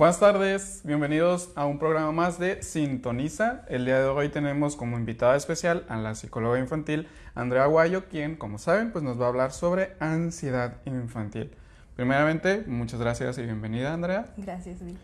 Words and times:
Buenas 0.00 0.18
tardes, 0.18 0.80
bienvenidos 0.82 1.50
a 1.56 1.66
un 1.66 1.78
programa 1.78 2.10
más 2.10 2.38
de 2.38 2.62
Sintoniza. 2.62 3.66
El 3.68 3.84
día 3.84 3.98
de 3.98 4.06
hoy 4.06 4.30
tenemos 4.30 4.74
como 4.74 4.96
invitada 4.96 5.36
especial 5.36 5.84
a 5.90 5.98
la 5.98 6.14
psicóloga 6.14 6.58
infantil 6.58 7.06
Andrea 7.34 7.66
Guayo, 7.66 8.08
quien, 8.08 8.36
como 8.36 8.56
saben, 8.56 8.92
pues 8.92 9.04
nos 9.04 9.20
va 9.20 9.26
a 9.26 9.28
hablar 9.28 9.52
sobre 9.52 9.92
ansiedad 10.00 10.78
infantil. 10.86 11.50
Primeramente, 11.96 12.64
muchas 12.66 12.98
gracias 12.98 13.36
y 13.36 13.42
bienvenida, 13.42 13.92
Andrea. 13.92 14.24
Gracias, 14.38 14.82
Bill. 14.82 14.96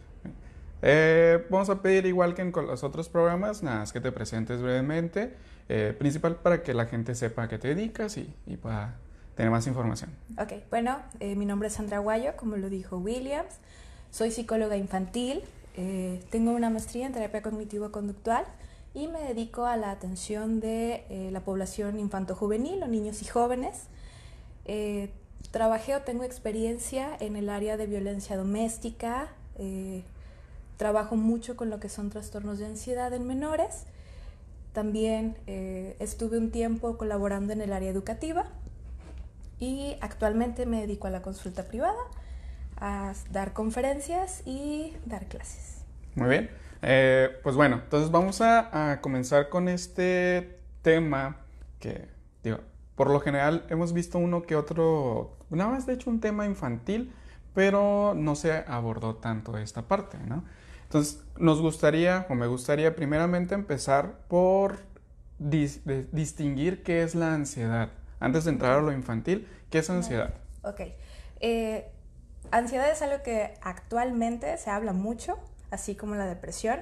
Eh, 0.80 1.47
vamos 1.51 1.69
a 1.69 1.83
pedir, 1.83 2.07
igual 2.07 2.35
que 2.35 2.41
en 2.41 2.51
los 2.51 2.83
otros 2.83 3.11
programas, 3.11 3.63
nada 3.63 3.81
más 3.81 3.93
que 3.93 4.01
te 4.01 4.11
presentes 4.13 4.63
brevemente, 4.63 5.37
eh, 5.69 5.95
principal 5.99 6.37
para 6.37 6.63
que 6.63 6.73
la 6.73 6.87
gente 6.87 7.15
sepa 7.15 7.43
a 7.43 7.49
qué 7.49 7.59
te 7.59 7.69
dedicas 7.69 8.17
y, 8.17 8.35
y 8.47 8.57
pueda 8.57 8.95
tener 9.35 9.53
más 9.53 9.67
información. 9.67 10.09
Ok, 10.39 10.55
bueno, 10.71 11.03
eh, 11.21 11.37
mi 11.37 11.45
nombre 11.45 11.69
es 11.69 11.75
Sandra 11.75 11.99
Guayo, 11.99 12.35
como 12.37 12.57
lo 12.57 12.71
dijo 12.71 12.97
Williams. 12.97 13.61
Soy 14.17 14.30
psicóloga 14.30 14.79
infantil, 14.79 15.43
eh, 15.77 16.23
tengo 16.30 16.53
una 16.53 16.71
maestría 16.71 17.04
en 17.04 17.13
terapia 17.13 17.43
cognitivo-conductual 17.43 18.46
y 18.95 19.09
me 19.09 19.21
dedico 19.21 19.67
a 19.67 19.77
la 19.77 19.90
atención 19.90 20.59
de 20.59 21.04
eh, 21.11 21.29
la 21.32 21.40
población 21.40 21.99
infanto-juvenil 21.99 22.82
o 22.82 22.89
niños 22.89 23.21
y 23.21 23.26
jóvenes. 23.26 23.89
Eh, 24.64 25.11
trabajé 25.50 25.95
o 25.96 26.00
tengo 26.00 26.25
experiencia 26.25 27.14
en 27.21 27.37
el 27.37 27.50
área 27.50 27.76
de 27.76 27.87
violencia 27.87 28.39
doméstica, 28.39 29.29
trabajo 30.79 31.17
mucho 31.17 31.54
con 31.54 31.68
lo 31.68 31.79
que 31.79 31.90
son 31.90 32.09
trastornos 32.09 32.59
de 32.59 32.64
ansiedad 32.64 33.12
en 33.12 33.27
menores. 33.27 33.83
También 34.73 35.37
estuve 35.98 36.39
un 36.39 36.51
tiempo 36.51 36.97
colaborando 36.97 37.53
en 37.53 37.61
el 37.61 37.70
área 37.70 37.91
educativa 37.91 38.47
y 39.61 39.98
actualmente 40.01 40.64
me 40.64 40.81
dedico 40.81 41.06
a 41.06 41.11
la 41.11 41.20
consulta 41.20 41.64
privada 41.64 42.01
a 42.77 43.12
dar 43.30 43.53
conferencias 43.53 44.42
y 44.44 44.97
dar 45.05 45.27
clases. 45.27 45.84
Muy 46.14 46.28
bien. 46.28 46.50
Eh, 46.83 47.30
pues 47.42 47.56
bueno, 47.56 47.80
entonces 47.84 48.11
vamos 48.11 48.41
a, 48.41 48.92
a, 48.92 49.01
comenzar 49.01 49.48
con 49.48 49.69
este 49.69 50.59
tema 50.83 51.39
que, 51.81 52.09
digo, 52.42 52.59
por 52.95 53.11
lo 53.11 53.20
general 53.20 53.64
hemos 53.70 53.92
visto 53.92 54.19
uno 54.19 54.42
que 54.42 54.56
otro, 54.56 55.36
una 55.51 55.69
vez 55.69 55.86
de 55.86 55.95
hecho 55.95 56.11
un 56.11 56.20
tema 56.20 56.47
infantil, 56.47 57.12
pero 57.55 58.14
no 58.14 58.36
se 58.36 58.53
abordó 58.53 59.17
tanto 59.17 59.56
esta 59.56 59.83
parte, 59.83 60.19
¿no? 60.19 60.45
Entonces, 60.84 61.25
nos 61.39 61.61
gustaría, 61.61 62.27
o 62.29 62.34
me 62.34 62.47
gustaría 62.47 62.95
primeramente 62.95 63.55
empezar 63.55 64.20
por 64.29 64.79
dis 65.39 65.83
distinguir 66.12 66.83
qué 66.83 67.03
es 67.03 67.14
la 67.14 67.34
ansiedad. 67.34 67.91
Antes 68.20 68.45
de 68.45 68.53
entrar 68.53 68.79
a 68.79 68.83
lo 68.83 68.92
infantil, 68.92 69.48
¿qué 69.70 69.79
es 69.79 69.91
ansiedad? 69.91 70.34
Ok. 70.62 70.81
Eh, 71.41 71.91
Ansiedad 72.50 72.91
es 72.91 73.02
algo 73.02 73.22
que 73.22 73.55
actualmente 73.62 74.56
se 74.58 74.70
habla 74.70 74.92
mucho, 74.92 75.39
así 75.70 75.94
como 75.94 76.14
la 76.14 76.27
depresión. 76.27 76.80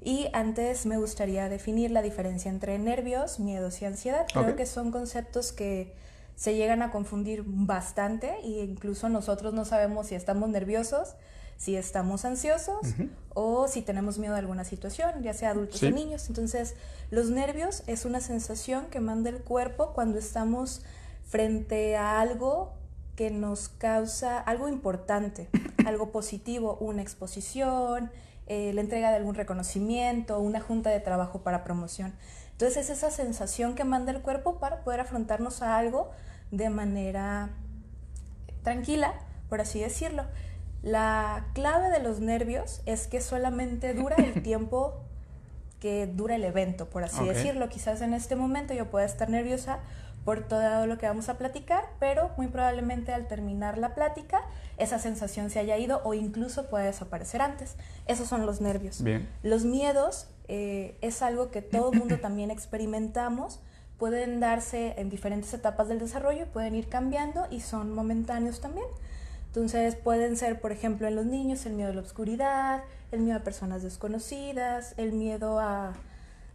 Y 0.00 0.28
antes 0.32 0.86
me 0.86 0.96
gustaría 0.96 1.48
definir 1.48 1.90
la 1.90 2.02
diferencia 2.02 2.50
entre 2.50 2.78
nervios, 2.78 3.40
miedos 3.40 3.82
y 3.82 3.84
ansiedad. 3.84 4.26
Creo 4.32 4.44
okay. 4.44 4.54
que 4.54 4.66
son 4.66 4.92
conceptos 4.92 5.52
que 5.52 5.94
se 6.36 6.54
llegan 6.54 6.82
a 6.82 6.92
confundir 6.92 7.42
bastante 7.44 8.36
e 8.44 8.64
incluso 8.64 9.08
nosotros 9.08 9.54
no 9.54 9.64
sabemos 9.64 10.06
si 10.06 10.14
estamos 10.14 10.48
nerviosos, 10.48 11.16
si 11.56 11.74
estamos 11.74 12.24
ansiosos 12.24 12.78
uh 12.82 12.86
-huh. 12.86 13.10
o 13.34 13.66
si 13.66 13.82
tenemos 13.82 14.18
miedo 14.18 14.36
a 14.36 14.38
alguna 14.38 14.62
situación, 14.62 15.20
ya 15.24 15.34
sea 15.34 15.50
adultos 15.50 15.80
sí. 15.80 15.86
o 15.86 15.90
niños. 15.90 16.28
Entonces, 16.28 16.76
los 17.10 17.30
nervios 17.30 17.82
es 17.88 18.04
una 18.04 18.20
sensación 18.20 18.86
que 18.86 19.00
manda 19.00 19.30
el 19.30 19.40
cuerpo 19.42 19.92
cuando 19.94 20.20
estamos 20.20 20.82
frente 21.26 21.96
a 21.96 22.20
algo 22.20 22.77
que 23.18 23.32
nos 23.32 23.68
causa 23.68 24.38
algo 24.38 24.68
importante, 24.68 25.48
algo 25.84 26.12
positivo, 26.12 26.78
una 26.80 27.02
exposición, 27.02 28.12
eh, 28.46 28.70
la 28.74 28.80
entrega 28.80 29.10
de 29.10 29.16
algún 29.16 29.34
reconocimiento, 29.34 30.38
una 30.38 30.60
junta 30.60 30.90
de 30.90 31.00
trabajo 31.00 31.42
para 31.42 31.64
promoción. 31.64 32.14
Entonces 32.52 32.84
es 32.88 32.98
esa 32.98 33.10
sensación 33.10 33.74
que 33.74 33.82
manda 33.82 34.12
el 34.12 34.22
cuerpo 34.22 34.60
para 34.60 34.84
poder 34.84 35.00
afrontarnos 35.00 35.62
a 35.62 35.78
algo 35.78 36.12
de 36.52 36.70
manera 36.70 37.50
tranquila, 38.62 39.14
por 39.48 39.60
así 39.60 39.80
decirlo. 39.80 40.22
La 40.82 41.48
clave 41.54 41.90
de 41.90 41.98
los 41.98 42.20
nervios 42.20 42.82
es 42.86 43.08
que 43.08 43.20
solamente 43.20 43.94
dura 43.94 44.14
el 44.14 44.42
tiempo 44.44 45.02
que 45.80 46.06
dura 46.06 46.36
el 46.36 46.44
evento, 46.44 46.88
por 46.88 47.02
así 47.02 47.18
okay. 47.18 47.34
decirlo. 47.34 47.68
Quizás 47.68 48.00
en 48.00 48.14
este 48.14 48.36
momento 48.36 48.74
yo 48.74 48.88
pueda 48.90 49.06
estar 49.06 49.28
nerviosa 49.28 49.80
por 50.28 50.42
todo 50.42 50.86
lo 50.86 50.98
que 50.98 51.06
vamos 51.06 51.30
a 51.30 51.38
platicar, 51.38 51.86
pero 51.98 52.30
muy 52.36 52.48
probablemente 52.48 53.14
al 53.14 53.26
terminar 53.28 53.78
la 53.78 53.94
plática 53.94 54.42
esa 54.76 54.98
sensación 54.98 55.48
se 55.48 55.58
haya 55.58 55.78
ido 55.78 56.02
o 56.04 56.12
incluso 56.12 56.68
puede 56.68 56.84
desaparecer 56.84 57.40
antes. 57.40 57.76
Esos 58.06 58.28
son 58.28 58.44
los 58.44 58.60
nervios. 58.60 59.02
Bien. 59.02 59.26
Los 59.42 59.64
miedos 59.64 60.28
eh, 60.46 60.98
es 61.00 61.22
algo 61.22 61.50
que 61.50 61.62
todo 61.62 61.92
el 61.92 61.98
mundo 61.98 62.18
también 62.20 62.50
experimentamos, 62.50 63.60
pueden 63.96 64.38
darse 64.38 64.96
en 64.98 65.08
diferentes 65.08 65.54
etapas 65.54 65.88
del 65.88 65.98
desarrollo, 65.98 66.44
pueden 66.48 66.74
ir 66.74 66.90
cambiando 66.90 67.46
y 67.50 67.62
son 67.62 67.94
momentáneos 67.94 68.60
también. 68.60 68.86
Entonces 69.46 69.94
pueden 69.94 70.36
ser, 70.36 70.60
por 70.60 70.72
ejemplo, 70.72 71.08
en 71.08 71.16
los 71.16 71.24
niños 71.24 71.64
el 71.64 71.72
miedo 71.72 71.92
a 71.92 71.94
la 71.94 72.02
oscuridad, 72.02 72.82
el 73.12 73.20
miedo 73.20 73.38
a 73.38 73.44
personas 73.44 73.82
desconocidas, 73.82 74.92
el 74.98 75.12
miedo 75.12 75.58
a 75.58 75.94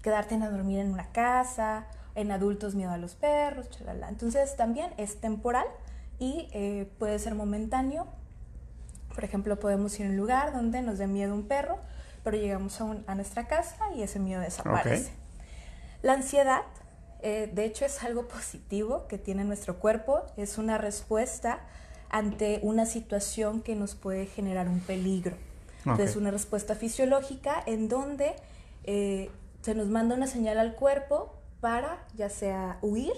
quedarte 0.04 0.36
a 0.36 0.52
dormir 0.52 0.78
en 0.78 0.92
una 0.92 1.08
casa, 1.12 1.88
en 2.16 2.32
adultos 2.32 2.76
miedo 2.76 2.92
a 2.92 2.98
los 2.98 3.16
perros, 3.16 3.70
chalala. 3.70 4.10
Entonces 4.10 4.56
también 4.56 4.92
es 4.98 5.20
temporal 5.20 5.66
y 6.20 6.48
eh, 6.54 6.90
puede 7.00 7.20
ser 7.20 7.36
momentáneo. 7.36 8.08
Por 9.14 9.24
ejemplo, 9.24 9.60
podemos 9.60 10.00
ir 10.00 10.08
a 10.08 10.10
un 10.10 10.18
lugar 10.18 10.54
donde 10.54 10.82
nos 10.82 10.98
dé 10.98 11.08
miedo 11.08 11.34
un 11.34 11.48
perro, 11.48 11.78
pero 12.24 12.38
llegamos 12.38 12.80
a, 12.82 12.86
un, 12.86 13.04
a 13.08 13.16
nuestra 13.16 13.48
casa 13.48 13.78
y 13.96 14.04
ese 14.04 14.20
miedo 14.20 14.42
desaparece. 14.42 15.12
Okay. 15.12 15.24
La 16.02 16.14
ansiedad, 16.14 16.62
eh, 17.22 17.50
de 17.54 17.66
hecho, 17.66 17.86
es 17.86 18.04
algo 18.04 18.28
positivo 18.28 19.08
que 19.08 19.18
tiene 19.18 19.44
nuestro 19.44 19.80
cuerpo, 19.80 20.24
es 20.38 20.58
una 20.58 20.78
respuesta 20.78 21.60
ante 22.10 22.60
una 22.62 22.86
situación 22.86 23.62
que 23.62 23.76
nos 23.76 23.96
puede 23.96 24.28
generar 24.28 24.68
un 24.68 24.80
peligro. 24.80 25.36
Okay. 25.82 25.92
Entonces, 25.92 26.16
una 26.16 26.32
respuesta 26.32 26.76
fisiológica 26.76 27.62
en 27.66 27.90
donde 27.90 28.36
eh, 28.84 29.32
se 29.62 29.76
nos 29.76 29.88
manda 29.88 30.16
una 30.16 30.28
señal 30.28 30.60
al 30.60 30.76
cuerpo 30.76 31.34
para 31.64 31.98
ya 32.14 32.28
sea 32.28 32.78
huir 32.82 33.14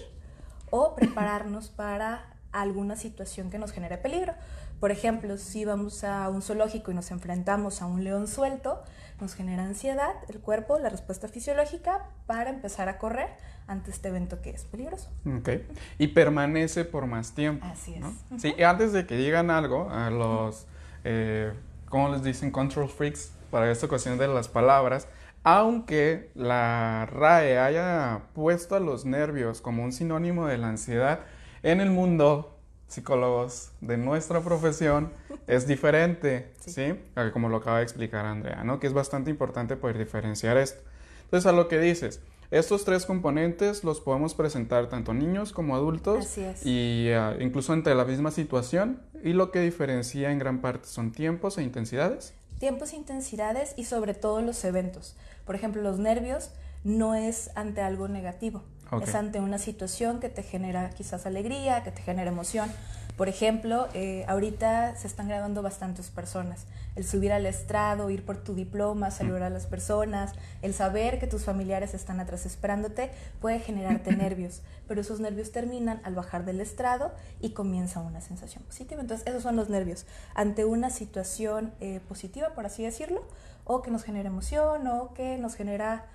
o 0.70 0.94
prepararnos 0.94 1.70
para 1.70 2.28
alguna 2.52 2.96
situación 2.96 3.50
que 3.50 3.58
nos 3.58 3.72
genere 3.72 3.98
peligro. 3.98 4.36
Por 4.80 4.92
ejemplo, 4.92 5.38
si 5.38 5.66
vamos 5.66 6.04
a 6.04 6.30
un 6.30 6.44
zoológico 6.44 6.92
y 6.92 6.94
nos 6.94 7.10
enfrentamos 7.10 7.82
a 7.82 7.88
un 7.88 8.04
león 8.04 8.28
suelto, 8.28 8.84
nos 9.20 9.34
genera 9.34 9.64
ansiedad 9.64 10.14
el 10.30 10.42
cuerpo, 10.42 10.78
la 10.78 10.90
respuesta 10.90 11.28
fisiológica 11.28 12.06
para 12.28 12.52
empezar 12.52 12.88
a 12.88 13.00
correr 13.00 13.30
ante 13.66 13.90
este 13.90 14.10
evento 14.10 14.40
que 14.44 14.52
es 14.52 14.66
peligroso. 14.66 15.10
Ok. 15.40 15.50
Y 15.98 16.10
permanece 16.10 16.86
por 16.86 17.08
más 17.08 17.32
tiempo. 17.32 17.66
Así 17.66 17.96
es. 17.96 18.00
¿no? 18.00 18.10
Uh 18.10 18.14
-huh. 18.36 18.40
Sí, 18.40 18.64
antes 18.64 18.94
de 18.94 19.08
que 19.08 19.18
digan 19.18 19.50
algo, 19.50 19.90
a 19.90 20.12
los, 20.12 20.68
eh, 21.04 21.52
¿cómo 21.90 22.10
les 22.10 22.22
dicen? 22.22 22.52
Control 22.52 22.90
freaks, 22.90 23.32
para 23.50 23.72
esta 23.72 23.88
cuestión 23.88 24.20
de 24.20 24.28
las 24.28 24.50
palabras, 24.50 25.08
aunque 25.46 26.32
la 26.34 27.06
RAE 27.06 27.60
haya 27.60 28.24
puesto 28.34 28.76
a 28.76 28.80
los 28.80 29.06
nervios 29.06 29.62
como 29.62 29.84
un 29.84 29.92
sinónimo 29.94 30.48
de 30.48 30.58
la 30.58 30.70
ansiedad, 30.70 31.20
en 31.62 31.82
el 31.82 31.92
mundo, 31.92 32.58
psicólogos 32.88 33.70
de 33.80 33.98
nuestra 33.98 34.42
profesión, 34.42 35.12
es 35.48 35.68
diferente, 35.68 36.52
¿sí? 36.60 36.72
¿sí? 36.72 36.96
Como 37.32 37.50
lo 37.50 37.58
acaba 37.58 37.78
de 37.78 37.84
explicar 37.84 38.26
Andrea, 38.26 38.64
¿no? 38.64 38.80
Que 38.80 38.88
es 38.88 38.94
bastante 38.94 39.30
importante 39.30 39.76
poder 39.76 40.00
diferenciar 40.00 40.58
esto. 40.58 40.82
Entonces, 41.26 41.46
a 41.46 41.52
lo 41.52 41.68
que 41.68 41.80
dices, 41.80 42.22
estos 42.50 42.84
tres 42.84 43.06
componentes 43.06 43.84
los 43.84 44.02
podemos 44.02 44.34
presentar 44.34 44.90
tanto 44.90 45.14
niños 45.14 45.52
como 45.52 45.76
adultos 45.76 46.26
Así 46.26 46.42
es. 46.42 46.66
y 46.66 47.12
uh, 47.12 47.40
incluso 47.40 47.72
ante 47.72 47.94
la 47.94 48.06
misma 48.06 48.32
situación 48.32 49.00
y 49.24 49.34
lo 49.34 49.52
que 49.52 49.60
diferencia 49.60 50.32
en 50.32 50.40
gran 50.40 50.62
parte 50.62 50.88
son 50.88 51.12
tiempos 51.12 51.60
e 51.60 51.64
intensidades. 51.64 52.34
Tiempos 52.60 52.94
e 52.94 52.96
intensidades 52.96 53.74
y 53.78 53.86
sobre 53.86 54.16
todo 54.16 54.42
los 54.42 54.64
eventos. 54.64 55.16
Por 55.46 55.56
ejemplo, 55.56 55.82
los 55.82 56.00
nervios 56.00 56.52
no 56.84 57.16
es 57.16 57.52
ante 57.56 57.82
algo 57.82 58.08
negativo, 58.08 58.64
okay. 58.92 59.08
es 59.08 59.16
ante 59.16 59.40
una 59.40 59.58
situación 59.58 60.20
que 60.20 60.30
te 60.30 60.44
genera 60.44 60.90
quizás 60.92 61.26
alegría, 61.26 61.84
que 61.84 61.92
te 61.92 62.02
genera 62.02 62.30
emoción. 62.30 62.70
Por 63.18 63.30
ejemplo, 63.30 63.88
eh, 63.94 64.26
ahorita 64.28 64.98
se 64.98 65.08
están 65.08 65.30
graduando 65.30 65.62
bastantes 65.62 66.10
personas. 66.10 66.66
El 66.98 67.06
subir 67.06 67.32
al 67.32 67.46
estrado, 67.46 68.10
ir 68.10 68.26
por 68.26 68.44
tu 68.44 68.56
diploma, 68.56 69.10
saludar 69.10 69.44
a 69.44 69.50
las 69.50 69.68
personas, 69.68 70.34
el 70.62 70.74
saber 70.74 71.18
que 71.18 71.26
tus 71.26 71.46
familiares 71.46 71.94
están 71.94 72.20
atrás 72.20 72.46
esperándote, 72.46 73.12
puede 73.40 73.60
generarte 73.60 74.12
nervios. 74.18 74.62
Pero 74.86 75.00
esos 75.00 75.22
nervios 75.22 75.54
terminan 75.54 76.02
al 76.04 76.14
bajar 76.14 76.44
del 76.44 76.60
estrado 76.60 77.14
y 77.40 77.52
comienza 77.52 78.02
una 78.02 78.20
sensación 78.20 78.64
positiva. 78.66 79.00
Entonces, 79.00 79.26
esos 79.28 79.44
son 79.44 79.56
los 79.56 79.70
nervios. 79.70 80.06
Ante 80.34 80.66
una 80.66 80.90
situación 80.90 81.74
eh, 81.80 82.02
positiva, 82.10 82.50
por 82.50 82.66
así 82.66 82.84
decirlo, 82.84 83.24
o 83.66 83.82
que 83.82 83.92
nos 83.92 84.04
genera 84.04 84.30
emoción, 84.30 84.88
o 84.88 85.14
que 85.14 85.38
nos 85.38 85.56
genera 85.56 86.06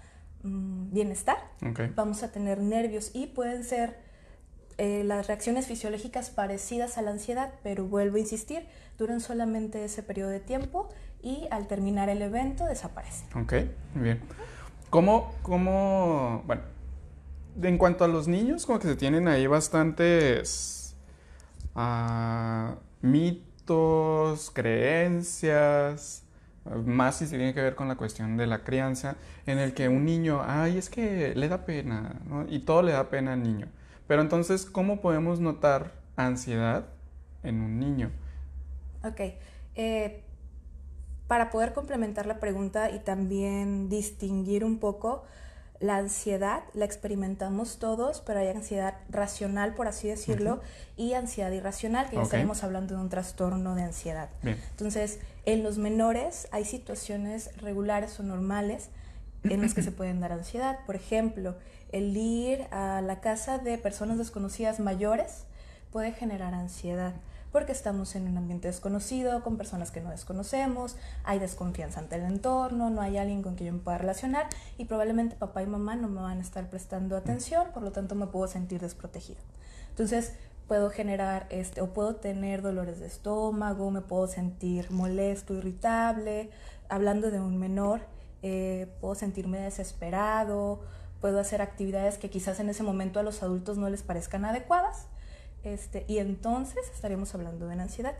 mmm, 0.42 0.90
bienestar, 0.90 1.36
okay. 1.70 1.92
vamos 1.94 2.22
a 2.22 2.32
tener 2.32 2.58
nervios 2.60 3.10
y 3.12 3.26
pueden 3.26 3.64
ser 3.64 3.98
eh, 4.78 5.04
las 5.04 5.26
reacciones 5.26 5.66
fisiológicas 5.66 6.30
parecidas 6.30 6.96
a 6.96 7.02
la 7.02 7.10
ansiedad, 7.10 7.52
pero 7.62 7.84
vuelvo 7.84 8.16
a 8.16 8.20
insistir, 8.20 8.66
duran 8.96 9.20
solamente 9.20 9.84
ese 9.84 10.02
periodo 10.02 10.30
de 10.30 10.40
tiempo 10.40 10.88
y 11.22 11.46
al 11.50 11.66
terminar 11.66 12.08
el 12.08 12.22
evento 12.22 12.64
desaparecen. 12.64 13.26
Ok, 13.36 13.54
bien. 13.94 14.20
¿Cómo, 14.88 15.34
cómo, 15.42 16.42
bueno, 16.46 16.62
en 17.62 17.76
cuanto 17.78 18.04
a 18.04 18.08
los 18.08 18.26
niños, 18.26 18.64
como 18.64 18.78
que 18.78 18.88
se 18.88 18.96
tienen 18.96 19.28
ahí 19.28 19.46
bastantes 19.46 20.96
uh, 21.74 22.74
mitos, 23.02 24.50
creencias, 24.50 26.24
más 26.84 27.18
si 27.18 27.26
se 27.26 27.36
tiene 27.36 27.54
que 27.54 27.62
ver 27.62 27.74
con 27.74 27.88
la 27.88 27.96
cuestión 27.96 28.36
de 28.36 28.46
la 28.46 28.64
crianza, 28.64 29.16
en 29.46 29.58
el 29.58 29.74
que 29.74 29.88
un 29.88 30.04
niño, 30.04 30.42
ay, 30.46 30.78
es 30.78 30.90
que 30.90 31.34
le 31.34 31.48
da 31.48 31.64
pena, 31.64 32.20
¿no? 32.26 32.46
y 32.48 32.60
todo 32.60 32.82
le 32.82 32.92
da 32.92 33.08
pena 33.10 33.32
al 33.34 33.42
niño. 33.42 33.68
Pero 34.06 34.22
entonces, 34.22 34.66
¿cómo 34.66 35.00
podemos 35.00 35.40
notar 35.40 35.92
ansiedad 36.16 36.86
en 37.42 37.60
un 37.60 37.78
niño? 37.78 38.10
Ok. 39.04 39.20
Eh, 39.76 40.22
para 41.26 41.50
poder 41.50 41.72
complementar 41.72 42.26
la 42.26 42.40
pregunta 42.40 42.90
y 42.90 42.98
también 42.98 43.88
distinguir 43.88 44.64
un 44.64 44.78
poco, 44.78 45.24
la 45.80 45.96
ansiedad 45.96 46.62
la 46.74 46.84
experimentamos 46.84 47.78
todos, 47.78 48.20
pero 48.20 48.40
hay 48.40 48.48
ansiedad 48.48 48.96
racional, 49.08 49.74
por 49.74 49.88
así 49.88 50.08
decirlo, 50.08 50.60
y 50.96 51.14
ansiedad 51.14 51.50
irracional, 51.50 52.10
que 52.10 52.16
ya 52.16 52.22
estaremos 52.22 52.62
hablando 52.62 52.94
de 52.94 53.00
un 53.00 53.08
trastorno 53.08 53.74
de 53.74 53.82
ansiedad. 53.84 54.28
Entonces, 54.42 55.20
en 55.46 55.62
los 55.62 55.78
menores 55.78 56.48
hay 56.52 56.66
situaciones 56.66 57.56
regulares 57.56 58.20
o 58.20 58.22
normales 58.22 58.90
en 59.42 59.62
las 59.62 59.72
que 59.72 59.82
se 59.82 59.90
pueden 59.90 60.20
dar 60.20 60.32
ansiedad. 60.32 60.80
Por 60.84 60.96
ejemplo, 60.96 61.56
el 61.92 62.14
ir 62.14 62.66
a 62.70 63.00
la 63.00 63.20
casa 63.20 63.56
de 63.56 63.78
personas 63.78 64.18
desconocidas 64.18 64.80
mayores 64.80 65.46
puede 65.90 66.12
generar 66.12 66.52
ansiedad 66.52 67.14
porque 67.52 67.72
estamos 67.72 68.14
en 68.14 68.28
un 68.28 68.36
ambiente 68.36 68.68
desconocido, 68.68 69.42
con 69.42 69.56
personas 69.56 69.90
que 69.90 70.00
no 70.00 70.10
desconocemos, 70.10 70.96
hay 71.24 71.38
desconfianza 71.38 72.00
ante 72.00 72.16
el 72.16 72.22
entorno, 72.22 72.90
no 72.90 73.00
hay 73.00 73.16
alguien 73.16 73.42
con 73.42 73.54
quien 73.54 73.68
yo 73.68 73.72
me 73.74 73.80
pueda 73.80 73.98
relacionar 73.98 74.46
y 74.78 74.84
probablemente 74.84 75.36
papá 75.36 75.62
y 75.62 75.66
mamá 75.66 75.96
no 75.96 76.08
me 76.08 76.20
van 76.20 76.38
a 76.38 76.42
estar 76.42 76.68
prestando 76.70 77.16
atención, 77.16 77.68
por 77.72 77.82
lo 77.82 77.92
tanto 77.92 78.14
me 78.14 78.26
puedo 78.26 78.46
sentir 78.46 78.80
desprotegido. 78.80 79.40
Entonces, 79.90 80.34
puedo 80.68 80.90
generar 80.90 81.46
este 81.50 81.80
o 81.80 81.92
puedo 81.92 82.16
tener 82.16 82.62
dolores 82.62 83.00
de 83.00 83.06
estómago, 83.06 83.90
me 83.90 84.02
puedo 84.02 84.28
sentir 84.28 84.90
molesto, 84.92 85.54
irritable. 85.54 86.50
Hablando 86.88 87.32
de 87.32 87.40
un 87.40 87.58
menor, 87.58 88.02
eh, 88.42 88.88
puedo 89.00 89.16
sentirme 89.16 89.58
desesperado, 89.58 90.80
puedo 91.20 91.40
hacer 91.40 91.60
actividades 91.60 92.18
que 92.18 92.30
quizás 92.30 92.60
en 92.60 92.68
ese 92.68 92.84
momento 92.84 93.18
a 93.18 93.24
los 93.24 93.42
adultos 93.42 93.78
no 93.78 93.90
les 93.90 94.04
parezcan 94.04 94.44
adecuadas 94.44 95.08
este, 95.64 96.04
y 96.08 96.18
entonces 96.18 96.88
estaríamos 96.94 97.34
hablando 97.34 97.66
de 97.66 97.74
una 97.74 97.84
ansiedad 97.84 98.14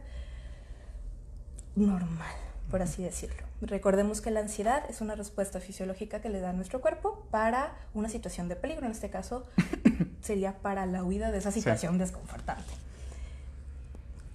normal, 1.77 2.35
por 2.71 2.83
así 2.83 3.03
decirlo. 3.03 3.43
Recordemos 3.61 4.21
que 4.21 4.31
la 4.31 4.41
ansiedad 4.41 4.85
es 4.89 5.01
una 5.01 5.15
respuesta 5.15 5.61
fisiológica 5.61 6.21
que 6.21 6.31
le 6.31 6.41
da 6.41 6.51
a 6.51 6.53
nuestro 6.53 6.81
cuerpo 6.81 7.27
para 7.31 7.77
una 7.95 8.09
situación 8.09 8.49
de 8.49 8.57
peligro. 8.57 8.87
En 8.87 8.93
este 8.93 9.11
caso, 9.11 9.47
sería 10.21 10.59
para 10.59 10.87
la 10.87 11.05
huida 11.05 11.31
de 11.31 11.39
esa 11.39 11.51
situación 11.51 11.99
desconfortante. 11.99 12.73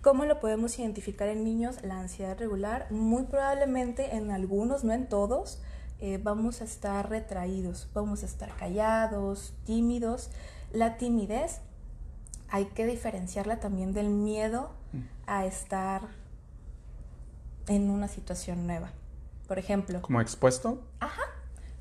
¿Cómo 0.02 0.26
lo 0.26 0.40
podemos 0.40 0.78
identificar 0.78 1.28
en 1.30 1.44
niños? 1.44 1.78
La 1.82 2.00
ansiedad 2.00 2.38
regular, 2.38 2.92
muy 2.92 3.24
probablemente 3.24 4.16
en 4.16 4.30
algunos, 4.30 4.84
no 4.84 4.94
en 4.94 5.10
todos, 5.10 5.60
eh, 6.00 6.20
vamos 6.22 6.62
a 6.62 6.66
estar 6.66 7.10
retraídos, 7.10 7.90
vamos 7.94 8.22
a 8.22 8.28
estar 8.28 8.56
callados, 8.56 9.56
tímidos. 9.66 10.30
La 10.72 10.98
timidez 10.98 11.62
hay 12.56 12.68
que 12.68 12.86
diferenciarla 12.86 13.60
también 13.60 13.94
del 13.94 14.08
miedo 14.08 14.72
mm. 14.94 15.00
a 15.28 15.46
estar 15.46 16.04
en 17.68 17.90
una 17.90 18.08
situación 18.08 18.66
nueva. 18.66 18.92
Por 19.46 19.60
ejemplo. 19.60 20.02
¿Como 20.02 20.22
expuesto? 20.22 20.82
Ajá. 21.02 21.24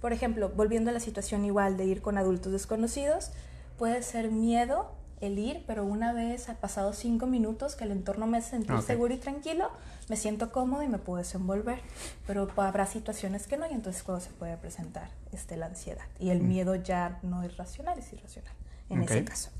Por 0.01 0.13
ejemplo, 0.13 0.49
volviendo 0.49 0.91
a 0.91 0.93
la 0.93 0.99
situación 0.99 1.45
igual 1.45 1.77
de 1.77 1.85
ir 1.85 2.03
con 2.03 2.19
adultos 2.19 2.51
desconocidos, 2.51 3.31
puede 3.79 4.03
ser 4.03 4.33
miedo 4.33 4.91
el 5.21 5.39
ir, 5.39 5.63
pero 5.65 5.85
una 5.85 6.13
vez 6.13 6.49
ha 6.49 6.55
pasado 6.55 6.93
cinco 6.93 7.29
minutos 7.29 7.77
que 7.77 7.85
el 7.85 7.93
entorno 7.93 8.27
me 8.27 8.39
hace 8.39 8.51
sentir 8.51 8.83
seguro 8.83 9.15
y 9.15 9.19
tranquilo, 9.19 9.71
me 10.09 10.17
siento 10.17 10.51
cómodo 10.51 10.83
y 10.83 10.89
me 10.89 10.99
puedo 10.99 11.19
desenvolver. 11.19 11.79
Pero 12.27 12.49
habrá 12.57 12.87
situaciones 12.87 13.47
que 13.47 13.57
no 13.57 13.71
y 13.71 13.75
entonces 13.75 14.03
cuando 14.03 14.25
se 14.25 14.31
puede 14.31 14.57
presentar 14.57 15.09
este, 15.31 15.57
la 15.57 15.67
ansiedad. 15.67 16.05
Y 16.19 16.31
el 16.31 16.43
mm. 16.43 16.49
miedo 16.49 16.75
ya 16.75 17.21
no 17.23 17.45
es 17.45 17.57
racional, 17.57 17.97
es 17.97 18.13
irracional 18.13 18.53
en 18.91 19.03
ese 19.03 19.25
caso. 19.25 19.51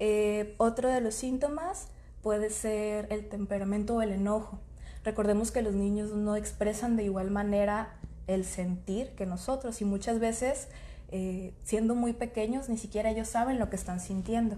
Eh, 0.00 0.54
otro 0.56 0.88
de 0.88 1.02
los 1.02 1.14
síntomas 1.14 1.88
puede 2.22 2.48
ser 2.48 3.06
el 3.10 3.28
temperamento 3.28 3.96
o 3.96 4.02
el 4.02 4.12
enojo. 4.12 4.58
Recordemos 5.04 5.50
que 5.50 5.62
los 5.62 5.74
niños 5.74 6.10
no 6.12 6.36
expresan 6.36 6.96
de 6.96 7.04
igual 7.04 7.30
manera 7.30 7.94
el 8.26 8.44
sentir 8.44 9.10
que 9.10 9.26
nosotros 9.26 9.80
y 9.82 9.84
muchas 9.84 10.18
veces 10.18 10.68
eh, 11.08 11.52
siendo 11.64 11.94
muy 11.94 12.12
pequeños 12.14 12.68
ni 12.68 12.78
siquiera 12.78 13.10
ellos 13.10 13.28
saben 13.28 13.58
lo 13.58 13.68
que 13.68 13.76
están 13.76 14.00
sintiendo. 14.00 14.56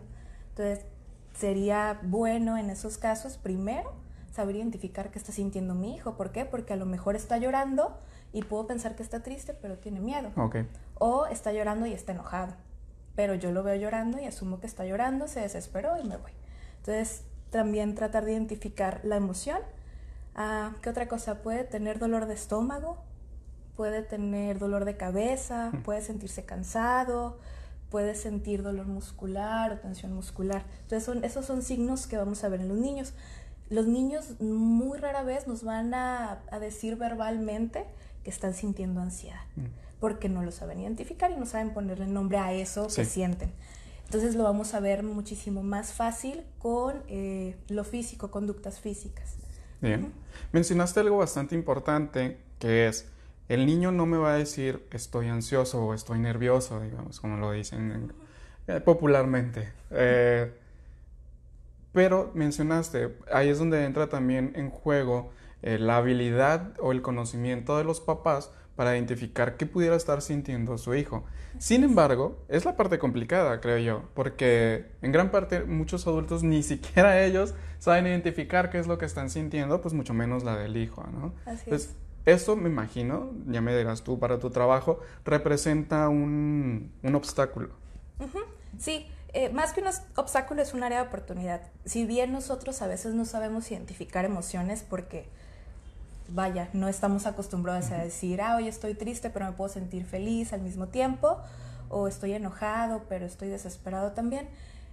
Entonces 0.51 0.85
sería 1.37 1.99
bueno 2.05 2.57
en 2.57 2.71
esos 2.71 2.97
casos 2.97 3.37
primero 3.37 3.93
saber 4.33 4.57
identificar 4.57 5.11
qué 5.11 5.19
está 5.19 5.33
sintiendo 5.33 5.75
mi 5.75 5.97
hijo. 5.97 6.17
¿Por 6.17 6.31
qué? 6.31 6.45
Porque 6.45 6.73
a 6.73 6.77
lo 6.77 6.87
mejor 6.87 7.17
está 7.17 7.37
llorando 7.39 7.99
y 8.33 8.43
puedo 8.43 8.69
pensar 8.69 8.95
que 8.95 9.03
está 9.03 9.25
triste 9.25 9.55
pero 9.55 9.77
tiene 9.79 9.99
miedo. 9.99 10.31
O 10.99 11.27
está 11.27 11.53
llorando 11.53 11.87
y 11.87 11.93
está 11.93 12.13
enojado 12.13 12.55
pero 13.15 13.35
yo 13.35 13.53
lo 13.53 13.63
veo 13.63 13.77
llorando 13.77 14.19
y 14.19 14.25
asumo 14.25 14.61
que 14.61 14.67
está 14.67 14.85
llorando, 14.85 15.29
se 15.29 15.41
desesperó 15.41 15.99
y 15.99 16.05
me 16.05 16.17
voy. 16.17 16.33
Entonces, 16.79 17.25
también 17.51 17.95
tratar 17.95 18.25
de 18.25 18.33
identificar 18.33 19.01
la 19.05 19.17
emoción. 19.17 19.59
Ah, 20.35 20.73
¿Qué 20.83 20.91
otra 20.91 21.09
cosa? 21.09 21.43
Puede 21.43 21.65
tener 21.65 21.99
dolor 21.99 22.27
de 22.27 22.35
estómago, 22.35 23.03
puede 23.77 24.03
tener 24.03 24.59
dolor 24.59 24.85
de 24.85 24.97
cabeza, 24.97 25.71
hmm. 25.73 25.83
puede 25.83 26.01
sentirse 26.01 26.45
cansado, 26.45 27.39
puede 27.91 28.15
sentir 28.15 28.63
dolor 28.63 28.87
muscular 28.87 29.73
o 29.73 29.79
tensión 29.79 30.15
muscular. 30.15 30.65
Entonces, 30.83 31.05
son, 31.05 31.25
esos 31.25 31.45
son 31.45 31.63
signos 31.63 32.07
que 32.07 32.17
vamos 32.17 32.43
a 32.43 32.49
ver 32.49 32.61
en 32.63 32.69
los 32.69 32.79
niños. 32.79 33.13
Los 33.69 33.87
niños 33.87 34.41
muy 34.41 34.99
rara 34.99 35.23
vez 35.23 35.47
nos 35.47 35.63
van 35.63 35.95
a, 35.95 36.41
a 36.51 36.59
decir 36.59 36.97
verbalmente 36.97 37.87
que 38.25 38.31
están 38.31 38.55
sintiendo 38.55 39.01
ansiedad. 39.01 39.41
Porque 40.03 40.29
no 40.29 40.43
lo 40.43 40.51
saben 40.51 40.81
identificar 40.81 41.31
y 41.31 41.37
no 41.37 41.47
saben 41.47 41.73
ponerle 41.73 42.09
nombre 42.09 42.39
a 42.39 42.53
eso 42.53 42.89
que 42.89 43.05
sienten. 43.05 43.53
Entonces 44.07 44.35
lo 44.35 44.43
vamos 44.43 44.75
a 44.75 44.81
ver 44.81 45.05
muchísimo 45.05 45.63
más 45.63 45.93
fácil 45.93 46.43
con 46.59 47.05
eh, 47.07 47.55
lo 47.69 47.85
físico, 47.85 48.33
conductas 48.33 48.81
físicas. 48.81 49.37
Bien. 49.81 50.13
Mencionaste 50.51 50.99
algo 50.99 51.19
bastante 51.19 51.55
importante 51.55 52.37
que 52.59 52.89
es, 52.89 53.07
el 53.49 53.65
niño 53.65 53.93
no 53.93 54.07
me 54.07 54.17
va 54.17 54.35
a 54.35 54.39
decir 54.39 54.85
estoy 54.91 55.29
ansioso 55.29 55.85
o 55.85 55.95
estoy 55.95 56.19
nervioso, 56.19 56.81
digamos, 56.81 57.21
como 57.21 57.37
lo 57.37 57.53
dicen 57.53 58.13
eh, 58.67 58.81
popularmente. 58.81 59.73
Eh, 59.93 60.53
pero 61.93 62.33
mencionaste, 62.35 63.17
ahí 63.33 63.51
es 63.51 63.59
donde 63.61 63.85
entra 63.85 64.09
también 64.09 64.53
en 64.57 64.71
juego 64.71 65.31
la 65.63 65.97
habilidad 65.99 66.75
o 66.81 66.93
el 66.93 67.03
conocimiento 67.03 67.79
de 67.79 67.85
los 67.85 68.01
papás 68.01 68.51
para 68.77 68.97
identificar 68.97 69.57
qué 69.57 69.67
pudiera 69.67 69.97
estar 69.97 70.23
sintiendo 70.23 70.79
su 70.79 70.95
hijo. 70.95 71.25
Sin 71.59 71.85
embargo, 71.85 72.43
es 72.49 72.65
la 72.65 72.77
parte 72.77 72.99
complicada, 72.99 73.61
creo 73.61 73.79
yo, 73.79 74.03
porque 74.15 74.87
en 75.03 75.13
gran 75.13 75.31
parte 75.31 75.65
muchos 75.65 76.07
adultos 76.07 76.43
ni 76.43 76.63
siquiera 76.63 77.23
ellos 77.23 77.55
saben 77.79 78.07
identificar 78.07 78.71
qué 78.71 78.79
es 78.79 78.87
lo 78.87 78.99
que 78.99 79.05
están 79.05 79.31
sintiendo, 79.31 79.81
pues 79.81 79.95
mucho 79.95 80.15
menos 80.15 80.43
la 80.45 80.57
del 80.57 80.77
hijo, 80.77 81.05
¿no? 81.13 81.35
Así 81.45 81.65
Entonces, 81.67 81.95
Esto 82.25 82.57
me 82.57 82.69
imagino, 82.69 83.33
ya 83.47 83.61
me 83.61 83.77
dirás 83.77 84.03
tú 84.03 84.19
para 84.19 84.39
tu 84.39 84.51
trabajo, 84.51 85.01
representa 85.25 86.09
un, 86.09 86.93
un 87.03 87.15
obstáculo. 87.15 87.71
Sí, 88.79 89.07
eh, 89.35 89.51
más 89.51 89.73
que 89.73 89.81
un 89.81 89.89
obstáculo 90.17 90.63
es 90.63 90.75
un 90.75 90.83
área 90.83 91.03
de 91.03 91.09
oportunidad. 91.09 91.63
Si 91.85 92.07
bien 92.07 92.33
nosotros 92.33 92.81
a 92.83 92.87
veces 92.87 93.15
no 93.15 93.25
sabemos 93.25 93.71
identificar 93.71 94.25
emociones 94.25 94.85
porque 94.89 95.29
vaya, 96.33 96.69
no 96.73 96.89
estamos 96.89 97.27
acostumbrados 97.27 97.91
a 97.91 97.99
decir, 97.99 98.41
ah, 98.41 98.57
hoy 98.57 98.69
estoy 98.69 98.95
triste, 98.95 99.31
pero 99.31 99.47
me 99.47 99.53
puedo 99.53 99.71
sentir 99.71 100.05
feliz 100.05 100.53
al 100.53 100.63
mismo 100.63 100.89
tiempo, 100.89 101.39
o 101.89 102.09
estoy 102.09 102.33
enojado, 102.33 103.03
pero 103.09 103.27
estoy 103.27 103.49
desesperado 103.49 104.13
también. 104.13 104.49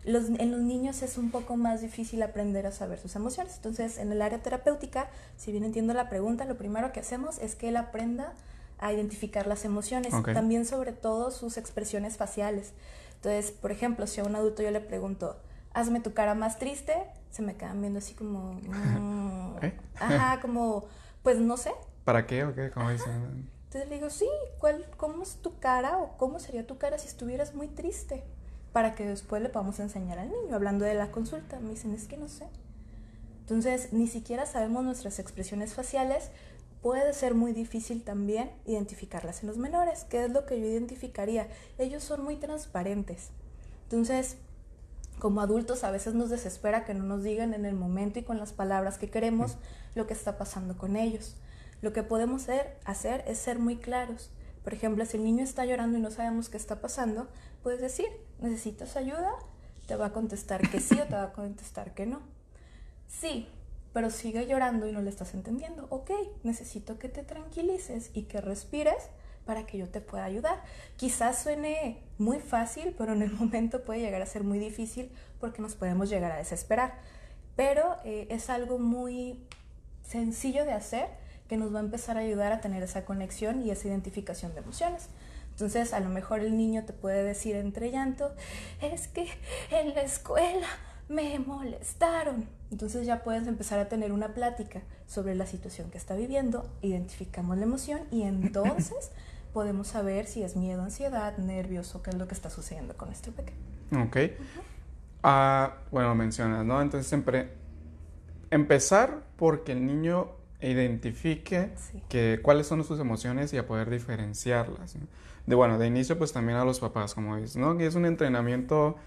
en 0.06 0.52
los 0.52 0.62
niños 0.62 1.02
es 1.02 1.18
un 1.18 1.32
poco 1.32 1.56
más 1.56 1.82
difícil 1.82 2.22
aprender 2.24 2.66
a 2.66 2.72
saber 2.72 3.00
sus 3.00 3.16
emociones. 3.16 3.56
Entonces, 3.56 3.98
en 3.98 4.12
el 4.12 4.22
área 4.22 4.40
terapéutica, 4.40 5.10
si 5.38 5.52
bien 5.52 5.64
entiendo 5.64 5.94
la 5.94 6.10
pregunta, 6.10 6.46
lo 6.46 6.58
primero 6.58 6.92
que 6.92 7.00
hacemos 7.00 7.38
es 7.40 7.56
que 7.56 7.70
él 7.70 7.78
aprenda 7.78 8.34
a 8.80 8.94
identificar 8.94 9.48
las 9.48 9.66
emociones, 9.66 10.14
también 10.34 10.66
sobre 10.66 10.94
todo 10.94 11.32
sus 11.32 11.58
expresiones 11.58 12.18
faciales. 12.18 12.74
Entonces, 13.16 13.52
por 13.52 13.72
ejemplo, 13.72 14.08
si 14.08 14.22
a 14.22 14.24
un 14.24 14.36
adulto 14.36 14.64
yo 14.64 14.72
le 14.72 14.80
pregunto, 14.80 15.38
hazme 15.74 16.00
tu 16.00 16.14
cara 16.14 16.36
más 16.36 16.58
triste, 16.58 16.94
se 17.32 17.42
me 17.42 17.56
quedan 17.56 17.82
viendo 17.82 18.00
así 18.00 18.14
como... 18.14 18.60
Mm, 18.70 19.58
¿Eh? 19.62 19.78
Ajá, 20.00 20.40
como 20.42 20.86
pues 21.24 21.38
no 21.38 21.58
sé. 21.58 21.72
¿Para 22.06 22.26
qué 22.26 22.44
o 22.44 22.54
qué? 22.54 22.72
Como 22.72 22.90
dicen. 22.90 23.50
Entonces 23.66 23.90
le 23.90 23.96
digo, 23.96 24.10
sí, 24.10 24.28
¿cuál, 24.60 24.86
¿cómo 24.98 25.22
es 25.22 25.36
tu 25.36 25.60
cara 25.60 25.98
o 26.00 26.18
cómo 26.18 26.40
sería 26.40 26.66
tu 26.66 26.78
cara 26.78 26.98
si 26.98 27.08
estuvieras 27.08 27.54
muy 27.54 27.68
triste? 27.68 28.24
Para 28.74 28.96
que 28.96 29.06
después 29.06 29.42
le 29.42 29.50
podamos 29.50 29.80
enseñar 29.80 30.20
al 30.20 30.32
niño, 30.32 30.56
hablando 30.56 30.86
de 30.86 30.96
la 30.96 31.12
consulta. 31.12 31.60
Me 31.60 31.72
dicen, 31.72 31.94
es 31.94 32.08
que 32.08 32.18
no 32.18 32.28
sé. 32.28 32.48
Entonces, 33.42 33.94
ni 33.94 34.08
siquiera 34.08 34.46
sabemos 34.46 34.84
nuestras 34.84 35.20
expresiones 35.20 35.74
faciales 35.74 36.32
puede 36.82 37.14
ser 37.14 37.36
muy 37.36 37.52
difícil 37.52 38.04
también 38.04 38.52
identificarlas 38.66 39.42
en 39.42 39.48
los 39.48 39.58
menores, 39.58 40.06
que 40.06 40.24
es 40.24 40.32
lo 40.32 40.46
que 40.46 40.60
yo 40.60 40.66
identificaría. 40.66 41.48
Ellos 41.78 42.04
son 42.04 42.24
muy 42.24 42.38
transparentes. 42.38 43.30
Entonces, 43.84 44.38
como 45.20 45.42
adultos 45.42 45.84
a 45.84 45.92
veces 45.92 46.14
nos 46.14 46.30
desespera 46.30 46.86
que 46.86 46.94
no 46.94 47.04
nos 47.04 47.24
digan 47.24 47.54
en 47.54 47.66
el 47.66 47.76
momento 47.76 48.20
y 48.20 48.24
con 48.24 48.40
las 48.40 48.54
palabras 48.54 48.98
que 48.98 49.10
queremos 49.10 49.58
lo 49.96 50.08
que 50.08 50.14
está 50.14 50.38
pasando 50.38 50.78
con 50.78 50.96
ellos. 50.96 51.36
Lo 51.82 51.94
que 51.94 52.04
podemos 52.04 52.48
hacer, 52.86 53.24
es 53.28 53.38
ser 53.38 53.60
muy 53.60 53.78
claros. 53.78 54.32
Por 54.64 54.74
ejemplo, 54.74 55.06
si 55.06 55.18
el 55.18 55.24
niño 55.24 55.44
está 55.44 55.66
llorando 55.66 55.98
y 55.98 56.02
no 56.02 56.12
sabemos 56.12 56.50
qué 56.50 56.58
está 56.58 56.82
pasando, 56.82 57.28
puedes 57.64 57.82
decir, 57.82 58.08
¿necesitas 58.40 58.96
ayuda? 58.96 59.32
Te 59.88 59.96
va 59.96 60.08
a 60.08 60.14
contestar 60.14 60.70
que 60.70 60.80
sí 60.80 61.00
o 61.00 61.06
te 61.06 61.16
va 61.16 61.24
a 61.24 61.34
contestar 61.34 61.94
que 61.94 62.06
no. 62.06 62.22
Sí, 63.08 63.48
pero 63.94 64.10
sigue 64.10 64.46
llorando 64.46 64.88
y 64.88 64.92
no 64.92 65.02
le 65.02 65.10
estás 65.10 65.34
entendiendo. 65.34 65.88
Ok, 65.90 66.12
necesito 66.44 67.00
que 67.00 67.10
te 67.10 67.24
tranquilices 67.24 68.12
y 68.14 68.24
que 68.24 68.42
respires 68.42 69.10
para 69.50 69.66
que 69.66 69.80
yo 69.80 69.90
te 69.90 70.00
pueda 70.00 70.26
ayudar. 70.26 70.62
Quizás 70.96 71.42
suene 71.42 71.98
muy 72.20 72.38
fácil, 72.38 72.94
pero 72.96 73.14
en 73.14 73.24
el 73.24 73.32
momento 73.42 73.82
puede 73.82 74.00
llegar 74.00 74.22
a 74.22 74.28
ser 74.28 74.44
muy 74.44 74.60
difícil 74.60 75.10
porque 75.40 75.60
nos 75.60 75.74
podemos 75.74 76.08
llegar 76.08 76.32
a 76.32 76.38
desesperar. 76.38 77.00
Pero 77.56 77.96
eh, 78.06 78.28
es 78.30 78.52
algo 78.52 78.78
muy 78.78 79.40
sencillo 80.08 80.66
de 80.66 80.74
hacer 80.74 81.08
que 81.48 81.58
nos 81.58 81.74
va 81.74 81.80
a 81.80 81.82
empezar 81.82 82.16
a 82.18 82.20
ayudar 82.20 82.52
a 82.52 82.62
tener 82.62 82.84
esa 82.84 83.06
conexión 83.06 83.66
y 83.66 83.72
esa 83.72 83.88
identificación 83.88 84.54
de 84.54 84.60
emociones. 84.60 85.10
Entonces, 85.50 85.94
a 85.94 86.00
lo 86.00 86.10
mejor 86.10 86.42
el 86.42 86.56
niño 86.56 86.86
te 86.86 86.94
puede 86.94 87.24
decir 87.24 87.56
entre 87.56 87.90
llanto, 87.90 88.32
es 88.84 89.08
que 89.08 89.30
en 89.72 89.96
la 89.96 90.04
escuela 90.04 90.68
me 91.08 91.40
molestaron. 91.40 92.48
Entonces 92.70 93.08
ya 93.08 93.24
puedes 93.24 93.48
empezar 93.48 93.80
a 93.80 93.90
tener 93.90 94.12
una 94.12 94.36
plática 94.36 94.84
sobre 95.08 95.34
la 95.34 95.48
situación 95.48 95.90
que 95.90 95.98
está 95.98 96.16
viviendo, 96.16 96.70
identificamos 96.84 97.58
la 97.58 97.64
emoción 97.64 98.02
y 98.12 98.22
entonces 98.24 99.10
podemos 99.54 99.88
saber 99.88 100.26
si 100.26 100.44
es 100.44 100.56
miedo, 100.56 100.82
ansiedad, 100.82 101.38
nervios 101.38 101.96
o 101.96 102.02
qué 102.02 102.12
es 102.12 102.18
lo 102.18 102.28
que 102.28 102.34
está 102.34 102.50
sucediendo 102.50 102.96
con 102.96 103.12
este 103.12 103.32
pequeño. 103.32 103.58
Ok. 104.06 104.18
Ah, 105.24 105.78
bueno, 105.92 106.16
mencionas, 106.16 106.66
¿no? 106.66 106.82
Entonces 106.82 107.08
siempre 107.08 107.52
empezar 108.52 109.24
porque 109.36 109.74
el 109.74 109.86
niño 109.86 110.30
identifique 110.62 111.72
que, 112.10 112.40
cuáles 112.42 112.68
son 112.68 112.84
sus 112.84 113.00
emociones 113.00 113.54
y 113.54 113.58
a 113.58 113.66
poder 113.66 113.90
diferenciarlas. 113.90 114.98
De 115.46 115.56
bueno, 115.56 115.78
de 115.78 115.88
inicio 115.88 116.18
pues 116.18 116.34
también 116.34 116.58
a 116.58 116.66
los 116.66 116.80
papás, 116.80 117.16
como 117.16 117.38
dices, 117.38 117.58
¿no? 117.58 117.80
Es 117.80 117.96
un 117.96 118.06
entrenamiento 118.06 118.98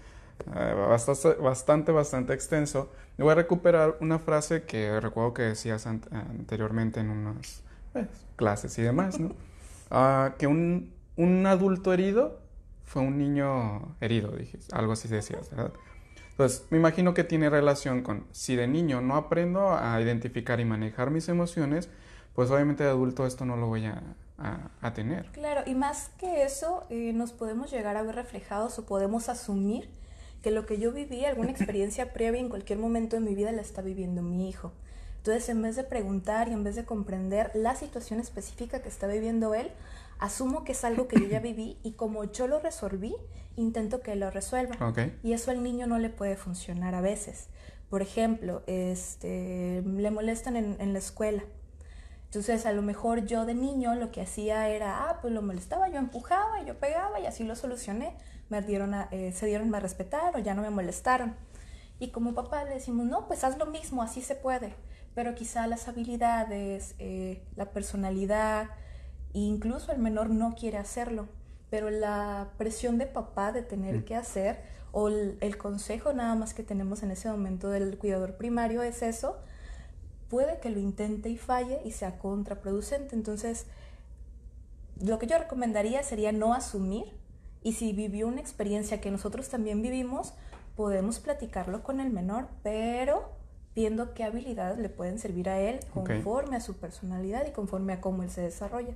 eh, 0.55 0.73
bastante, 0.73 1.41
bastante, 1.41 1.91
bastante 1.91 2.33
extenso. 2.33 2.91
voy 3.17 3.31
a 3.31 3.35
recuperar 3.35 3.97
una 4.01 4.19
frase 4.19 4.63
que 4.63 4.99
recuerdo 4.99 5.33
que 5.33 5.43
decías 5.43 5.85
anteriormente 5.87 6.99
en 6.99 7.09
unas 7.09 7.61
pues, 7.93 8.07
clases 8.35 8.77
y 8.77 8.81
demás, 8.81 9.19
¿no? 9.19 9.31
Ah, 9.95 10.33
que 10.39 10.47
un, 10.47 10.91
un, 11.17 11.45
adulto 11.45 11.93
herido 11.93 12.41
fue 12.83 13.03
un 13.03 13.19
niño 13.19 13.95
herido, 14.01 14.31
dije, 14.31 14.57
algo 14.71 14.93
así 14.93 15.07
decías, 15.07 15.51
¿verdad? 15.51 15.71
Entonces, 16.31 16.65
me 16.71 16.79
imagino 16.79 17.13
que 17.13 17.23
tiene 17.23 17.47
relación 17.47 18.01
con 18.01 18.25
si 18.31 18.55
de 18.55 18.67
niño 18.67 19.01
no 19.01 19.15
aprendo 19.15 19.71
a 19.71 20.01
identificar 20.01 20.59
y 20.59 20.65
manejar 20.65 21.11
mis 21.11 21.29
emociones, 21.29 21.89
pues 22.33 22.49
obviamente 22.49 22.83
de 22.83 22.89
adulto 22.89 23.27
esto 23.27 23.45
no 23.45 23.55
lo 23.55 23.67
voy 23.67 23.85
a, 23.85 24.01
a, 24.81 24.93
tener. 24.93 25.27
Claro, 25.27 25.61
y 25.67 25.75
más 25.75 26.09
que 26.17 26.43
eso, 26.43 26.85
eh, 26.89 27.13
nos 27.13 27.31
podemos 27.31 27.71
llegar 27.71 27.95
a 27.95 28.01
ver 28.01 28.15
reflejados 28.15 28.79
o 28.79 28.87
podemos 28.87 29.29
asumir 29.29 29.91
que 30.41 30.49
lo 30.49 30.65
que 30.65 30.79
yo 30.79 30.91
viví, 30.91 31.23
alguna 31.23 31.51
experiencia 31.51 32.13
previa 32.13 32.39
en 32.39 32.49
cualquier 32.49 32.79
momento 32.79 33.15
de 33.15 33.21
mi 33.21 33.35
vida 33.35 33.51
la 33.51 33.61
está 33.61 33.83
viviendo 33.83 34.23
mi 34.23 34.49
hijo. 34.49 34.73
Entonces, 35.23 35.47
en 35.47 35.61
vez 35.61 35.77
de 35.77 35.85
preguntar 35.85 36.49
y 36.49 36.51
en 36.51 36.65
vez 36.65 36.75
de 36.75 36.83
comprender 36.83 37.49
la 37.53 37.75
situación 37.75 38.19
específica 38.19 38.81
que 38.81 38.89
está 38.89 39.07
viviendo 39.07 39.53
él, 39.53 39.71
asumo 40.19 40.65
que 40.65 40.73
es 40.73 40.83
algo 40.83 41.07
que 41.07 41.17
yo 41.17 41.27
ya 41.27 41.39
viví 41.39 41.77
y 41.81 41.93
como 41.93 42.25
yo 42.25 42.45
lo 42.47 42.59
resolví, 42.59 43.15
intento 43.55 44.01
que 44.01 44.15
lo 44.15 44.29
resuelva. 44.31 44.75
Y 45.23 45.31
eso 45.31 45.51
al 45.51 45.63
niño 45.63 45.87
no 45.87 45.97
le 45.97 46.09
puede 46.09 46.35
funcionar 46.35 46.93
a 46.93 46.99
veces. 46.99 47.47
Por 47.89 48.01
ejemplo, 48.01 48.63
este, 48.67 49.81
le 49.85 50.11
molestan 50.11 50.57
en, 50.57 50.75
en 50.79 50.91
la 50.91 50.99
escuela. 50.99 51.43
Entonces, 52.25 52.65
a 52.65 52.73
lo 52.73 52.81
mejor 52.81 53.25
yo 53.25 53.45
de 53.45 53.53
niño 53.53 53.95
lo 53.95 54.11
que 54.11 54.19
hacía 54.19 54.67
era, 54.67 55.07
ah, 55.07 55.19
pues 55.21 55.33
lo 55.33 55.41
molestaba, 55.41 55.87
yo 55.87 55.99
empujaba, 55.99 56.65
yo 56.65 56.77
pegaba 56.79 57.21
y 57.21 57.27
así 57.27 57.45
lo 57.45 57.55
solucioné 57.55 58.17
me 58.49 58.61
dieron 58.61 58.93
eh, 59.11 59.31
se 59.31 59.45
dieron 59.47 59.73
a 59.73 59.79
respetar 59.79 60.35
o 60.35 60.39
ya 60.39 60.53
no 60.53 60.61
me 60.61 60.69
molestaron. 60.69 61.35
Y 61.99 62.09
como 62.09 62.33
papá 62.33 62.63
le 62.65 62.75
decimos, 62.75 63.05
no, 63.05 63.27
pues 63.27 63.43
haz 63.43 63.57
lo 63.57 63.65
mismo, 63.65 64.03
así 64.03 64.21
se 64.21 64.35
puede. 64.35 64.75
Pero 65.15 65.35
quizá 65.35 65.67
las 65.67 65.87
habilidades, 65.87 66.95
eh, 66.99 67.43
la 67.55 67.71
personalidad, 67.71 68.69
incluso 69.33 69.91
el 69.91 69.99
menor 69.99 70.29
no 70.29 70.55
quiere 70.55 70.77
hacerlo. 70.77 71.27
Pero 71.69 71.89
la 71.89 72.51
presión 72.57 72.97
de 72.97 73.05
papá 73.05 73.51
de 73.51 73.61
tener 73.61 73.99
mm. 73.99 74.03
que 74.05 74.15
hacer, 74.15 74.61
o 74.91 75.07
el, 75.07 75.37
el, 75.41 75.57
consejo 75.57 76.13
nada 76.13 76.35
más 76.35 76.53
que 76.53 76.63
tenemos 76.63 77.03
en 77.03 77.11
ese 77.11 77.29
momento 77.29 77.69
del 77.69 77.97
cuidador 77.97 78.37
primario 78.37 78.83
es 78.83 79.01
eso, 79.01 79.37
puede 80.29 80.59
que 80.59 80.69
lo 80.69 80.79
intente 80.79 81.29
y 81.29 81.37
falle 81.37 81.81
y 81.83 81.91
sea 81.91 82.19
contraproducente. 82.19 83.15
Entonces, 83.15 83.65
lo 85.01 85.19
que 85.19 85.27
yo 85.27 85.37
recomendaría 85.37 86.03
sería 86.03 86.31
no 86.31 86.53
asumir 86.53 87.05
y 87.63 87.73
si 87.73 87.93
vivió 87.93 88.27
una 88.27 88.41
experiencia 88.41 88.99
que 88.99 89.09
nosotros 89.09 89.49
también 89.49 89.81
vivimos, 89.81 90.33
podemos 90.75 91.19
platicarlo 91.19 91.81
con 91.83 91.99
el 91.99 92.09
menor, 92.09 92.47
pero 92.61 93.31
viendo 93.75 94.13
qué 94.13 94.23
habilidades 94.23 94.77
le 94.77 94.89
pueden 94.89 95.19
servir 95.19 95.49
a 95.49 95.59
él 95.59 95.79
conforme 95.93 96.55
a 96.55 96.59
su 96.59 96.75
personalidad 96.75 97.45
y 97.47 97.51
conforme 97.51 97.93
a 97.93 98.01
cómo 98.01 98.23
él 98.23 98.29
se 98.29 98.41
desarrolla. 98.41 98.93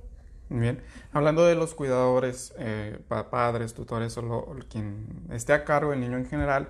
Bien, 0.50 0.80
hablando 1.12 1.44
de 1.44 1.54
los 1.54 1.74
cuidadores, 1.74 2.54
eh, 2.58 2.98
padres, 3.30 3.74
tutores 3.74 4.16
o, 4.16 4.56
quien 4.70 5.06
esté 5.30 5.52
a 5.52 5.64
cargo 5.64 5.90
del 5.90 6.00
niño 6.00 6.16
en 6.16 6.26
general, 6.26 6.68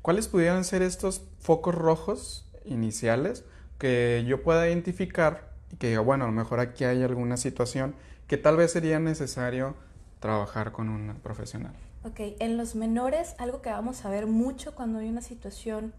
¿cuáles 0.00 0.26
pudieran 0.26 0.64
ser 0.64 0.82
estos 0.82 1.22
focos 1.38 1.74
rojos 1.74 2.50
iniciales 2.64 3.44
que 3.78 4.24
yo 4.26 4.42
pueda 4.42 4.68
identificar 4.68 5.52
y 5.70 5.76
que 5.76 5.88
diga, 5.88 6.00
bueno, 6.00 6.24
a 6.24 6.28
lo 6.28 6.32
mejor 6.32 6.58
aquí 6.58 6.84
hay 6.84 7.02
alguna 7.02 7.36
situación 7.36 7.94
que 8.26 8.38
tal 8.38 8.56
vez 8.56 8.72
sería 8.72 8.98
necesario 8.98 9.74
trabajar 10.18 10.72
con 10.72 10.88
un 10.88 11.14
profesional. 11.22 11.74
Ok, 12.04 12.20
en 12.40 12.56
los 12.56 12.74
menores, 12.74 13.36
algo 13.38 13.62
que 13.62 13.70
vamos 13.70 14.04
a 14.04 14.10
ver 14.10 14.26
mucho 14.26 14.74
cuando 14.74 14.98
hay 14.98 15.08
una 15.08 15.22
situación 15.22 15.92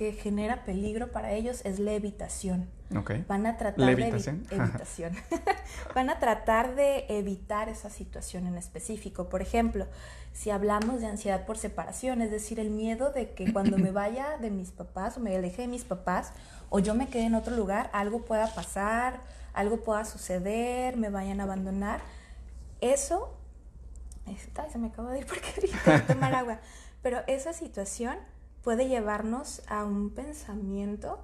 que 0.00 0.14
genera 0.14 0.64
peligro 0.64 1.12
para 1.12 1.32
ellos 1.32 1.60
es 1.66 1.78
la 1.78 1.92
evitación. 1.92 2.70
Okay. 2.96 3.22
Van 3.28 3.44
a 3.44 3.58
tratar 3.58 3.84
de 3.84 3.92
evitación. 3.92 5.14
Van 5.94 6.08
a 6.08 6.18
tratar 6.18 6.74
de 6.74 7.04
evitar 7.10 7.68
esa 7.68 7.90
situación 7.90 8.46
en 8.46 8.56
específico. 8.56 9.28
Por 9.28 9.42
ejemplo, 9.42 9.86
si 10.32 10.48
hablamos 10.48 11.02
de 11.02 11.06
ansiedad 11.08 11.44
por 11.44 11.58
separación, 11.58 12.22
es 12.22 12.30
decir, 12.30 12.58
el 12.58 12.70
miedo 12.70 13.12
de 13.12 13.34
que 13.34 13.52
cuando 13.52 13.76
me 13.76 13.90
vaya 14.02 14.38
de 14.38 14.50
mis 14.50 14.70
papás 14.70 15.18
o 15.18 15.20
me 15.20 15.36
aleje 15.36 15.60
de 15.60 15.68
mis 15.68 15.84
papás 15.84 16.32
o 16.70 16.78
yo 16.78 16.94
me 16.94 17.08
quede 17.08 17.24
en 17.24 17.34
otro 17.34 17.54
lugar, 17.54 17.90
algo 17.92 18.24
pueda 18.24 18.46
pasar, 18.54 19.20
algo 19.52 19.82
pueda 19.82 20.06
suceder, 20.06 20.96
me 20.96 21.10
vayan 21.10 21.42
a 21.42 21.42
abandonar. 21.42 22.00
Eso 22.80 23.36
se 24.72 24.78
me 24.78 24.86
acaba 24.86 25.12
de 25.12 25.18
ir 25.18 25.26
porque 25.26 25.70
tomar 26.06 26.34
agua. 26.36 26.60
Pero 27.02 27.20
esa 27.26 27.52
situación 27.52 28.16
puede 28.62 28.88
llevarnos 28.88 29.62
a 29.68 29.84
un 29.84 30.10
pensamiento 30.10 31.18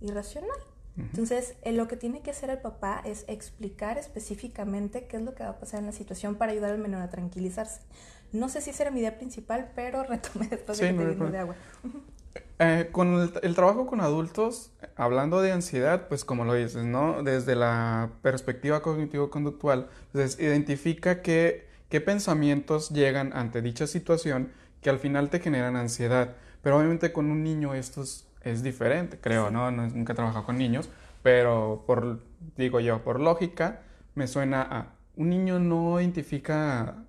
irracional. 0.00 0.58
Entonces, 0.98 1.54
eh, 1.62 1.72
lo 1.72 1.88
que 1.88 1.96
tiene 1.96 2.20
que 2.20 2.32
hacer 2.32 2.50
el 2.50 2.58
papá 2.58 3.00
es 3.06 3.24
explicar 3.26 3.96
específicamente 3.96 5.06
qué 5.06 5.16
es 5.16 5.22
lo 5.22 5.34
que 5.34 5.42
va 5.42 5.50
a 5.50 5.58
pasar 5.58 5.80
en 5.80 5.86
la 5.86 5.92
situación 5.92 6.34
para 6.34 6.52
ayudar 6.52 6.72
al 6.72 6.78
menor 6.78 7.00
a 7.00 7.08
tranquilizarse. 7.08 7.80
No 8.32 8.50
sé 8.50 8.60
si 8.60 8.70
esa 8.70 8.84
era 8.84 8.90
mi 8.90 9.00
idea 9.00 9.16
principal, 9.16 9.72
pero 9.74 10.02
retomé 10.08 10.48
después 10.48 10.78
de 10.78 10.94
que 10.94 11.04
te 11.04 11.30
de 11.30 11.38
agua. 11.38 11.56
Eh, 12.58 12.88
con 12.92 13.32
el, 13.42 13.54
trabajo 13.54 13.86
con 13.86 14.00
adultos, 14.00 14.70
hablando 14.96 15.40
de 15.40 15.52
ansiedad, 15.52 16.08
pues 16.08 16.24
como 16.24 16.44
lo 16.44 16.54
dices, 16.54 16.84
¿no? 16.84 17.22
Desde 17.22 17.56
la 17.56 18.10
perspectiva 18.22 18.82
cognitivo-conductual, 18.82 19.88
entonces 20.12 20.38
identifica 20.38 21.22
que 21.22 21.66
qué 21.88 22.00
pensamientos 22.00 22.90
llegan 22.90 23.32
ante 23.34 23.62
dicha 23.62 23.86
situación 23.86 24.52
que 24.80 24.90
al 24.90 24.98
final 24.98 25.30
te 25.30 25.40
generan 25.40 25.76
ansiedad. 25.76 26.36
Pero 26.62 26.78
obviamente 26.78 27.12
con 27.12 27.30
un 27.30 27.42
niño 27.42 27.74
esto 27.74 28.02
es, 28.02 28.62
diferente, 28.62 29.18
creo, 29.20 29.50
¿no? 29.50 29.70
Nunca 29.70 30.12
he 30.12 30.16
trabajado 30.16 30.44
con 30.44 30.58
niños, 30.58 30.88
pero 31.22 31.84
por, 31.86 32.20
digo 32.56 32.80
yo, 32.80 33.02
por 33.02 33.20
lógica, 33.20 33.82
me 34.14 34.26
suena 34.26 34.62
a 34.62 34.86
un 35.16 35.30
niño 35.30 35.58
no 35.58 36.00
identifica 36.00 37.04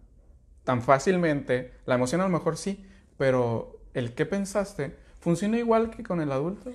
tan 0.64 0.82
fácilmente, 0.82 1.74
la 1.86 1.96
emoción 1.96 2.22
a 2.22 2.26
lo 2.26 2.30
mejor 2.30 2.58
sí, 2.58 2.86
pero 3.18 3.80
el 3.94 4.14
qué 4.14 4.26
pensaste, 4.26 4.98
¿funciona 5.20 5.58
igual 5.58 5.90
que 5.90 6.04
con 6.04 6.22
el 6.22 6.32
adulto? 6.32 6.72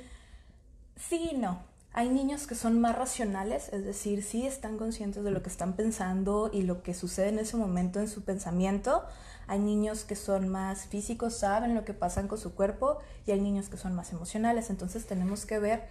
Sí 0.97 1.31
y 1.33 1.37
no. 1.37 1.63
Hay 1.93 2.11
niños 2.11 2.47
que 2.47 2.55
son 2.55 2.81
más 2.81 2.97
racionales, 2.97 3.71
es 3.73 3.85
decir, 3.85 4.23
sí 4.23 4.47
están 4.47 4.77
conscientes 4.77 5.25
de 5.25 5.31
lo 5.31 5.43
que 5.43 5.49
están 5.49 5.75
pensando 5.75 6.51
y 6.53 6.63
lo 6.63 6.83
que 6.83 6.95
sucede 6.95 7.31
en 7.31 7.39
ese 7.39 7.57
momento 7.57 7.99
en 7.99 8.09
su 8.09 8.23
pensamiento. 8.25 9.05
Hay 9.49 9.59
niños 9.59 10.05
que 10.05 10.15
son 10.15 10.49
más 10.49 10.87
físicos, 10.87 11.35
saben 11.35 11.75
lo 11.75 11.85
que 11.85 11.95
pasa 11.95 12.29
con 12.29 12.39
su 12.39 12.55
cuerpo 12.55 12.99
y 13.27 13.33
hay 13.33 13.41
niños 13.41 13.69
que 13.69 13.77
son 13.77 13.95
más 13.95 14.13
emocionales. 14.13 14.71
Entonces 14.71 15.07
tenemos 15.07 15.47
que 15.47 15.59
ver 15.59 15.89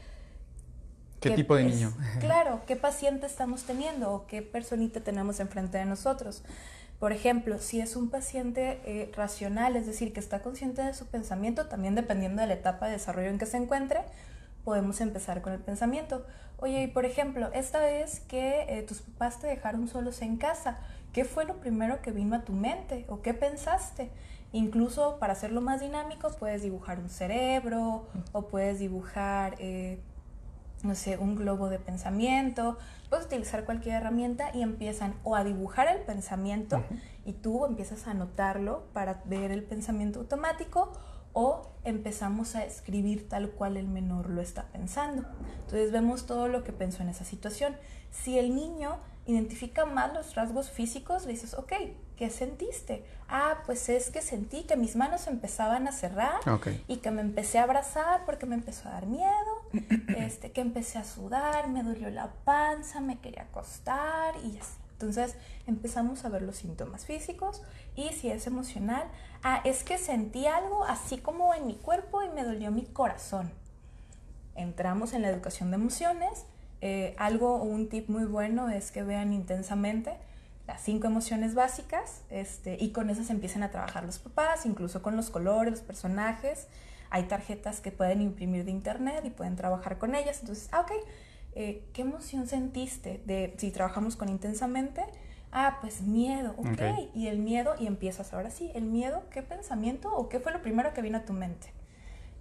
¿Qué, 1.20 1.32
tipo 1.32 1.56
de 1.56 1.64
niño? 1.66 1.94
claro, 2.20 2.62
qué 2.68 2.76
paciente 2.76 3.26
estamos 3.26 3.64
teniendo 3.64 4.12
o 4.14 4.28
qué 4.28 4.42
personita 4.42 5.02
tenemos 5.02 5.40
enfrente 5.40 5.78
de 5.78 5.86
nosotros. 5.86 6.44
Por 7.00 7.12
ejemplo, 7.12 7.60
si 7.60 7.80
es 7.80 7.96
un 7.96 8.10
paciente 8.10 8.80
eh, 8.86 9.12
racional, 9.16 9.76
es 9.76 9.86
decir, 9.86 10.14
que 10.14 10.20
está 10.20 10.42
consciente 10.42 10.82
de 10.82 10.94
su 10.94 11.06
pensamiento, 11.06 11.68
también 11.68 11.94
dependiendo 11.94 12.42
de 12.42 12.48
la 12.48 12.56
etapa 12.56 12.88
de 12.88 12.94
desarrollo 12.94 13.30
en 13.30 13.38
que 13.38 13.46
se 13.46 13.58
encuentre, 13.58 14.02
podemos 14.64 15.00
empezar 15.00 15.42
con 15.42 15.54
el 15.54 15.60
pensamiento. 15.60 16.26
Oye, 16.58 16.84
y 16.84 16.88
por 16.88 17.06
ejemplo, 17.06 17.52
esta 17.54 17.80
vez 17.80 18.22
que 18.22 18.66
eh, 18.68 18.82
tus 18.82 19.02
papás 19.02 19.40
te 19.40 19.46
dejaron 19.46 19.88
solos 19.88 20.24
en 20.24 20.38
casa, 20.38 20.80
¿qué 21.18 21.26
fue 21.26 21.46
lo 21.46 21.56
primero 21.56 22.00
que 22.04 22.12
vino 22.12 22.36
a 22.36 22.44
tu 22.44 22.54
mente 22.54 23.08
o 23.10 23.24
qué 23.24 23.34
pensaste? 23.34 24.12
Incluso 24.52 25.18
para 25.18 25.34
hacerlo 25.34 25.62
más 25.62 25.82
dinámico, 25.82 26.30
puedes 26.38 26.62
dibujar 26.62 27.00
un 27.00 27.10
cerebro 27.10 28.06
o 28.34 28.48
puedes 28.50 28.78
dibujar, 28.78 29.56
eh, 29.58 30.00
no 30.84 30.94
sé, 30.94 31.18
un 31.18 31.36
globo 31.36 31.70
de 31.70 31.80
pensamiento 31.80 32.78
puedes 33.10 33.26
utilizar 33.26 33.66
cualquier 33.66 33.96
herramienta 33.96 34.52
y 34.54 34.62
empiezan 34.62 35.16
o 35.24 35.36
a 35.36 35.44
dibujar 35.44 35.88
el 35.88 36.02
pensamiento 36.04 36.84
y 37.26 37.34
tú 37.34 37.66
empiezas 37.66 38.06
a 38.06 38.12
anotarlo 38.12 38.84
para 38.94 39.24
ver 39.26 39.50
el 39.50 39.64
pensamiento 39.64 40.20
automático 40.20 40.92
o 41.34 41.72
empezamos 41.84 42.56
a 42.56 42.64
escribir 42.64 43.28
tal 43.28 43.50
cual 43.50 43.76
el 43.78 43.88
menor 43.88 44.30
lo 44.30 44.40
está 44.40 44.68
pensando. 44.68 45.24
Entonces 45.62 45.92
vemos 45.92 46.28
todo 46.28 46.48
lo 46.48 46.64
que 46.64 46.74
pensó 46.74 47.02
en 47.02 47.10
esa 47.10 47.26
situación. 47.26 47.76
Si 48.12 48.38
el 48.38 48.54
niño 48.54 49.00
identifica 49.28 49.86
más 49.86 50.14
los 50.14 50.36
rasgos 50.36 50.72
físicos, 50.72 51.26
le 51.26 51.34
dices, 51.34 51.54
ok, 51.54 51.74
¿qué 52.16 52.30
sentiste? 52.30 53.06
Ah, 53.28 53.62
pues 53.66 53.90
es 53.90 54.10
que 54.10 54.22
sentí 54.22 54.64
que 54.64 54.78
mis 54.78 54.96
manos 54.96 55.28
empezaban 55.28 55.88
a 55.88 55.92
cerrar 55.92 56.40
y 56.88 56.98
que 56.98 57.12
me 57.12 57.22
empecé 57.22 57.60
a 57.60 57.64
abrazar 57.64 58.26
porque 58.26 58.46
me 58.46 58.56
empezó 58.56 58.88
a 58.88 58.94
dar 58.94 59.06
miedo, 59.06 59.62
este, 60.18 60.52
que 60.52 60.62
empecé 60.62 60.98
a 60.98 61.04
sudar, 61.04 61.68
me 61.68 61.84
dolió 61.84 62.10
la 62.10 62.32
panza, 62.46 63.02
me 63.02 63.20
quería 63.20 63.44
acostar 63.44 64.36
y 64.44 64.58
así. 64.58 64.78
Entonces 64.94 65.36
empezamos 65.68 66.26
a 66.26 66.30
ver 66.30 66.42
los 66.42 66.56
síntomas 66.56 67.06
físicos 67.06 67.62
y 67.96 68.10
si 68.14 68.32
es 68.32 68.48
emocional, 68.48 69.08
ah, 69.44 69.62
es 69.64 69.84
que 69.84 70.00
sentí 70.00 70.48
algo 70.48 70.86
así 70.86 71.20
como 71.20 71.54
en 71.54 71.68
mi 71.68 71.76
cuerpo 71.76 72.24
y 72.24 72.30
me 72.30 72.44
dolió 72.44 72.72
mi 72.72 72.84
corazón. 72.84 73.52
Entramos 74.56 75.14
en 75.14 75.22
la 75.22 75.30
educación 75.30 75.70
de 75.70 75.76
emociones 75.76 76.46
eh, 76.82 77.16
algo 77.18 77.56
o 77.56 77.64
un 77.64 77.90
tip 77.90 78.10
muy 78.10 78.26
bueno 78.26 78.70
es 78.70 78.92
que 78.92 79.04
vean 79.04 79.34
intensamente 79.34 80.16
las 80.68 80.82
cinco 80.82 81.08
emociones 81.08 81.56
básicas 81.56 82.22
este, 82.30 82.78
y 82.80 82.92
con 82.92 83.10
esas 83.10 83.30
empiecen 83.30 83.64
a 83.64 83.72
trabajar 83.72 84.04
los 84.04 84.20
papás, 84.20 84.66
incluso 84.66 85.02
con 85.02 85.16
los 85.16 85.30
colores, 85.30 85.72
los 85.72 85.82
personajes. 85.82 86.68
Hay 87.10 87.24
tarjetas 87.24 87.80
que 87.80 87.92
pueden 87.92 88.22
imprimir 88.22 88.66
de 88.66 88.72
internet 88.72 89.24
y 89.24 89.30
pueden 89.30 89.56
trabajar 89.56 89.98
con 89.98 90.14
ellas. 90.14 90.42
Entonces, 90.42 90.68
ah, 90.74 90.82
ok, 90.82 90.92
eh, 91.56 91.86
¿qué 91.94 92.02
emoción 92.02 92.48
sentiste 92.48 93.22
de 93.26 93.56
si 93.58 93.72
trabajamos 93.72 94.18
con 94.18 94.28
intensamente? 94.28 95.04
Ah, 95.54 95.78
pues 95.80 96.02
miedo, 96.02 96.54
ok. 96.58 97.16
Y 97.16 97.28
el 97.28 97.40
miedo, 97.40 97.76
y 97.80 97.88
empiezas 97.88 98.34
ahora 98.34 98.52
sí, 98.52 98.70
el 98.76 98.84
miedo, 98.84 99.24
¿qué 99.32 99.42
pensamiento 99.42 100.14
o 100.14 100.28
qué 100.28 100.42
fue 100.42 100.52
lo 100.52 100.62
primero 100.62 100.94
que 100.94 101.02
vino 101.02 101.18
a 101.18 101.24
tu 101.24 101.32
mente? 101.32 101.72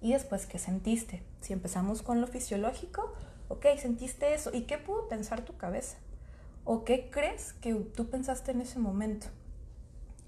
Y 0.02 0.12
después, 0.12 0.46
¿qué 0.46 0.58
sentiste? 0.58 1.22
Si 1.40 1.52
empezamos 1.52 2.02
con 2.02 2.20
lo 2.20 2.26
fisiológico, 2.26 3.14
ok, 3.48 3.66
sentiste 3.78 4.34
eso, 4.34 4.50
¿y 4.52 4.62
qué 4.62 4.78
pudo 4.78 5.08
pensar 5.08 5.44
tu 5.44 5.56
cabeza? 5.56 5.96
¿O 6.64 6.84
qué 6.84 7.10
crees 7.10 7.52
que 7.54 7.74
tú 7.74 8.08
pensaste 8.08 8.50
en 8.50 8.60
ese 8.60 8.78
momento? 8.78 9.28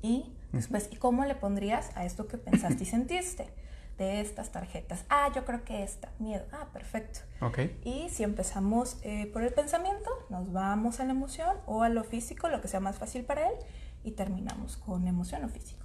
Y 0.03 0.33
después, 0.53 0.89
¿y 0.93 0.97
cómo 0.97 1.25
le 1.25 1.35
pondrías 1.35 1.91
a 1.97 2.05
esto 2.05 2.29
que 2.29 2.39
pensaste 2.39 2.85
y 2.85 2.87
sentiste? 2.87 3.53
de 3.99 4.21
estas 4.21 4.51
tarjetas. 4.51 5.05
Ah, 5.11 5.31
yo 5.35 5.45
creo 5.45 5.65
que 5.65 5.83
esta, 5.83 6.11
miedo. 6.19 6.45
Ah, 6.53 6.69
perfecto. 6.73 7.21
Ok. 7.41 7.59
Y 7.85 8.09
si 8.11 8.23
empezamos 8.23 8.97
eh, 9.03 9.29
por 9.33 9.43
el 9.43 9.53
pensamiento, 9.53 10.09
nos 10.31 10.53
vamos 10.53 11.01
a 11.01 11.05
la 11.05 11.11
emoción 11.11 11.57
o 11.67 11.83
a 11.83 11.89
lo 11.89 12.05
físico, 12.05 12.49
lo 12.49 12.61
que 12.61 12.69
sea 12.69 12.81
más 12.81 12.97
fácil 12.97 13.25
para 13.25 13.49
él, 13.49 13.55
y 14.05 14.13
terminamos 14.13 14.77
con 14.77 15.07
emoción 15.09 15.45
o 15.45 15.49
físico. 15.49 15.85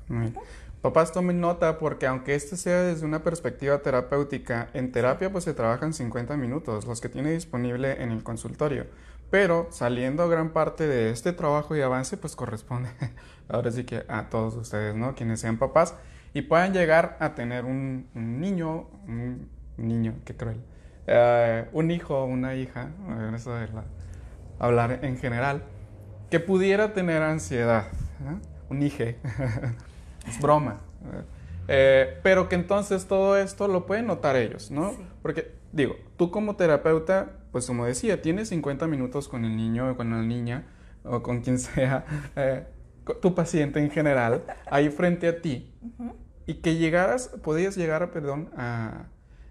Papás 0.84 1.14
tomen 1.14 1.40
nota 1.40 1.80
porque 1.80 2.08
aunque 2.08 2.36
este 2.36 2.58
sea 2.58 2.82
desde 2.82 3.06
una 3.06 3.24
perspectiva 3.24 3.78
terapéutica, 3.78 4.68
en 4.74 4.92
terapia 4.92 5.32
pues 5.32 5.46
se 5.46 5.54
trabajan 5.54 5.94
50 5.94 6.36
minutos, 6.36 6.86
los 6.86 7.00
que 7.00 7.08
tiene 7.08 7.32
disponible 7.32 8.04
en 8.04 8.12
el 8.12 8.22
consultorio. 8.22 8.88
Pero 9.32 9.70
saliendo 9.72 10.28
gran 10.28 10.50
parte 10.50 10.86
de 10.86 11.10
este 11.10 11.32
trabajo 11.32 11.74
y 11.78 11.82
avance 11.82 12.18
pues 12.18 12.36
corresponde 12.36 12.90
ahora 13.48 13.72
sí 13.72 13.86
que 13.86 14.04
a 14.10 14.30
todos 14.30 14.56
ustedes, 14.56 14.94
¿no? 14.94 15.16
Quienes 15.16 15.40
sean 15.40 15.58
papás 15.58 15.96
y 16.34 16.42
puedan 16.42 16.74
llegar 16.74 17.16
a 17.22 17.34
tener 17.34 17.64
un, 17.64 18.10
niño, 18.14 18.90
un 19.08 19.50
niño, 19.78 20.16
qué 20.26 20.36
cruel, 20.36 20.62
eh, 21.08 21.66
un 21.72 21.92
hijo, 21.92 22.26
una 22.26 22.56
hija, 22.56 22.90
eso 23.34 23.56
de 23.56 23.70
hablar 24.60 25.00
en 25.02 25.18
general, 25.18 25.64
que 26.30 26.42
pudiera 26.42 26.92
tener 26.92 27.22
ansiedad, 27.22 27.86
un 28.70 28.84
hijo. 28.84 29.06
es 30.28 30.40
broma. 30.40 30.82
Eh, 31.68 32.20
pero 32.24 32.50
que 32.50 32.56
entonces 32.56 33.06
todo 33.06 33.38
esto 33.38 33.68
lo 33.68 33.86
pueden 33.86 34.08
notar 34.08 34.36
ellos, 34.36 34.72
¿no? 34.72 34.94
Porque, 35.22 35.56
digo, 35.72 35.96
tú 36.18 36.32
como 36.32 36.56
terapeuta, 36.56 37.32
pues 37.52 37.68
como 37.68 37.86
decía, 37.86 38.22
tienes 38.22 38.50
50 38.50 38.88
minutos 38.88 39.28
con 39.28 39.46
el 39.46 39.56
niño 39.56 39.90
o 39.90 39.96
con 39.96 40.10
la 40.12 40.22
niña 40.22 40.68
o 41.04 41.22
con 41.22 41.42
quien 41.42 41.60
sea, 41.60 42.06
eh, 42.36 42.66
tu 43.22 43.36
paciente 43.36 43.80
en 43.80 43.92
general, 43.92 44.44
ahí 44.70 44.90
frente 44.90 45.28
a 45.28 45.42
ti. 45.42 45.74
Y 46.46 46.56
que 46.56 46.76
llegaras, 46.76 47.30
podías 47.42 47.76
llegar, 47.76 48.12
perdón, 48.12 48.50
a 48.58 49.08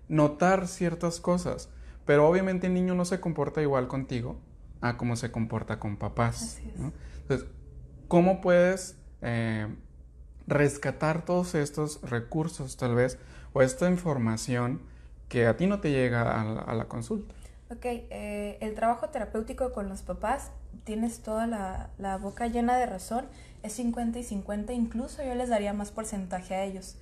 notar 0.09 0.69
ciertas 0.69 1.21
cosas. 1.21 1.71
Pero 2.05 2.29
obviamente 2.29 2.67
el 2.67 2.75
niño 2.75 2.95
no 2.95 3.05
se 3.05 3.21
comporta 3.21 3.63
igual 3.63 3.89
contigo 3.89 4.41
a 4.81 4.97
como 4.97 5.17
se 5.17 5.31
comporta 5.31 5.79
con 5.79 5.97
papás. 5.97 6.61
Entonces, 7.23 7.49
¿cómo 8.09 8.41
puedes 8.41 8.99
eh, 9.23 9.69
rescatar 10.47 11.25
todos 11.25 11.55
estos 11.55 12.01
recursos 12.03 12.77
tal 12.77 12.95
vez 12.95 13.19
o 13.53 13.63
esta 13.63 13.89
información 13.89 14.81
que 15.29 15.47
a 15.47 15.57
ti 15.57 15.67
no 15.67 15.81
te 15.81 15.91
llega 15.91 16.41
a 16.61 16.75
la, 16.75 16.85
consulta. 16.87 17.35
Ok, 17.71 17.85
eh, 17.85 18.59
el 18.61 18.75
trabajo 18.75 19.09
terapéutico 19.09 19.73
con 19.73 19.89
los 19.89 20.03
papás, 20.03 20.51
tienes 20.85 21.21
toda 21.21 21.47
la, 21.47 22.17
boca 22.19 22.47
llena 22.49 22.77
de 22.77 22.87
razón, 22.87 23.27
es 23.63 23.73
50 23.75 24.19
y 24.19 24.25
50, 24.25 24.73
incluso 24.75 25.23
yo 25.25 25.35
les 25.35 25.49
daría 25.49 25.73
más 25.73 25.91
porcentaje 25.91 26.55
a 26.55 26.65
ellos. 26.65 26.97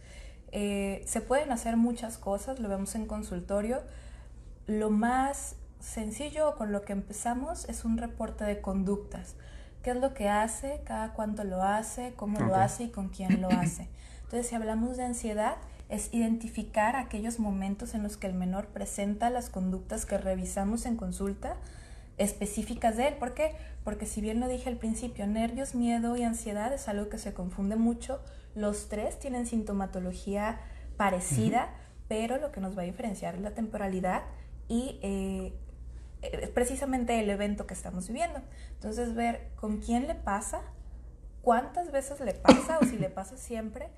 Eh, 0.52 1.02
se 1.06 1.20
pueden 1.20 1.50
hacer 1.50 1.76
muchas 1.76 2.18
cosas, 2.18 2.60
lo 2.60 2.68
vemos 2.68 2.94
en 2.94 3.06
consultorio. 3.06 3.80
Lo 4.66 4.90
más 4.90 5.56
sencillo 5.80 6.54
con 6.56 6.70
lo 6.70 6.82
que 6.82 6.92
empezamos 6.92 7.68
es 7.68 7.84
un 7.84 7.96
reporte 7.98 8.44
de 8.44 8.60
conductas 8.60 9.34
qué 9.82 9.90
es 9.90 9.96
lo 9.96 10.14
que 10.14 10.28
hace, 10.28 10.80
cada 10.84 11.12
cuánto 11.12 11.44
lo 11.44 11.62
hace, 11.62 12.12
cómo 12.16 12.40
lo 12.40 12.54
hace 12.54 12.84
y 12.84 12.90
con 12.90 13.08
quién 13.08 13.40
lo 13.40 13.48
hace. 13.48 13.88
Entonces, 14.22 14.48
si 14.48 14.54
hablamos 14.54 14.96
de 14.96 15.04
ansiedad, 15.04 15.56
es 15.88 16.12
identificar 16.12 16.96
aquellos 16.96 17.40
momentos 17.40 17.94
en 17.94 18.02
los 18.02 18.16
que 18.16 18.28
el 18.28 18.34
menor 18.34 18.66
presenta 18.68 19.28
las 19.30 19.50
conductas 19.50 20.06
que 20.06 20.18
revisamos 20.18 20.86
en 20.86 20.96
consulta 20.96 21.56
específicas 22.20 22.96
de 22.98 23.08
él. 23.08 23.14
¿Por 23.14 23.34
qué? 23.34 23.54
Porque 23.82 24.06
si 24.06 24.20
bien 24.20 24.40
lo 24.40 24.46
dije 24.46 24.68
al 24.68 24.76
principio, 24.76 25.26
nervios, 25.26 25.74
miedo 25.74 26.16
y 26.16 26.22
ansiedad 26.22 26.72
es 26.72 26.86
algo 26.86 27.08
que 27.08 27.18
se 27.18 27.32
confunde 27.32 27.76
mucho. 27.76 28.20
Los 28.54 28.88
tres 28.88 29.18
tienen 29.18 29.46
sintomatología 29.46 30.60
parecida, 30.98 31.70
pero 32.08 32.36
lo 32.36 32.52
que 32.52 32.60
nos 32.60 32.76
va 32.76 32.82
a 32.82 32.84
diferenciar 32.84 33.36
es 33.36 33.40
la 33.40 33.52
temporalidad 33.52 34.22
y 34.68 35.00
eh, 35.02 35.54
precisamente 36.54 37.18
el 37.18 37.30
evento 37.30 37.66
que 37.66 37.74
estamos 37.74 38.08
viviendo. 38.08 38.40
Entonces, 38.74 39.14
ver 39.14 39.50
con 39.56 39.78
quién 39.78 40.06
le 40.06 40.14
pasa, 40.14 40.62
cuántas 41.42 41.90
veces 41.92 42.20
le 42.20 42.34
pasa 42.34 42.78
o 42.80 42.84
si 42.84 42.96
le 42.96 43.08
pasa 43.08 43.36
siempre, 43.36 43.88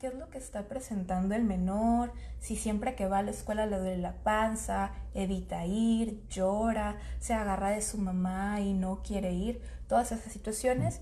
qué 0.00 0.06
es 0.06 0.14
lo 0.14 0.30
que 0.30 0.38
está 0.38 0.66
presentando 0.66 1.34
el 1.34 1.44
menor, 1.44 2.12
si 2.38 2.56
siempre 2.56 2.94
que 2.94 3.06
va 3.06 3.18
a 3.18 3.22
la 3.22 3.32
escuela 3.32 3.66
le 3.66 3.78
duele 3.78 3.98
la 3.98 4.14
panza, 4.22 4.92
evita 5.14 5.66
ir, 5.66 6.26
llora, 6.28 6.96
se 7.18 7.34
agarra 7.34 7.70
de 7.70 7.82
su 7.82 7.98
mamá 7.98 8.60
y 8.60 8.72
no 8.72 9.02
quiere 9.02 9.32
ir, 9.32 9.60
todas 9.88 10.10
esas 10.10 10.32
situaciones, 10.32 11.00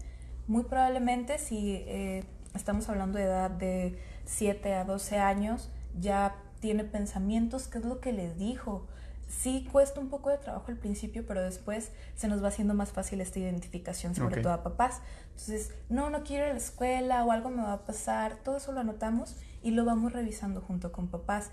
muy 0.48 0.64
probablemente 0.64 1.38
si 1.38 1.76
eh, 1.86 2.24
estamos 2.54 2.88
hablando 2.88 3.18
de 3.18 3.24
edad 3.24 3.50
de 3.50 3.98
7 4.24 4.74
a 4.74 4.84
12 4.84 5.18
años, 5.18 5.70
ya 5.98 6.34
tiene 6.58 6.82
pensamientos, 6.82 7.68
qué 7.68 7.78
es 7.78 7.84
lo 7.84 8.00
que 8.00 8.12
le 8.12 8.34
dijo, 8.34 8.88
sí 9.28 9.68
cuesta 9.70 10.00
un 10.00 10.08
poco 10.08 10.30
de 10.30 10.38
trabajo 10.38 10.66
al 10.68 10.76
principio, 10.76 11.24
pero 11.26 11.42
después 11.42 11.92
se 12.16 12.28
nos 12.28 12.42
va 12.42 12.48
haciendo 12.48 12.74
más 12.74 12.90
fácil 12.90 13.20
esta 13.20 13.38
identificación, 13.38 14.14
sobre 14.14 14.42
todo 14.42 14.52
a 14.52 14.62
papás. 14.62 15.00
Entonces, 15.30 15.72
no, 15.88 16.10
no 16.10 16.24
quiero 16.24 16.46
ir 16.46 16.50
a 16.50 16.54
la 16.54 16.58
escuela 16.58 17.24
o 17.24 17.30
algo 17.30 17.50
me 17.50 17.62
va 17.62 17.74
a 17.74 17.84
pasar, 17.84 18.36
todo 18.42 18.56
eso 18.56 18.72
lo 18.72 18.80
anotamos 18.80 19.36
y 19.62 19.70
lo 19.70 19.84
vamos 19.84 20.12
revisando 20.12 20.60
junto 20.60 20.92
con 20.92 21.08
papás. 21.08 21.50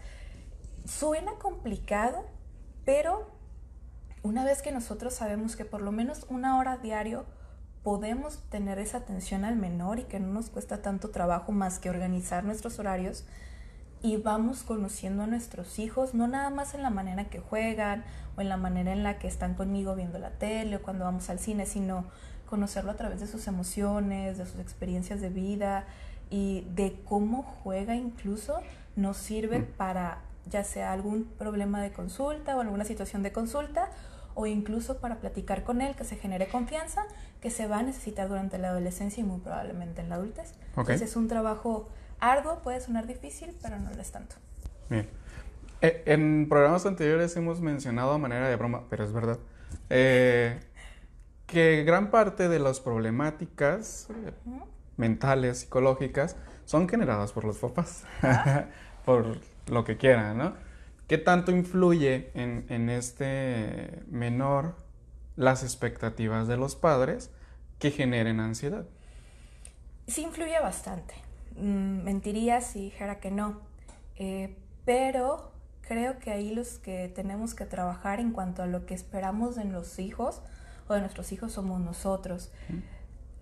Suena 0.86 1.34
complicado, 1.34 2.26
pero 2.86 3.30
una 4.24 4.44
vez 4.46 4.62
que 4.62 4.72
nosotros 4.72 5.14
sabemos 5.14 5.56
que 5.56 5.66
por 5.66 5.82
lo 5.82 5.92
menos 5.92 6.26
una 6.30 6.58
hora 6.58 6.78
diario 6.78 7.26
podemos 7.84 8.40
tener 8.50 8.80
esa 8.80 8.98
atención 8.98 9.46
al 9.46 9.56
menor 9.56 10.00
y 10.00 10.06
que 10.06 10.20
no 10.20 10.34
nos 10.34 10.50
cuesta 10.50 10.82
tanto 10.82 11.12
trabajo 11.12 11.52
más 11.52 11.78
que 11.78 11.92
organizar 11.92 12.44
nuestros 12.44 12.80
horarios, 12.80 13.26
y 14.06 14.18
vamos 14.18 14.62
conociendo 14.62 15.24
a 15.24 15.28
nuestros 15.28 15.80
hijos, 15.80 16.14
no 16.14 16.28
nada 16.28 16.52
más 16.52 16.76
en 16.76 16.84
la 16.84 16.92
manera 16.92 17.26
que 17.26 17.40
juegan 17.40 18.04
o 18.38 18.42
en 18.42 18.50
la 18.50 18.58
manera 18.58 18.94
en 18.94 19.02
la 19.02 19.18
que 19.18 19.28
están 19.28 19.56
conmigo 19.56 19.96
viendo 19.96 20.20
la 20.20 20.30
tele 20.30 20.76
o 20.76 20.82
cuando 20.84 21.06
vamos 21.06 21.32
al 21.32 21.40
cine, 21.40 21.66
sino 21.66 22.06
conocerlo 22.48 22.92
a 22.92 22.94
través 22.94 23.20
de 23.20 23.26
sus 23.26 23.48
emociones, 23.48 24.38
de 24.38 24.46
sus 24.46 24.60
experiencias 24.60 25.22
de 25.22 25.30
vida 25.30 25.86
y 26.30 26.68
de 26.76 27.02
cómo 27.06 27.42
juega 27.64 27.96
incluso 27.96 28.60
nos 28.96 29.18
sirve 29.18 29.60
mm. 29.60 29.66
para 29.76 30.20
ya 30.48 30.64
sea 30.64 30.94
algún 30.94 31.24
problema 31.24 31.82
de 31.82 31.92
consulta 31.92 32.56
o 32.56 32.62
alguna 32.62 32.86
situación 32.86 33.24
de 33.24 33.32
consulta 33.32 33.90
o 34.36 34.46
incluso 34.46 35.00
para 35.00 35.16
platicar 35.16 35.64
con 35.64 35.82
él, 35.82 35.96
que 35.96 36.04
se 36.04 36.16
genere 36.16 36.48
confianza, 36.48 37.06
que 37.42 37.50
se 37.50 37.66
va 37.66 37.80
a 37.80 37.84
necesitar 37.84 38.30
durante 38.30 38.60
la 38.60 38.70
adolescencia 38.70 39.22
y 39.22 39.24
muy 39.24 39.40
probablemente 39.40 40.02
en 40.02 40.10
la 40.10 40.16
adultez. 40.16 40.54
Entonces 40.76 41.02
es 41.02 41.16
un 41.16 41.28
trabajo 41.28 41.90
arduo, 42.20 42.62
puede 42.62 42.82
sonar 42.82 43.08
difícil, 43.08 43.56
pero 43.62 43.80
no 43.80 43.92
lo 43.92 44.02
es 44.02 44.12
tanto. 44.12 44.36
Bien. 44.90 45.08
Eh, 45.82 46.04
en 46.06 46.48
programas 46.50 46.86
anteriores 46.86 47.36
hemos 47.36 47.62
mencionado 47.62 48.12
a 48.12 48.18
manera 48.18 48.48
de 48.48 48.56
broma, 48.56 48.84
pero 48.90 49.04
es 49.04 49.12
verdad, 49.12 49.40
eh, 49.90 50.60
que 51.46 51.84
gran 51.84 52.12
parte 52.12 52.50
de 52.50 52.60
las 52.60 52.80
problemáticas 52.80 54.08
eh, 54.10 54.32
mentales, 54.98 55.60
psicológicas, 55.60 56.38
son 56.66 56.90
generadas 56.90 57.34
por 57.34 57.44
los 57.44 57.58
papás, 57.58 58.04
ah. 58.24 58.66
por 59.06 59.38
lo 59.68 59.84
que 59.84 59.98
quieran, 59.98 60.38
¿no? 60.38 60.54
¿Qué 61.08 61.20
tanto 61.20 61.52
influye 61.52 62.32
en, 62.34 62.66
en, 62.70 62.90
este 62.90 64.02
menor 64.08 64.76
las 65.36 65.62
expectativas 65.62 66.48
de 66.48 66.58
los 66.58 66.76
padres 66.76 67.30
que 67.78 67.92
generen 67.92 68.40
ansiedad? 68.40 68.88
Sí 70.08 70.24
influye 70.24 70.60
bastante. 70.60 71.25
Mm, 71.58 72.04
mentiría 72.04 72.62
si 72.62 72.82
dijera 72.82 73.20
que 73.20 73.32
no. 73.32 73.62
Eh, 74.18 74.56
pero 74.86 75.52
creo 75.82 76.20
que 76.20 76.32
ahí 76.32 76.54
los 76.54 76.80
que 76.80 77.10
tenemos 77.10 77.54
que 77.54 77.66
trabajar 77.66 78.20
en 78.20 78.32
cuanto 78.32 78.64
a 78.64 78.66
lo 78.66 78.86
que 78.86 78.94
esperamos 78.94 79.56
de 79.56 79.66
los 79.66 80.00
hijos 80.00 80.42
o 80.88 80.94
de 80.94 81.02
nuestros 81.02 81.32
hijos 81.32 81.54
somos 81.54 81.80
nosotros. 81.82 82.52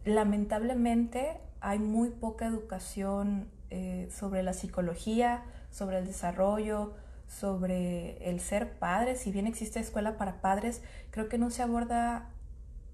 Lamentablemente 0.06 1.38
hay 1.62 1.80
muy 1.80 2.10
poca 2.10 2.46
educación 2.46 3.50
eh, 3.70 4.10
sobre 4.12 4.44
la 4.44 4.54
psicología, 4.54 5.44
sobre 5.72 6.00
el 6.00 6.06
desarrollo, 6.06 6.94
sobre 7.28 8.30
el 8.30 8.40
ser 8.40 8.78
padre. 8.78 9.16
Si 9.16 9.32
bien 9.32 9.48
existe 9.48 9.80
escuela 9.80 10.18
para 10.18 10.42
padres, 10.42 10.82
creo 11.10 11.30
que 11.30 11.38
no 11.38 11.50
se 11.50 11.64
aborda 11.64 12.30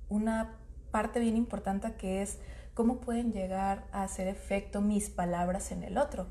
una 0.07 0.55
parte 0.91 1.19
bien 1.19 1.35
importante 1.35 1.93
que 1.93 2.21
es 2.21 2.39
cómo 2.79 3.01
pueden 3.01 3.33
llegar 3.33 3.83
a 3.91 4.03
hacer 4.03 4.29
efecto 4.29 4.79
mis 4.79 5.09
palabras 5.09 5.73
en 5.73 5.83
el 5.83 5.97
otro. 5.97 6.27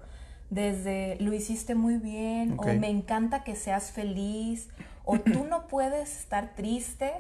Desde 0.48 1.18
lo 1.20 1.34
hiciste 1.34 1.74
muy 1.74 1.98
bien, 1.98 2.56
o 2.58 2.64
me 2.64 2.88
encanta 2.88 3.44
que 3.44 3.54
seas 3.54 3.92
feliz, 3.92 4.70
o 5.04 5.18
tú 5.18 5.44
no 5.44 5.66
puedes 5.66 6.20
estar 6.20 6.54
triste, 6.54 7.12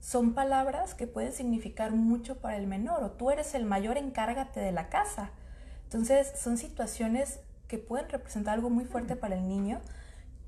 son 0.00 0.34
palabras 0.34 0.94
que 0.94 1.06
pueden 1.06 1.32
significar 1.32 1.92
mucho 1.92 2.38
para 2.38 2.56
el 2.56 2.66
menor, 2.66 3.04
o 3.04 3.12
tú 3.12 3.30
eres 3.30 3.54
el 3.54 3.64
mayor, 3.64 3.96
encárgate 3.96 4.58
de 4.58 4.72
la 4.72 4.88
casa. 4.88 5.30
Entonces, 5.84 6.32
son 6.36 6.58
situaciones 6.58 7.38
que 7.68 7.78
pueden 7.78 8.08
representar 8.08 8.54
algo 8.54 8.70
muy 8.70 8.86
fuerte 8.86 9.14
para 9.14 9.36
el 9.36 9.46
niño 9.46 9.80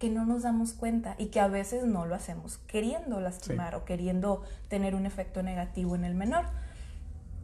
que 0.01 0.11
no 0.11 0.27
nos 0.27 0.43
damos 0.43 0.73
cuenta 0.73 1.15
y 1.17 1.27
que 1.27 1.39
a 1.39 1.47
veces 1.47 1.85
no 1.85 2.07
lo 2.07 2.17
hacemos 2.17 2.59
queriendo 2.67 3.21
lastimar 3.21 3.77
o 3.77 3.85
queriendo 3.85 4.43
tener 4.67 4.97
un 4.97 5.07
efecto 5.07 5.45
negativo 5.45 5.95
en 5.95 6.05
el 6.05 6.17
menor. 6.17 6.47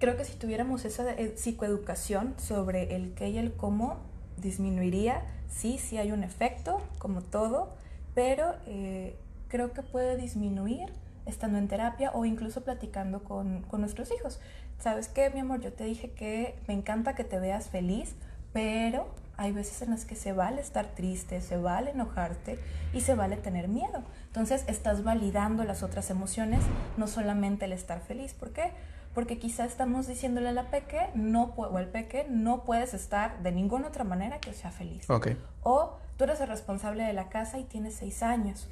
Creo 0.03 0.17
que 0.17 0.25
si 0.25 0.35
tuviéramos 0.35 0.85
esa 0.85 1.09
eh, 1.13 1.35
psicoeducación 1.37 2.35
sobre 2.37 2.97
el 2.97 3.15
qué 3.15 3.29
y 3.29 3.39
el 3.39 3.53
cómo, 3.53 4.01
disminuiría. 4.37 5.23
Sí, 5.49 5.79
sí 5.79 5.97
hay 5.97 6.11
un 6.11 6.25
efecto, 6.25 6.83
como 6.99 7.23
todo, 7.23 7.77
pero 8.13 8.57
eh, 8.67 9.17
creo 9.47 9.73
que 9.73 9.83
puede 9.83 10.17
disminuir 10.17 10.93
estando 11.25 11.59
en 11.59 11.69
terapia 11.69 12.11
o 12.15 12.25
incluso 12.25 12.65
platicando 12.65 13.23
con, 13.23 13.63
con 13.63 13.81
nuestros 13.81 14.11
hijos. 14.11 14.41
¿Sabes 14.81 15.07
qué, 15.07 15.31
mi 15.31 15.39
amor? 15.39 15.61
Yo 15.61 15.73
te 15.73 15.85
dije 15.85 16.11
que 16.11 16.59
me 16.67 16.75
encanta 16.75 17.15
que 17.15 17.23
te 17.23 17.39
veas 17.39 17.69
feliz, 17.69 18.17
pero 18.53 19.07
hay 19.37 19.53
veces 19.53 19.83
en 19.83 19.91
las 19.91 20.05
que 20.05 20.17
se 20.17 20.33
vale 20.33 20.63
estar 20.63 20.97
triste, 20.97 21.41
se 21.41 21.59
vale 21.59 21.93
enojarte 21.93 22.59
y 22.93 23.03
se 23.03 23.15
vale 23.15 23.37
tener 23.37 23.69
miedo. 23.69 24.03
Entonces 24.27 24.65
estás 24.67 25.05
validando 25.05 25.63
las 25.63 25.85
otras 25.85 26.11
emociones, 26.11 26.65
no 26.97 27.07
solamente 27.07 27.67
el 27.67 27.73
estar 27.73 28.01
feliz. 28.01 28.35
¿Por 28.35 28.53
qué? 28.53 28.73
Porque 29.15 29.39
quizá 29.39 29.65
estamos 29.65 30.07
diciéndole 30.07 30.49
a 30.49 30.53
la 30.53 30.71
peque 30.71 31.11
no 31.15 31.53
o 31.57 31.77
al 31.77 31.89
peque 31.89 32.27
no 32.29 32.65
puedes 32.65 32.95
estar 32.95 33.43
de 33.43 33.53
ninguna 33.53 33.89
otra 33.89 34.05
manera 34.05 34.41
que 34.41 34.53
sea 34.53 34.71
feliz. 34.71 35.07
O 35.63 35.99
tú 36.17 36.25
eres 36.25 36.41
el 36.41 36.49
responsable 36.49 37.05
de 37.05 37.13
la 37.13 37.29
casa 37.29 37.59
y 37.59 37.65
tienes 37.65 37.95
seis 37.95 38.23
años. 38.23 38.69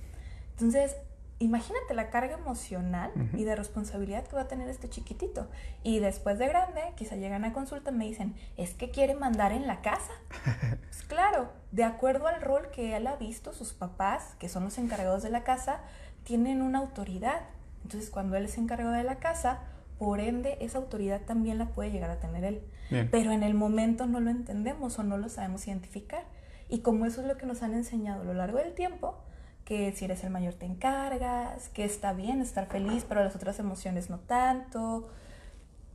Entonces 0.53 0.97
imagínate 1.41 1.95
la 1.95 2.11
carga 2.11 2.35
emocional 2.35 3.11
y 3.33 3.45
de 3.45 3.57
responsabilidad 3.57 4.27
que 4.27 4.37
va 4.37 4.43
a 4.43 4.49
tener 4.49 4.69
este 4.69 4.91
chiquitito. 4.91 5.49
Y 5.83 5.99
después 5.99 6.39
de 6.39 6.47
grande, 6.47 6.83
quizá 6.97 7.17
llegan 7.17 7.47
a 7.47 7.55
consulta 7.55 7.91
y 7.91 7.95
me 7.95 8.05
dicen, 8.05 8.37
es 8.59 8.75
que 8.75 8.91
quiere 8.91 9.15
mandar 9.15 9.53
en 9.53 9.67
la 9.67 9.81
casa. 9.81 10.13
pues 10.81 11.03
claro, 11.09 11.51
de 11.73 11.85
acuerdo 11.85 12.27
al 12.29 12.43
rol 12.43 12.71
que 12.71 12.95
él 12.95 13.07
ha 13.07 13.17
visto, 13.17 13.55
sus 13.55 13.73
papás, 13.73 14.37
que 14.39 14.51
son 14.51 14.65
los 14.65 14.77
encargados 14.77 15.23
de 15.23 15.31
la 15.31 15.43
casa, 15.43 15.81
tienen 16.25 16.61
una 16.61 16.79
autoridad. 16.79 17.41
Entonces, 17.85 18.11
cuando 18.11 18.37
él 18.37 18.45
es 18.45 18.59
encargado 18.59 18.93
de 18.93 19.05
la 19.05 19.17
casa, 19.17 19.61
por 20.01 20.19
ende, 20.19 20.57
esa 20.63 20.79
autoridad 20.79 21.21
también 21.27 21.59
la 21.59 21.67
puede 21.67 21.91
llegar 21.91 22.09
a 22.09 22.19
tener 22.21 22.43
él. 22.43 22.63
Pero 23.11 23.33
en 23.33 23.43
el 23.43 23.53
momento 23.53 24.07
no 24.07 24.19
lo 24.19 24.31
entendemos 24.31 24.99
o 24.99 25.03
no 25.03 25.19
lo 25.19 25.29
sabemos 25.29 25.69
identificar. 25.69 26.25
Y 26.71 26.79
como 26.79 27.05
eso 27.05 27.21
es 27.21 27.27
lo 27.27 27.37
que 27.37 27.45
nos 27.45 27.63
han 27.63 27.75
enseñado 27.75 28.23
a 28.23 28.25
lo 28.25 28.33
largo 28.33 28.57
del 28.57 28.73
tiempo, 28.73 29.19
que 29.67 29.93
si 29.93 30.07
eres 30.07 30.25
el 30.25 30.31
mayor 30.31 30.55
te 30.55 30.65
encargas, 30.65 31.69
que 31.69 31.85
está 31.85 32.15
bien 32.15 32.41
estar 32.41 32.67
feliz, 32.67 33.05
pero 33.07 33.23
las 33.23 33.37
otras 33.37 33.59
emociones 33.59 34.09
no 34.09 34.21
tanto. 34.21 35.11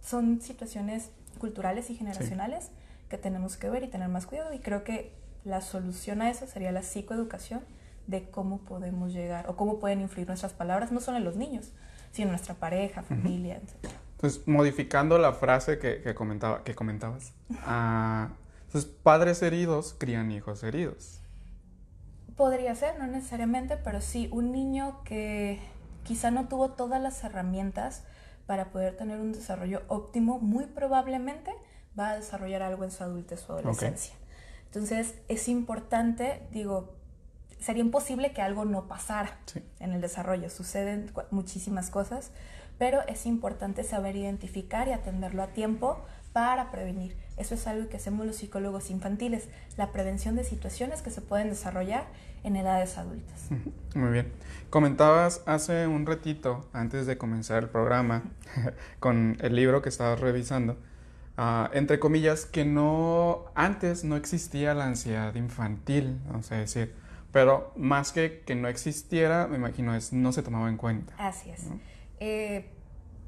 Son 0.02 0.40
situaciones 0.40 1.10
culturales 1.40 1.90
y 1.90 1.96
generacionales 1.96 2.70
que 3.10 3.18
tenemos 3.18 3.58
que 3.58 3.72
ver 3.72 3.84
y 3.86 3.88
tener 3.88 4.08
más 4.08 4.28
cuidado 4.28 4.54
y 4.54 4.60
creo 4.60 4.84
que 4.84 5.14
la 5.46 5.62
solución 5.62 6.22
a 6.22 6.30
eso 6.30 6.46
sería 6.46 6.72
la 6.72 6.84
psicoeducación 6.84 7.62
de 8.06 8.30
cómo 8.30 8.60
podemos 8.60 9.14
llegar 9.14 9.50
o 9.50 9.56
cómo 9.56 9.80
pueden 9.80 10.02
influir 10.02 10.28
nuestras 10.28 10.54
palabras, 10.54 10.92
no 10.92 11.00
solo 11.00 11.18
en 11.18 11.24
los 11.24 11.38
niños, 11.38 11.72
en 12.22 12.30
nuestra 12.30 12.56
pareja, 12.56 13.04
familia, 13.04 13.56
etc. 13.58 13.92
Entonces, 14.14 14.48
modificando 14.48 15.18
la 15.18 15.34
frase 15.34 15.78
que, 15.78 16.16
comentaba, 16.16 16.64
que 16.64 16.74
comentabas, 16.74 17.34
uh, 17.50 18.32
entonces, 18.66 18.92
padres 19.04 19.42
heridos 19.42 19.96
crían 19.98 20.32
hijos 20.32 20.64
heridos. 20.64 21.22
Podría 22.36 22.76
ser, 22.76 23.00
no 23.00 23.08
necesariamente, 23.08 23.78
pero 23.78 24.02
sí 24.02 24.28
un 24.32 24.52
niño 24.52 25.02
que 25.04 25.60
quizá 26.04 26.32
no 26.32 26.48
tuvo 26.48 26.72
todas 26.72 27.02
las 27.02 27.24
herramientas 27.24 28.04
para 28.46 28.72
poder 28.72 28.96
tener 28.96 29.20
un 29.20 29.32
desarrollo 29.32 29.84
óptimo, 29.88 30.40
muy 30.40 30.66
probablemente 30.66 31.52
va 31.98 32.12
a 32.12 32.16
desarrollar 32.16 32.62
algo 32.62 32.84
en 32.84 32.92
su 32.92 33.04
adultez 33.04 33.50
o 33.50 33.54
adolescencia. 33.54 34.16
Entonces 34.66 35.16
es 35.28 35.48
importante, 35.48 36.48
digo, 36.52 36.96
sería 37.60 37.84
imposible 37.84 38.34
que 38.34 38.42
algo 38.42 38.66
no 38.66 38.88
pasara 38.88 39.38
en 39.80 39.94
el 39.94 40.02
desarrollo, 40.02 40.50
suceden 40.50 41.12
muchísimas 41.32 41.90
cosas, 41.90 42.32
pero 42.78 43.02
es 43.08 43.26
importante 43.26 43.84
saber 43.84 44.16
identificar 44.16 44.88
y 44.88 44.92
atenderlo 44.92 45.44
a 45.44 45.48
tiempo 45.48 46.04
para 46.34 46.70
prevenir. 46.70 47.16
Eso 47.38 47.56
es 47.56 47.66
algo 47.66 47.88
que 47.88 47.98
hacemos 47.98 48.26
los 48.26 48.36
psicólogos 48.36 48.90
infantiles, 48.90 49.48
la 49.78 49.92
prevención 49.92 50.36
de 50.36 50.44
situaciones 50.44 51.02
que 51.02 51.10
se 51.10 51.22
pueden 51.22 51.50
desarrollar 51.50 52.06
en 52.44 52.58
edades 52.58 52.98
adultas. 52.98 53.48
Muy 53.96 54.12
bien. 54.12 54.32
Comentabas 54.70 55.42
hace 55.46 55.88
un 55.88 56.06
ratito, 56.06 56.68
antes 56.74 57.06
de 57.08 57.18
comenzar 57.18 57.64
el 57.64 57.70
programa, 57.70 58.24
con 59.00 59.38
el 59.40 59.56
libro 59.56 59.82
que 59.82 59.90
estabas 59.90 60.20
revisando, 60.20 60.78
ah, 61.38 61.70
entre 61.74 62.00
comillas, 62.00 62.46
que 62.46 62.66
no, 62.66 63.46
antes 63.56 64.04
no 64.04 64.18
existía 64.18 64.74
la 64.74 64.88
ansiedad 64.88 65.34
infantil, 65.36 66.20
vamos 66.28 66.52
a 66.52 66.56
decir, 66.56 66.94
pero 67.36 67.74
más 67.76 68.14
que 68.14 68.44
que 68.46 68.56
no 68.56 68.70
existiera, 68.70 69.48
me 69.48 69.58
imagino, 69.58 69.94
es 69.94 70.14
no 70.14 70.32
se 70.32 70.42
tomaba 70.42 70.70
en 70.70 70.78
cuenta. 70.78 71.14
Así 71.18 71.50
es. 71.50 71.66
Eh, 72.22 72.70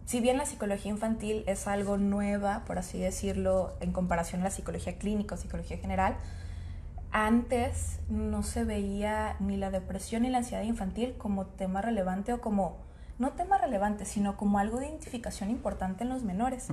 si 0.05 0.21
bien 0.21 0.37
la 0.37 0.45
psicología 0.45 0.89
infantil 0.89 1.43
es 1.45 1.67
algo 1.67 1.97
nueva, 1.97 2.63
por 2.63 2.79
así 2.79 2.97
decirlo, 2.99 3.73
en 3.81 3.91
comparación 3.91 4.39
a 4.39 4.43
la 4.45 4.51
psicología 4.51 4.97
clínica 4.97 5.35
o 5.35 5.37
psicología 5.37 5.77
general, 5.77 6.15
antes 7.11 7.99
no 8.07 8.43
se 8.43 8.63
veía 8.63 9.35
ni 9.41 9.57
la 9.57 9.71
depresión 9.71 10.21
ni 10.21 10.29
la 10.29 10.37
ansiedad 10.37 10.63
infantil 10.63 11.15
como 11.17 11.45
tema 11.45 11.81
relevante 11.81 12.31
o 12.31 12.39
como, 12.39 12.77
no 13.19 13.33
tema 13.33 13.57
relevante, 13.57 14.05
sino 14.05 14.37
como 14.37 14.57
algo 14.57 14.79
de 14.79 14.87
identificación 14.87 15.49
importante 15.49 16.05
en 16.05 16.09
los 16.11 16.23
menores. 16.23 16.69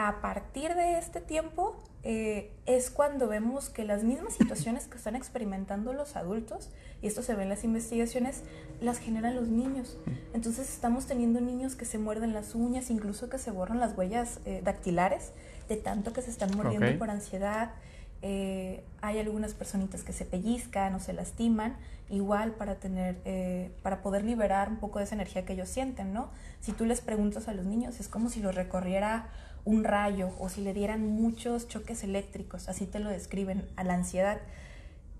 A 0.00 0.20
partir 0.20 0.76
de 0.76 0.96
este 0.96 1.20
tiempo 1.20 1.76
eh, 2.04 2.52
es 2.66 2.88
cuando 2.88 3.26
vemos 3.26 3.68
que 3.68 3.82
las 3.82 4.04
mismas 4.04 4.34
situaciones 4.34 4.86
que 4.86 4.96
están 4.96 5.16
experimentando 5.16 5.92
los 5.92 6.14
adultos, 6.14 6.70
y 7.02 7.08
esto 7.08 7.20
se 7.24 7.34
ve 7.34 7.42
en 7.42 7.48
las 7.48 7.64
investigaciones, 7.64 8.44
las 8.80 9.00
generan 9.00 9.34
los 9.34 9.48
niños. 9.48 9.98
Entonces 10.34 10.72
estamos 10.72 11.06
teniendo 11.06 11.40
niños 11.40 11.74
que 11.74 11.84
se 11.84 11.98
muerden 11.98 12.32
las 12.32 12.54
uñas, 12.54 12.90
incluso 12.90 13.28
que 13.28 13.38
se 13.38 13.50
borran 13.50 13.80
las 13.80 13.98
huellas 13.98 14.38
eh, 14.44 14.60
dactilares, 14.62 15.32
de 15.68 15.74
tanto 15.74 16.12
que 16.12 16.22
se 16.22 16.30
están 16.30 16.56
mordiendo 16.56 16.96
por 16.96 17.10
ansiedad 17.10 17.72
Eh, 18.20 18.82
hay 19.00 19.20
algunas 19.20 19.54
personitas 19.54 20.02
que 20.02 20.12
se 20.12 20.24
pellizcan 20.24 20.92
o 20.94 20.98
se 20.98 21.12
lastiman, 21.12 21.76
igual 22.10 22.50
para 22.52 22.74
tener, 22.74 23.16
eh, 23.24 23.70
para 23.82 24.02
poder 24.02 24.24
liberar 24.24 24.70
un 24.70 24.78
poco 24.78 24.98
de 24.98 25.04
esa 25.04 25.14
energía 25.14 25.44
que 25.44 25.52
ellos 25.52 25.68
sienten, 25.68 26.12
¿no? 26.12 26.30
Si 26.60 26.72
tú 26.72 26.84
les 26.84 27.00
preguntas 27.00 27.46
a 27.46 27.54
los 27.54 27.64
niños, 27.64 28.00
es 28.00 28.08
como 28.08 28.28
si 28.28 28.40
los 28.40 28.54
recorriera 28.54 29.28
un 29.68 29.84
rayo 29.84 30.30
o 30.38 30.48
si 30.48 30.62
le 30.62 30.72
dieran 30.72 31.06
muchos 31.06 31.68
choques 31.68 32.02
eléctricos, 32.02 32.70
así 32.70 32.86
te 32.86 33.00
lo 33.00 33.10
describen 33.10 33.68
a 33.76 33.84
la 33.84 33.92
ansiedad. 33.92 34.40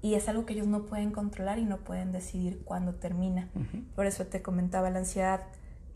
Y 0.01 0.15
es 0.15 0.27
algo 0.27 0.47
que 0.47 0.55
ellos 0.55 0.67
no 0.67 0.87
pueden 0.87 1.11
controlar 1.11 1.59
y 1.59 1.67
no 1.67 1.77
pueden 1.77 2.13
decidir 2.13 2.63
cuándo 2.65 2.95
termina. 2.95 3.51
Por 3.95 4.07
eso 4.07 4.25
te 4.25 4.41
comentaba, 4.41 4.89
la 4.89 5.01
ansiedad 5.01 5.43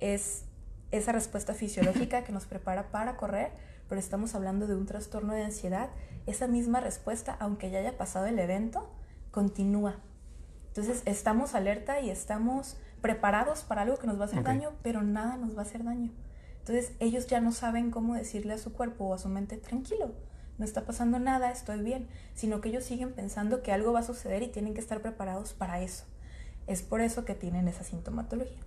es 0.00 0.44
esa 0.90 1.12
respuesta 1.12 1.54
fisiológica 1.54 2.24
que 2.24 2.32
nos 2.32 2.44
prepara 2.44 2.90
para 2.90 3.16
correr, 3.16 3.52
pero 3.88 3.98
estamos 3.98 4.34
hablando 4.34 4.66
de 4.66 4.74
un 4.74 4.84
trastorno 4.84 5.32
de 5.32 5.44
ansiedad. 5.44 5.88
Esa 6.26 6.46
misma 6.46 6.80
respuesta, 6.80 7.34
aunque 7.40 7.70
ya 7.70 7.78
haya 7.78 7.96
pasado 7.96 8.26
el 8.26 8.38
evento, 8.38 8.90
continúa. 9.30 9.96
Entonces 10.68 11.00
estamos 11.06 11.54
alerta 11.54 12.02
y 12.02 12.10
estamos 12.10 12.76
preparados 13.00 13.62
para 13.62 13.80
algo 13.80 13.96
que 13.96 14.06
nos 14.06 14.18
va 14.18 14.24
a 14.24 14.26
hacer 14.26 14.42
daño, 14.42 14.72
pero 14.82 15.02
nada 15.02 15.38
nos 15.38 15.56
va 15.56 15.60
a 15.60 15.64
hacer 15.64 15.84
daño. 15.84 16.10
Entonces 16.62 16.92
ellos 17.00 17.26
ya 17.26 17.40
no 17.40 17.50
saben 17.50 17.90
cómo 17.90 18.14
decirle 18.14 18.52
a 18.52 18.58
su 18.58 18.72
cuerpo 18.72 19.06
o 19.06 19.14
a 19.14 19.18
su 19.18 19.28
mente, 19.28 19.56
tranquilo, 19.56 20.12
no 20.58 20.64
está 20.64 20.84
pasando 20.86 21.18
nada, 21.18 21.50
estoy 21.50 21.80
bien, 21.80 22.06
sino 22.34 22.60
que 22.60 22.68
ellos 22.68 22.84
siguen 22.84 23.12
pensando 23.14 23.62
que 23.64 23.72
algo 23.72 23.92
va 23.92 23.98
a 23.98 24.04
suceder 24.04 24.44
y 24.44 24.48
tienen 24.48 24.72
que 24.72 24.80
estar 24.80 25.02
preparados 25.02 25.54
para 25.54 25.80
eso. 25.80 26.04
Es 26.68 26.82
por 26.82 27.00
eso 27.00 27.24
que 27.24 27.34
tienen 27.34 27.66
esa 27.66 27.82
sintomatología. 27.82 28.60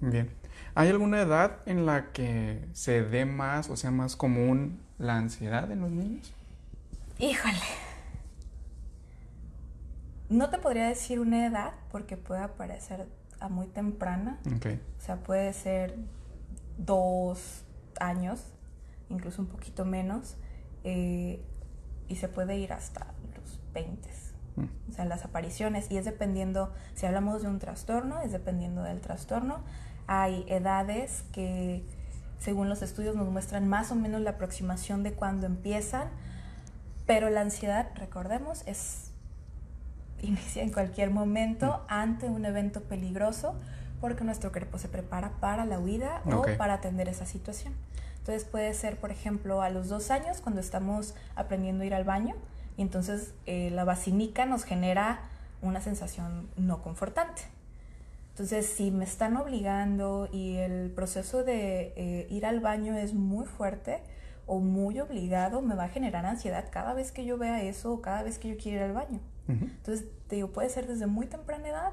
bien. 0.00 0.30
¿Hay 0.76 0.90
alguna 0.90 1.22
edad 1.22 1.58
en 1.66 1.86
la 1.86 2.12
que 2.12 2.64
se 2.72 3.02
dé 3.02 3.24
más 3.24 3.68
o 3.68 3.76
sea 3.76 3.90
más 3.90 4.14
común 4.14 4.78
la 4.98 5.16
ansiedad 5.16 5.68
en 5.72 5.80
los 5.80 5.90
niños? 5.90 6.32
Híjole. 7.18 7.58
No 10.28 10.50
te 10.50 10.58
podría 10.58 10.86
decir 10.86 11.18
una 11.18 11.46
edad 11.46 11.72
porque 11.90 12.16
puede 12.16 12.42
aparecer 12.42 13.08
a 13.40 13.48
muy 13.48 13.66
temprana. 13.66 14.38
O 14.46 15.04
sea, 15.04 15.16
puede 15.16 15.52
ser 15.52 15.96
dos 16.78 17.64
años, 18.00 18.52
incluso 19.08 19.42
un 19.42 19.48
poquito 19.48 19.84
menos, 19.84 20.36
eh, 20.84 21.42
y 22.08 22.16
se 22.16 22.28
puede 22.28 22.56
ir 22.56 22.72
hasta 22.72 23.06
los 23.36 23.60
20. 23.72 24.08
Mm. 24.56 24.64
O 24.90 24.92
sea, 24.92 25.04
las 25.04 25.24
apariciones, 25.24 25.90
y 25.90 25.96
es 25.96 26.04
dependiendo, 26.04 26.72
si 26.94 27.06
hablamos 27.06 27.42
de 27.42 27.48
un 27.48 27.58
trastorno, 27.58 28.20
es 28.20 28.32
dependiendo 28.32 28.82
del 28.82 29.00
trastorno. 29.00 29.60
Hay 30.06 30.44
edades 30.48 31.24
que, 31.32 31.84
según 32.38 32.68
los 32.68 32.82
estudios, 32.82 33.16
nos 33.16 33.28
muestran 33.28 33.68
más 33.68 33.90
o 33.90 33.94
menos 33.94 34.20
la 34.20 34.30
aproximación 34.30 35.02
de 35.02 35.12
cuando 35.12 35.46
empiezan, 35.46 36.08
pero 37.06 37.30
la 37.30 37.40
ansiedad, 37.40 37.90
recordemos, 37.96 38.62
es 38.66 39.10
inicia 40.22 40.62
en 40.62 40.72
cualquier 40.72 41.10
momento 41.10 41.66
mm. 41.66 41.92
ante 41.92 42.26
un 42.26 42.44
evento 42.44 42.82
peligroso 42.82 43.54
porque 44.04 44.22
nuestro 44.22 44.52
cuerpo 44.52 44.76
se 44.76 44.90
prepara 44.90 45.30
para 45.40 45.64
la 45.64 45.78
huida 45.78 46.20
o 46.26 46.44
para 46.58 46.74
atender 46.74 47.08
esa 47.08 47.24
situación. 47.24 47.72
Entonces 48.18 48.44
puede 48.44 48.74
ser, 48.74 48.98
por 48.98 49.10
ejemplo, 49.10 49.62
a 49.62 49.70
los 49.70 49.88
dos 49.88 50.10
años 50.10 50.42
cuando 50.42 50.60
estamos 50.60 51.14
aprendiendo 51.36 51.84
a 51.84 51.86
ir 51.86 51.94
al 51.94 52.04
baño 52.04 52.34
y 52.76 52.82
entonces 52.82 53.32
eh, 53.46 53.70
la 53.70 53.84
vacinica 53.84 54.44
nos 54.44 54.64
genera 54.64 55.20
una 55.62 55.80
sensación 55.80 56.50
no 56.58 56.82
confortante. 56.82 57.40
Entonces, 58.32 58.66
si 58.66 58.90
me 58.90 59.06
están 59.06 59.38
obligando 59.38 60.28
y 60.30 60.56
el 60.56 60.90
proceso 60.90 61.42
de 61.42 61.94
eh, 61.96 62.26
ir 62.28 62.44
al 62.44 62.60
baño 62.60 62.94
es 62.98 63.14
muy 63.14 63.46
fuerte 63.46 64.02
o 64.44 64.58
muy 64.58 65.00
obligado, 65.00 65.62
me 65.62 65.74
va 65.76 65.84
a 65.84 65.88
generar 65.88 66.26
ansiedad 66.26 66.66
cada 66.70 66.92
vez 66.92 67.10
que 67.10 67.24
yo 67.24 67.38
vea 67.38 67.62
eso 67.62 67.94
o 67.94 68.02
cada 68.02 68.22
vez 68.22 68.38
que 68.38 68.48
yo 68.48 68.58
quiera 68.58 68.80
ir 68.80 68.82
al 68.82 68.92
baño. 68.92 69.20
Entonces, 69.48 70.04
te 70.28 70.36
digo, 70.36 70.48
puede 70.48 70.68
ser 70.68 70.86
desde 70.86 71.06
muy 71.06 71.24
temprana 71.24 71.68
edad 71.68 71.92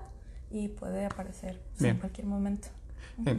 y 0.52 0.68
puede 0.70 1.06
aparecer 1.06 1.60
en 1.80 1.98
cualquier 1.98 2.28
momento. 2.28 2.68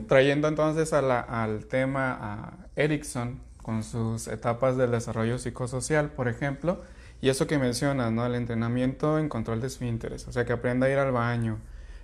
trayendo 0.08 0.48
entonces 0.48 0.92
al 0.92 1.66
tema 1.66 2.18
a 2.20 2.52
Erickson 2.76 3.40
con 3.62 3.82
sus 3.82 4.28
etapas 4.28 4.76
del 4.76 4.90
desarrollo 4.90 5.38
psicosocial, 5.38 6.10
por 6.10 6.28
ejemplo, 6.28 6.82
y 7.20 7.28
eso 7.28 7.46
que 7.46 7.58
mencionas, 7.58 8.10
¿no? 8.10 8.26
El 8.26 8.34
entrenamiento 8.34 9.18
en 9.18 9.28
control 9.28 9.60
de 9.60 9.68
esfínteres, 9.68 10.26
o 10.26 10.32
sea, 10.32 10.44
que 10.44 10.52
aprenda 10.52 10.88
a 10.88 10.90
ir 10.90 10.98
al 10.98 11.12
baño, 11.12 11.58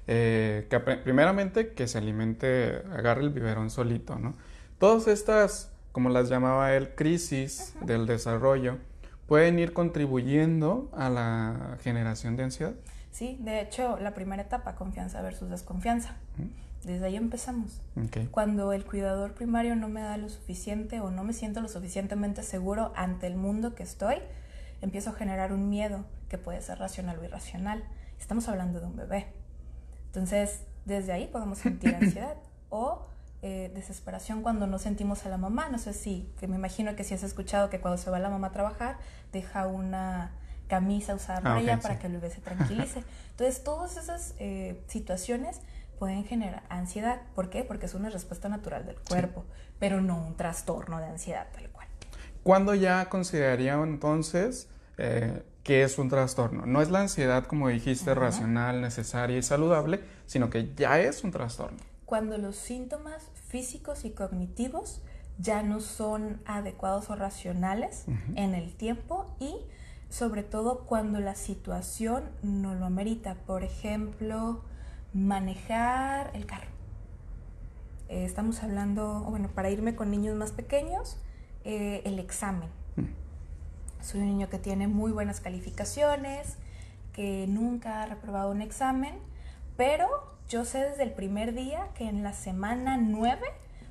eh, 0.06 0.66
que 0.70 0.78
primeramente 0.78 1.72
que 1.72 1.88
se 1.88 1.98
alimente, 1.98 2.82
agarre 2.92 3.22
el 3.22 3.30
biberón 3.30 3.70
solito, 3.70 4.16
¿no? 4.16 4.34
Todas 4.78 5.08
estas, 5.08 5.72
como 5.90 6.08
las 6.08 6.28
llamaba 6.28 6.72
él, 6.74 6.90
crisis 6.94 7.74
del 7.84 8.06
desarrollo, 8.06 8.78
pueden 9.26 9.58
ir 9.58 9.72
contribuyendo 9.72 10.88
a 10.96 11.10
la 11.10 11.76
generación 11.82 12.36
de 12.36 12.44
ansiedad. 12.44 12.74
Sí, 13.10 13.38
de 13.40 13.60
hecho, 13.60 13.98
la 13.98 14.14
primera 14.14 14.42
etapa, 14.42 14.74
confianza 14.74 15.22
versus 15.22 15.50
desconfianza. 15.50 16.14
Desde 16.84 17.06
ahí 17.06 17.16
empezamos. 17.16 17.80
Cuando 18.30 18.72
el 18.72 18.84
cuidador 18.84 19.34
primario 19.34 19.74
no 19.76 19.88
me 19.88 20.00
da 20.00 20.16
lo 20.16 20.28
suficiente 20.28 21.00
o 21.00 21.10
no 21.10 21.24
me 21.24 21.32
siento 21.32 21.60
lo 21.60 21.68
suficientemente 21.68 22.42
seguro 22.42 22.92
ante 22.94 23.26
el 23.26 23.36
mundo 23.36 23.74
que 23.74 23.82
estoy, 23.82 24.16
empiezo 24.80 25.10
a 25.10 25.12
generar 25.14 25.52
un 25.52 25.68
miedo 25.68 26.04
que 26.28 26.38
puede 26.38 26.60
ser 26.62 26.78
racional 26.78 27.18
o 27.18 27.24
irracional. 27.24 27.82
Estamos 28.20 28.48
hablando 28.48 28.80
de 28.80 28.86
un 28.86 28.96
bebé. 28.96 29.26
Entonces, 30.06 30.62
desde 30.84 31.12
ahí 31.12 31.26
podemos 31.26 31.58
sentir 31.58 31.94
ansiedad 32.00 32.36
o 32.70 33.06
eh, 33.42 33.70
desesperación 33.74 34.42
cuando 34.42 34.66
no 34.66 34.78
sentimos 34.78 35.26
a 35.26 35.28
la 35.28 35.38
mamá. 35.38 35.68
No 35.68 35.78
sé 35.78 35.92
si, 35.92 36.32
que 36.38 36.46
me 36.46 36.56
imagino 36.56 36.94
que 36.96 37.04
si 37.04 37.14
has 37.14 37.22
escuchado 37.22 37.70
que 37.70 37.80
cuando 37.80 37.98
se 37.98 38.10
va 38.10 38.18
la 38.18 38.30
mamá 38.30 38.48
a 38.48 38.52
trabajar, 38.52 38.98
deja 39.32 39.66
una 39.66 40.32
camisa 40.68 41.14
usada 41.14 41.40
para 41.40 41.57
ah, 41.57 41.61
ella 41.61 41.81
para 41.81 41.98
que 41.98 42.07
el 42.07 42.14
bebé 42.14 42.31
se 42.31 42.40
tranquilice. 42.42 43.02
Entonces, 43.31 43.64
todas 43.64 43.96
esas 43.96 44.35
eh, 44.38 44.83
situaciones 44.87 45.61
pueden 45.98 46.24
generar 46.24 46.62
ansiedad. 46.68 47.20
¿Por 47.35 47.50
qué? 47.50 47.64
Porque 47.64 47.87
es 47.87 47.94
una 47.94 48.11
respuesta 48.11 48.48
natural 48.48 48.87
del 48.87 48.96
cuerpo, 48.96 49.44
pero 49.78 50.00
no 50.00 50.24
un 50.24 50.37
trastorno 50.37 50.98
de 50.98 51.07
ansiedad 51.07 51.48
tal 51.52 51.68
cual. 51.70 51.88
¿Cuándo 52.42 52.74
ya 52.74 53.09
consideraría 53.09 53.74
entonces 53.74 54.68
eh, 54.96 55.42
que 55.64 55.83
es 55.83 55.98
un 55.98 56.09
trastorno? 56.09 56.66
No 56.66 56.81
es 56.81 56.90
la 56.90 57.00
ansiedad, 57.00 57.46
como 57.46 57.68
dijiste, 57.68 58.14
racional, 58.14 58.81
necesaria 58.81 59.37
y 59.37 59.42
saludable, 59.42 60.00
sino 60.26 60.50
que 60.50 60.72
ya 60.74 61.00
es 61.00 61.24
un 61.24 61.33
trastorno 61.33 61.78
cuando 62.09 62.38
los 62.38 62.57
síntomas 62.57 63.22
físicos 63.48 64.07
y 64.07 64.12
cognitivos 64.12 65.02
ya 65.37 65.62
no 65.62 65.81
son 65.81 66.40
adecuados 66.46 67.11
o 67.11 67.16
racionales 67.16 68.07
en 68.35 68.54
el 68.54 68.74
tiempo 68.74 69.37
y 69.38 69.54
sobre 70.08 70.42
todo 70.42 70.80
cuando 70.80 71.20
la 71.20 71.34
situación 71.34 72.24
no 72.42 72.74
lo 72.74 72.86
amerita. 72.86 73.34
Por 73.46 73.64
ejemplo, 73.64 74.62
manejar 75.12 76.30
el 76.34 76.46
carro. 76.46 76.70
Eh, 78.08 78.24
estamos 78.24 78.62
hablando, 78.62 79.20
bueno, 79.28 79.48
para 79.48 79.70
irme 79.70 79.94
con 79.94 80.10
niños 80.10 80.34
más 80.36 80.52
pequeños, 80.52 81.18
eh, 81.64 82.02
el 82.04 82.18
examen. 82.18 82.70
Mm. 82.96 84.02
Soy 84.02 84.20
un 84.20 84.26
niño 84.26 84.48
que 84.48 84.58
tiene 84.58 84.88
muy 84.88 85.12
buenas 85.12 85.40
calificaciones, 85.40 86.56
que 87.12 87.46
nunca 87.48 88.02
ha 88.02 88.06
reprobado 88.06 88.50
un 88.50 88.62
examen, 88.62 89.16
pero 89.76 90.08
yo 90.48 90.64
sé 90.64 90.78
desde 90.78 91.02
el 91.02 91.12
primer 91.12 91.52
día 91.52 91.88
que 91.94 92.08
en 92.08 92.22
la 92.22 92.32
semana 92.32 92.96
9 92.96 93.40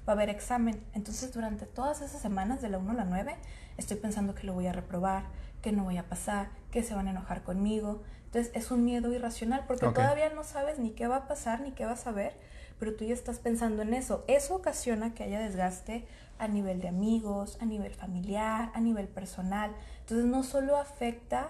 va 0.07 0.13
a 0.13 0.15
haber 0.15 0.29
examen. 0.29 0.81
Entonces 0.93 1.31
durante 1.33 1.65
todas 1.65 2.01
esas 2.01 2.21
semanas 2.21 2.61
de 2.61 2.69
la 2.69 2.79
1 2.79 2.91
a 2.91 2.95
la 2.95 3.05
9 3.05 3.35
estoy 3.77 3.97
pensando 3.97 4.33
que 4.33 4.47
lo 4.47 4.53
voy 4.53 4.65
a 4.65 4.73
reprobar, 4.73 5.25
que 5.61 5.71
no 5.71 5.83
voy 5.83 5.97
a 5.97 6.07
pasar, 6.07 6.49
que 6.71 6.83
se 6.83 6.93
van 6.93 7.07
a 7.07 7.11
enojar 7.11 7.43
conmigo. 7.43 8.03
Entonces 8.25 8.51
es 8.55 8.71
un 8.71 8.83
miedo 8.83 9.11
irracional 9.13 9.63
porque 9.67 9.87
todavía 9.87 10.29
no 10.29 10.43
sabes 10.43 10.79
ni 10.79 10.91
qué 10.91 11.07
va 11.07 11.17
a 11.17 11.27
pasar 11.27 11.61
ni 11.61 11.71
qué 11.71 11.85
vas 11.85 12.07
a 12.07 12.11
ver, 12.11 12.33
pero 12.79 12.95
tú 12.95 13.05
ya 13.05 13.13
estás 13.13 13.39
pensando 13.39 13.81
en 13.81 13.93
eso. 13.93 14.23
Eso 14.27 14.55
ocasiona 14.55 15.13
que 15.13 15.23
haya 15.23 15.39
desgaste 15.39 16.05
a 16.39 16.47
nivel 16.47 16.81
de 16.81 16.89
amigos, 16.89 17.57
a 17.61 17.65
nivel 17.65 17.93
familiar, 17.93 18.71
a 18.73 18.79
nivel 18.79 19.07
personal. 19.07 19.71
Entonces 20.01 20.25
no 20.25 20.43
solo 20.43 20.77
afecta 20.77 21.49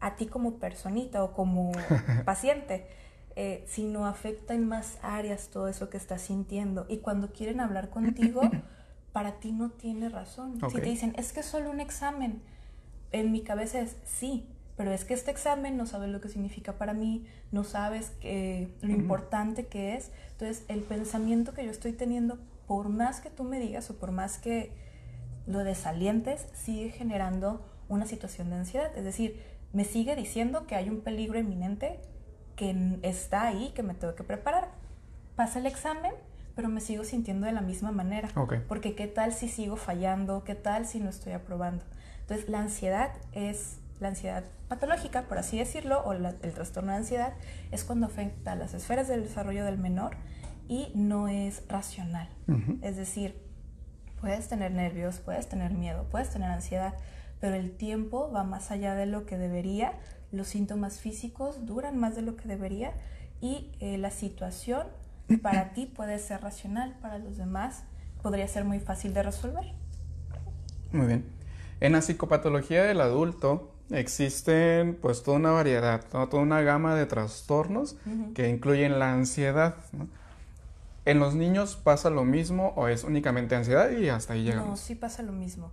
a 0.00 0.16
ti 0.16 0.26
como 0.26 0.54
personita 0.54 1.24
o 1.24 1.32
como 1.32 1.72
paciente, 2.24 2.86
eh, 3.36 3.64
sino 3.68 4.06
afecta 4.06 4.54
en 4.54 4.66
más 4.66 4.98
áreas 5.02 5.48
todo 5.48 5.68
eso 5.68 5.90
que 5.90 5.96
estás 5.96 6.22
sintiendo. 6.22 6.86
Y 6.88 6.98
cuando 6.98 7.32
quieren 7.32 7.60
hablar 7.60 7.88
contigo, 7.90 8.42
para 9.12 9.40
ti 9.40 9.52
no 9.52 9.70
tiene 9.70 10.08
razón. 10.08 10.58
Si 10.70 10.80
te 10.80 10.80
dicen, 10.82 11.14
es 11.16 11.32
que 11.32 11.40
es 11.40 11.46
solo 11.46 11.70
un 11.70 11.80
examen, 11.80 12.42
en 13.12 13.32
mi 13.32 13.42
cabeza 13.42 13.80
es 13.80 13.96
sí, 14.04 14.48
pero 14.76 14.92
es 14.92 15.04
que 15.04 15.12
este 15.12 15.30
examen 15.30 15.76
no 15.76 15.86
sabes 15.86 16.08
lo 16.08 16.20
que 16.20 16.28
significa 16.28 16.74
para 16.74 16.92
mí, 16.94 17.26
no 17.50 17.64
sabes 17.64 18.10
que, 18.20 18.72
lo 18.80 18.92
importante 18.92 19.66
que 19.66 19.96
es. 19.96 20.12
Entonces, 20.32 20.64
el 20.68 20.82
pensamiento 20.82 21.52
que 21.52 21.64
yo 21.64 21.70
estoy 21.70 21.92
teniendo, 21.92 22.38
por 22.68 22.88
más 22.88 23.20
que 23.20 23.28
tú 23.28 23.42
me 23.42 23.58
digas 23.58 23.90
o 23.90 23.96
por 23.96 24.12
más 24.12 24.38
que 24.38 24.72
lo 25.46 25.64
desalientes, 25.64 26.46
sigue 26.54 26.90
generando 26.90 27.66
una 27.88 28.06
situación 28.06 28.50
de 28.50 28.56
ansiedad. 28.56 28.96
Es 28.96 29.04
decir, 29.04 29.42
me 29.72 29.84
sigue 29.84 30.14
diciendo 30.14 30.66
que 30.68 30.76
hay 30.76 30.88
un 30.88 31.00
peligro 31.00 31.40
inminente 31.40 31.98
que 32.54 32.98
está 33.02 33.48
ahí, 33.48 33.72
que 33.74 33.82
me 33.82 33.94
tengo 33.94 34.14
que 34.14 34.22
preparar. 34.22 34.68
Pasa 35.34 35.58
el 35.58 35.66
examen, 35.66 36.12
pero 36.54 36.68
me 36.68 36.80
sigo 36.80 37.02
sintiendo 37.02 37.46
de 37.46 37.52
la 37.52 37.62
misma 37.62 37.90
manera. 37.90 38.28
Porque 38.68 38.94
qué 38.94 39.08
tal 39.08 39.32
si 39.32 39.48
sigo 39.48 39.76
fallando, 39.76 40.44
qué 40.44 40.54
tal 40.54 40.86
si 40.86 41.00
no 41.00 41.10
estoy 41.10 41.32
aprobando. 41.32 41.84
Entonces 42.28 42.50
la 42.50 42.60
ansiedad 42.60 43.10
es 43.32 43.78
La 44.00 44.08
ansiedad 44.08 44.44
patológica, 44.68 45.22
por 45.22 45.38
así 45.38 45.58
decirlo, 45.58 46.02
o 46.04 46.12
el 46.12 46.52
trastorno 46.52 46.92
de 46.92 46.98
ansiedad, 46.98 47.32
es 47.72 47.84
cuando 47.84 48.06
afecta 48.06 48.52
a 48.52 48.54
las 48.54 48.74
esferas 48.74 49.08
del 49.08 49.22
desarrollo 49.22 49.64
del 49.64 49.78
menor 49.78 50.14
y 50.68 50.92
no 50.94 51.26
es 51.26 51.62
racional. 51.68 52.28
Es 52.82 52.96
decir, 52.96 53.34
puedes 54.20 54.46
tener 54.46 54.72
nervios, 54.72 55.18
puedes 55.18 55.48
tener 55.48 55.72
miedo, 55.72 56.06
puedes 56.10 56.30
tener 56.30 56.50
ansiedad, 56.50 56.94
pero 57.40 57.56
el 57.56 57.72
tiempo 57.72 58.30
va 58.30 58.44
más 58.44 58.70
allá 58.70 58.94
de 58.94 59.06
lo 59.06 59.24
que 59.24 59.38
debería, 59.38 59.94
los 60.30 60.48
síntomas 60.48 61.00
físicos 61.00 61.64
duran 61.64 61.96
más 61.96 62.14
de 62.14 62.22
lo 62.22 62.36
que 62.36 62.46
debería 62.46 62.92
y 63.40 63.72
eh, 63.80 63.96
la 63.96 64.10
situación 64.10 64.86
para 65.42 65.72
ti 65.72 65.86
puede 65.86 66.18
ser 66.18 66.42
racional, 66.42 66.94
para 67.00 67.18
los 67.18 67.36
demás 67.36 67.84
podría 68.22 68.46
ser 68.46 68.64
muy 68.64 68.80
fácil 68.80 69.14
de 69.14 69.22
resolver. 69.22 69.72
Muy 70.92 71.06
bien. 71.06 71.37
En 71.80 71.92
la 71.92 72.02
psicopatología 72.02 72.82
del 72.84 73.00
adulto 73.00 73.72
existen 73.90 74.98
pues 75.00 75.22
toda 75.22 75.36
una 75.36 75.50
variedad, 75.50 76.04
toda 76.10 76.42
una 76.42 76.60
gama 76.60 76.94
de 76.94 77.06
trastornos 77.06 77.96
que 78.34 78.48
incluyen 78.48 78.98
la 78.98 79.12
ansiedad. 79.12 79.76
¿En 81.04 81.20
los 81.20 81.34
niños 81.34 81.76
pasa 81.76 82.10
lo 82.10 82.24
mismo 82.24 82.74
o 82.76 82.88
es 82.88 83.04
únicamente 83.04 83.54
ansiedad 83.54 83.90
y 83.90 84.08
hasta 84.08 84.34
ahí 84.34 84.44
llegamos? 84.44 84.68
No, 84.68 84.76
sí 84.76 84.94
pasa 84.94 85.22
lo 85.22 85.32
mismo. 85.32 85.70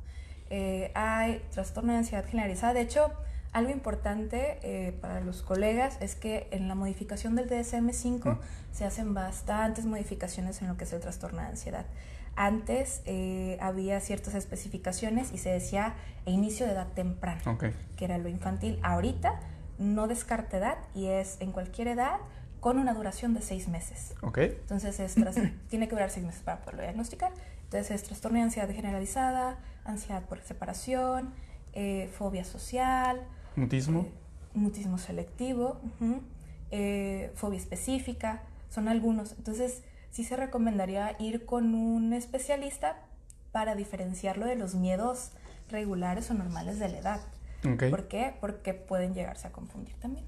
Eh, 0.49 0.91
hay 0.93 1.41
trastorno 1.51 1.91
de 1.91 1.99
ansiedad 1.99 2.25
generalizada. 2.25 2.73
De 2.73 2.81
hecho, 2.81 3.11
algo 3.51 3.71
importante 3.71 4.59
eh, 4.63 4.93
para 5.01 5.21
los 5.21 5.41
colegas 5.41 5.97
es 6.01 6.15
que 6.15 6.47
en 6.51 6.67
la 6.67 6.75
modificación 6.75 7.35
del 7.35 7.49
DSM-5 7.49 8.37
se 8.71 8.85
hacen 8.85 9.13
bastantes 9.13 9.85
modificaciones 9.85 10.61
en 10.61 10.67
lo 10.67 10.77
que 10.77 10.83
es 10.83 10.93
el 10.93 11.01
trastorno 11.01 11.41
de 11.41 11.47
ansiedad. 11.47 11.85
Antes 12.35 13.01
eh, 13.05 13.57
había 13.61 13.99
ciertas 14.01 14.35
especificaciones 14.35 15.31
y 15.31 15.37
se 15.37 15.49
decía 15.49 15.95
inicio 16.25 16.65
de 16.65 16.73
edad 16.73 16.87
temprana, 16.93 17.41
que 17.95 18.05
era 18.05 18.17
lo 18.17 18.27
infantil. 18.27 18.77
Ahorita 18.83 19.39
no 19.77 20.07
descarta 20.07 20.57
edad 20.57 20.77
y 20.93 21.07
es 21.07 21.37
en 21.39 21.51
cualquier 21.51 21.87
edad 21.87 22.17
con 22.59 22.77
una 22.77 22.93
duración 22.93 23.33
de 23.33 23.41
seis 23.41 23.69
meses. 23.69 24.13
Entonces 24.35 24.97
tiene 25.69 25.87
que 25.87 25.95
durar 25.95 26.09
seis 26.09 26.25
meses 26.25 26.41
para 26.41 26.59
poderlo 26.59 26.81
diagnosticar. 26.81 27.31
Entonces 27.63 27.91
es 27.91 28.03
trastorno 28.03 28.37
de 28.37 28.43
ansiedad 28.43 28.69
generalizada, 28.69 29.57
ansiedad 29.85 30.23
por 30.25 30.41
separación, 30.41 31.33
eh, 31.73 32.09
fobia 32.17 32.43
social. 32.43 33.21
Mutismo. 33.55 34.01
Eh, 34.01 34.11
mutismo 34.55 34.97
selectivo, 34.97 35.79
fobia 37.35 37.59
específica, 37.59 38.43
son 38.69 38.89
algunos. 38.89 39.33
Entonces 39.37 39.83
sí 40.15 40.23
se 40.23 40.38
recomendaría 40.38 41.17
ir 41.19 41.45
con 41.45 41.75
un 41.75 42.13
especialista 42.13 42.95
para 43.51 43.75
diferenciarlo 43.75 44.45
de 44.45 44.56
los 44.56 44.73
miedos 44.73 45.32
regulares 45.69 46.32
o 46.32 46.34
normales 46.34 46.80
de 46.80 46.88
la 46.88 46.97
edad. 46.99 47.21
¿Por 47.89 48.08
qué? 48.08 48.34
Porque 48.39 48.73
pueden 48.73 49.13
llegarse 49.13 49.47
a 49.47 49.51
confundir 49.51 49.95
también. 49.95 50.25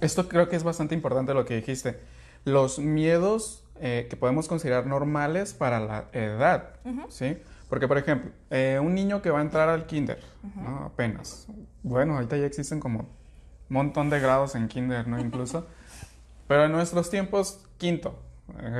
Esto 0.00 0.28
creo 0.28 0.48
que 0.48 0.56
es 0.56 0.64
bastante 0.64 0.96
importante 0.96 1.34
lo 1.34 1.44
que 1.44 1.54
dijiste. 1.54 2.00
Los 2.44 2.80
miedos 2.80 3.64
eh, 3.80 4.08
que 4.10 4.16
podemos 4.16 4.48
considerar 4.48 4.86
normales 4.86 5.54
para 5.54 5.78
la 5.78 6.06
edad, 6.12 6.70
¿sí? 7.08 7.38
Porque, 7.68 7.86
por 7.86 7.98
ejemplo, 7.98 8.32
eh, 8.50 8.80
un 8.82 8.96
niño 8.96 9.22
que 9.22 9.30
va 9.30 9.38
a 9.38 9.42
entrar 9.42 9.68
al 9.68 9.86
kinder, 9.86 10.18
apenas. 10.84 11.46
Bueno, 11.84 12.14
ahorita 12.14 12.36
ya 12.38 12.46
existen 12.46 12.80
como 12.80 13.00
un 13.00 13.06
montón 13.68 14.10
de 14.10 14.18
grados 14.18 14.56
en 14.56 14.66
kinder, 14.66 15.06
¿no? 15.06 15.20
Incluso. 15.20 15.68
Pero 16.48 16.64
en 16.64 16.72
nuestros 16.72 17.08
tiempos, 17.08 17.64
quinto, 17.78 18.18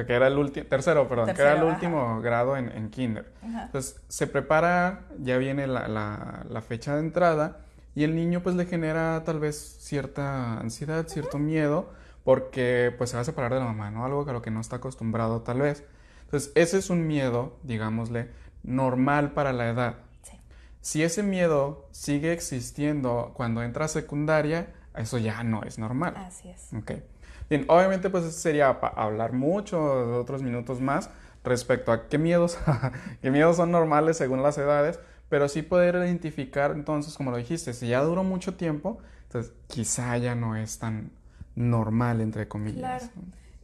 que 0.07 0.12
era 0.12 0.29
el 0.29 0.38
último, 0.38 0.66
tercero, 0.66 1.09
perdón, 1.09 1.35
que 1.35 1.42
era 1.42 1.55
el 1.55 1.64
último 1.64 2.20
grado 2.20 2.57
en, 2.57 2.90
kinder. 2.90 3.33
Entonces, 3.42 4.00
se 4.09 4.26
prepara, 4.26 5.07
ya 5.18 5.38
viene 5.38 5.66
la, 5.66 5.88
la, 5.88 6.61
fecha 6.62 6.94
de 6.94 7.00
entrada 7.00 7.59
y 7.94 8.05
el 8.05 8.14
niño 8.14 8.42
pues 8.42 8.55
le 8.55 8.66
genera 8.66 9.22
tal 9.24 9.40
vez 9.40 9.76
cierta 9.81 10.59
ansiedad, 10.59 11.07
cierto 11.09 11.38
miedo, 11.38 11.90
porque 12.24 12.94
pues 12.96 13.11
se 13.11 13.16
va 13.16 13.22
a 13.22 13.24
separar 13.24 13.52
de 13.52 13.61
la 13.61 13.66
mamá, 13.66 13.90
¿no? 13.90 14.05
Algo 14.05 14.29
a 14.29 14.33
lo 14.33 14.42
que 14.42 14.50
no 14.50 14.61
está 14.61 14.76
acostumbrado 14.76 15.42
tal 15.42 15.61
vez. 15.61 15.85
Entonces, 16.24 16.52
ese 16.55 16.79
es 16.79 16.90
un 16.90 17.07
miedo, 17.07 17.57
digámosle, 17.62 18.31
normal 18.62 19.33
para 19.33 19.52
la 19.52 19.68
edad. 19.68 19.94
Si 20.81 21.02
ese 21.02 21.24
miedo 21.24 21.88
sigue 21.90 22.33
existiendo 22.33 23.33
cuando 23.35 23.64
entra 23.64 23.87
a 23.87 23.88
secundaria, 23.88 24.72
eso 24.94 25.18
ya 25.18 25.42
no 25.42 25.64
es 25.64 25.81
normal. 25.81 26.14
Así 26.16 26.48
es. 26.48 26.72
Okay. 26.72 27.02
Bien, 27.48 27.64
obviamente 27.68 28.11
pues 28.11 28.35
sería 28.35 28.68
hablar 28.68 29.32
mucho, 29.32 30.18
otros 30.18 30.42
minutos 30.42 30.80
más 30.80 31.11
respecto 31.44 31.92
a 31.92 32.09
qué 32.09 32.18
miedos, 32.18 32.59
qué 33.22 33.30
miedos 33.30 33.56
son 33.56 33.70
normales 33.70 34.16
según 34.16 34.42
las 34.42 34.59
edades, 34.59 34.98
pero 35.28 35.48
sí 35.48 35.62
poder 35.62 35.94
identificar 35.96 36.72
entonces, 36.72 37.14
como 37.16 37.30
lo 37.30 37.37
dijiste, 37.37 37.72
si 37.72 37.88
ya 37.88 38.00
duró 38.02 38.24
mucho 38.24 38.54
tiempo, 38.56 38.98
entonces 39.24 39.52
quizá 39.68 40.16
ya 40.18 40.35
no 40.35 40.56
es 40.56 40.78
tan 40.78 41.11
normal, 41.54 42.20
entre 42.20 42.48
comillas. 42.48 42.78
Claro. 42.78 43.06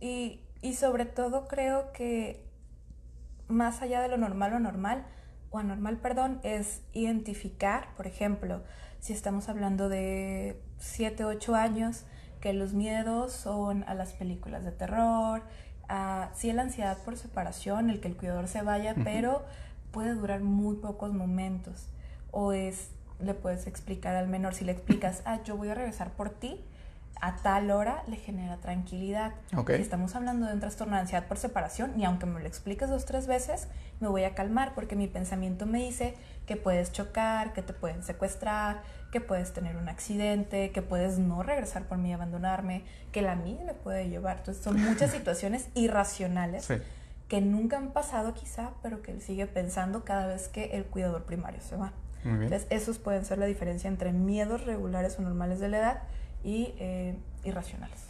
Y, 0.00 0.40
y 0.60 0.74
sobre 0.74 1.04
todo 1.06 1.48
creo 1.48 1.92
que 1.92 2.44
más 3.48 3.82
allá 3.82 4.00
de 4.00 4.08
lo 4.08 4.16
normal 4.16 4.54
o 4.54 4.60
normal, 4.60 5.06
o 5.50 5.58
anormal, 5.58 5.98
perdón, 5.98 6.40
es 6.42 6.82
identificar, 6.92 7.94
por 7.96 8.06
ejemplo, 8.06 8.62
si 9.00 9.12
estamos 9.12 9.48
hablando 9.48 9.88
de 9.88 10.60
7, 10.78 11.24
8 11.24 11.54
años, 11.54 12.04
que 12.42 12.52
los 12.52 12.74
miedos 12.74 13.32
son 13.32 13.84
a 13.84 13.94
las 13.94 14.12
películas 14.12 14.64
de 14.64 14.72
terror, 14.72 15.42
a 15.88 16.30
sí 16.34 16.52
la 16.52 16.62
ansiedad 16.62 16.98
por 16.98 17.16
separación, 17.16 17.88
el 17.88 18.00
que 18.00 18.08
el 18.08 18.16
cuidador 18.16 18.48
se 18.48 18.62
vaya, 18.62 18.96
pero 19.04 19.44
puede 19.92 20.14
durar 20.14 20.40
muy 20.40 20.76
pocos 20.76 21.14
momentos. 21.14 21.86
O 22.32 22.52
es, 22.52 22.90
le 23.20 23.34
puedes 23.34 23.66
explicar 23.68 24.16
al 24.16 24.26
menor, 24.26 24.54
si 24.54 24.64
le 24.64 24.72
explicas, 24.72 25.22
ah, 25.24 25.38
yo 25.44 25.56
voy 25.56 25.68
a 25.68 25.74
regresar 25.74 26.10
por 26.10 26.30
ti, 26.30 26.60
a 27.20 27.36
tal 27.36 27.70
hora 27.70 28.02
le 28.08 28.16
genera 28.16 28.56
tranquilidad. 28.56 29.32
Si 29.76 29.82
estamos 29.82 30.16
hablando 30.16 30.46
de 30.48 30.54
un 30.54 30.60
trastorno 30.60 30.96
de 30.96 31.02
ansiedad 31.02 31.28
por 31.28 31.38
separación, 31.38 31.92
y 31.96 32.04
aunque 32.04 32.26
me 32.26 32.40
lo 32.40 32.46
expliques 32.48 32.88
dos 32.88 33.04
tres 33.04 33.28
veces, 33.28 33.68
me 34.00 34.08
voy 34.08 34.24
a 34.24 34.34
calmar 34.34 34.74
porque 34.74 34.96
mi 34.96 35.06
pensamiento 35.06 35.64
me 35.64 35.78
dice 35.78 36.16
que 36.46 36.56
puedes 36.56 36.90
chocar, 36.90 37.52
que 37.52 37.62
te 37.62 37.72
pueden 37.72 38.02
secuestrar, 38.02 38.82
que 39.12 39.20
puedes 39.20 39.52
tener 39.52 39.76
un 39.76 39.88
accidente, 39.90 40.72
que 40.72 40.80
puedes 40.80 41.18
no 41.18 41.42
regresar 41.42 41.86
por 41.86 41.98
mí 41.98 42.08
y 42.08 42.12
abandonarme, 42.12 42.82
que 43.12 43.20
la 43.20 43.36
mía 43.36 43.60
me 43.64 43.74
puede 43.74 44.08
llevar. 44.08 44.38
Entonces 44.38 44.64
son 44.64 44.80
muchas 44.80 45.10
situaciones 45.12 45.68
irracionales 45.74 46.66
que 47.28 47.40
nunca 47.42 47.76
han 47.76 47.92
pasado 47.92 48.32
quizá, 48.32 48.70
pero 48.82 49.02
que 49.02 49.12
él 49.12 49.20
sigue 49.20 49.46
pensando 49.46 50.04
cada 50.04 50.26
vez 50.26 50.48
que 50.48 50.76
el 50.76 50.86
cuidador 50.86 51.24
primario 51.24 51.60
se 51.60 51.76
va. 51.76 51.92
Entonces 52.24 52.66
esos 52.70 52.98
pueden 52.98 53.24
ser 53.24 53.38
la 53.38 53.46
diferencia 53.46 53.88
entre 53.88 54.12
miedos 54.12 54.64
regulares 54.64 55.18
o 55.18 55.22
normales 55.22 55.60
de 55.60 55.68
la 55.68 55.78
edad 55.78 56.02
y 56.42 56.74
eh, 56.78 57.16
irracionales. 57.44 58.00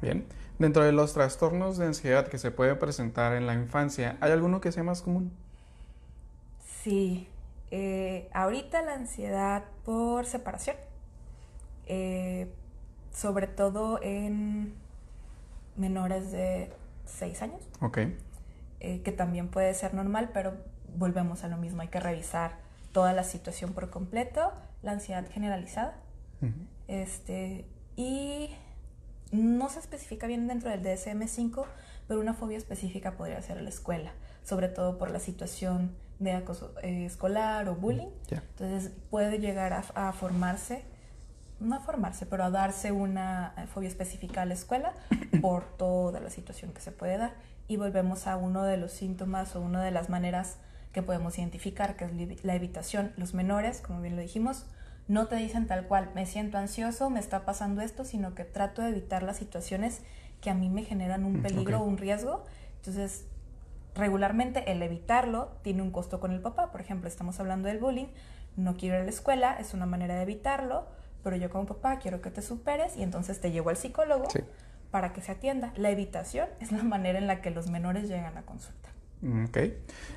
Bien. 0.00 0.24
Dentro 0.58 0.84
de 0.84 0.92
los 0.92 1.12
trastornos 1.12 1.76
de 1.76 1.86
ansiedad 1.86 2.28
que 2.28 2.38
se 2.38 2.50
pueden 2.50 2.78
presentar 2.78 3.34
en 3.34 3.46
la 3.46 3.52
infancia, 3.52 4.16
¿hay 4.20 4.32
alguno 4.32 4.62
que 4.62 4.72
sea 4.72 4.84
más 4.84 5.02
común? 5.02 5.30
Sí. 6.82 7.28
Eh, 7.70 8.28
ahorita 8.32 8.82
la 8.82 8.94
ansiedad 8.94 9.64
por 9.84 10.26
separación, 10.26 10.76
eh, 11.86 12.52
sobre 13.12 13.46
todo 13.46 14.00
en 14.02 14.74
menores 15.76 16.32
de 16.32 16.70
6 17.04 17.42
años. 17.42 17.68
Ok. 17.80 17.98
que 18.78 19.10
también 19.10 19.48
puede 19.48 19.74
ser 19.74 19.94
normal, 19.94 20.30
pero 20.32 20.54
volvemos 20.96 21.42
a 21.42 21.48
lo 21.48 21.56
mismo, 21.56 21.82
hay 21.82 21.88
que 21.88 21.98
revisar 21.98 22.58
toda 22.92 23.12
la 23.12 23.24
situación 23.24 23.72
por 23.72 23.90
completo, 23.90 24.52
la 24.82 24.92
ansiedad 24.92 25.28
generalizada. 25.28 25.96
este, 26.86 27.66
y 27.96 28.50
no 29.32 29.68
se 29.68 29.80
especifica 29.80 30.26
bien 30.26 30.46
dentro 30.46 30.70
del 30.70 30.82
DSM-5, 30.82 31.64
pero 32.06 32.20
una 32.20 32.34
fobia 32.34 32.56
específica 32.56 33.16
podría 33.16 33.42
ser 33.42 33.60
la 33.60 33.68
escuela, 33.68 34.12
sobre 34.44 34.68
todo 34.68 34.98
por 34.98 35.10
la 35.10 35.18
situación 35.18 35.96
de 36.18 36.32
acoso 36.32 36.74
eh, 36.82 37.04
escolar 37.04 37.68
o 37.68 37.74
bullying. 37.74 38.10
Entonces 38.30 38.92
puede 39.10 39.38
llegar 39.38 39.72
a, 39.72 40.12
formarse, 40.12 40.84
no 41.60 41.76
a 41.76 41.80
formarse, 41.80 42.26
pero 42.26 42.44
a 42.44 42.50
darse 42.50 42.92
una 42.92 43.54
eh, 43.56 43.66
fobia 43.66 43.88
específica 43.88 44.42
a 44.42 44.46
la 44.46 44.54
escuela 44.54 44.92
por 45.40 45.64
toda 45.76 46.20
la 46.20 46.30
situación 46.30 46.72
que 46.72 46.80
se 46.80 46.92
puede 46.92 47.18
dar. 47.18 47.34
Y 47.68 47.76
volvemos 47.76 48.26
a 48.26 48.36
uno 48.36 48.64
de 48.64 48.76
los 48.76 48.92
síntomas 48.92 49.56
o 49.56 49.60
una 49.60 49.82
de 49.82 49.90
las 49.90 50.08
maneras 50.08 50.58
que 50.92 51.02
podemos 51.02 51.36
identificar, 51.38 51.96
que 51.96 52.04
es 52.04 52.44
la 52.44 52.54
evitación. 52.54 53.12
Los 53.16 53.34
menores, 53.34 53.80
como 53.80 54.00
bien 54.00 54.16
lo 54.16 54.22
dijimos, 54.22 54.66
no 55.08 55.26
te 55.26 55.36
dicen 55.36 55.66
tal 55.66 55.86
cual, 55.86 56.10
me 56.14 56.26
siento 56.26 56.58
ansioso, 56.58 57.10
me 57.10 57.20
está 57.20 57.44
pasando 57.44 57.82
esto, 57.82 58.04
sino 58.04 58.34
que 58.34 58.44
trato 58.44 58.82
de 58.82 58.88
evitar 58.88 59.22
las 59.22 59.36
situaciones 59.36 60.00
que 60.40 60.50
a 60.50 60.54
mí 60.54 60.68
me 60.68 60.84
generan 60.84 61.24
un 61.24 61.38
mm, 61.38 61.42
peligro 61.42 61.80
o 61.80 61.84
un 61.84 61.98
riesgo. 61.98 62.44
Entonces, 62.76 63.26
regularmente 63.96 64.70
el 64.70 64.82
evitarlo 64.82 65.52
tiene 65.62 65.82
un 65.82 65.90
costo 65.90 66.20
con 66.20 66.32
el 66.32 66.40
papá. 66.40 66.70
Por 66.70 66.80
ejemplo, 66.80 67.08
estamos 67.08 67.40
hablando 67.40 67.68
del 67.68 67.78
bullying, 67.78 68.06
no 68.56 68.76
quiero 68.76 68.96
ir 68.96 69.02
a 69.02 69.04
la 69.04 69.10
escuela, 69.10 69.56
es 69.58 69.74
una 69.74 69.86
manera 69.86 70.16
de 70.16 70.22
evitarlo, 70.22 70.86
pero 71.22 71.36
yo 71.36 71.50
como 71.50 71.66
papá 71.66 71.98
quiero 71.98 72.20
que 72.20 72.30
te 72.30 72.42
superes 72.42 72.96
y 72.96 73.02
entonces 73.02 73.40
te 73.40 73.50
llevo 73.50 73.70
al 73.70 73.76
psicólogo 73.76 74.28
para 74.90 75.12
que 75.12 75.20
se 75.20 75.32
atienda. 75.32 75.72
La 75.76 75.90
evitación 75.90 76.48
es 76.60 76.72
la 76.72 76.82
manera 76.82 77.18
en 77.18 77.26
la 77.26 77.40
que 77.40 77.50
los 77.50 77.68
menores 77.68 78.08
llegan 78.08 78.36
a 78.38 78.42
consulta. 78.42 78.90
Mm, 79.22 79.46
ok. 79.46 79.58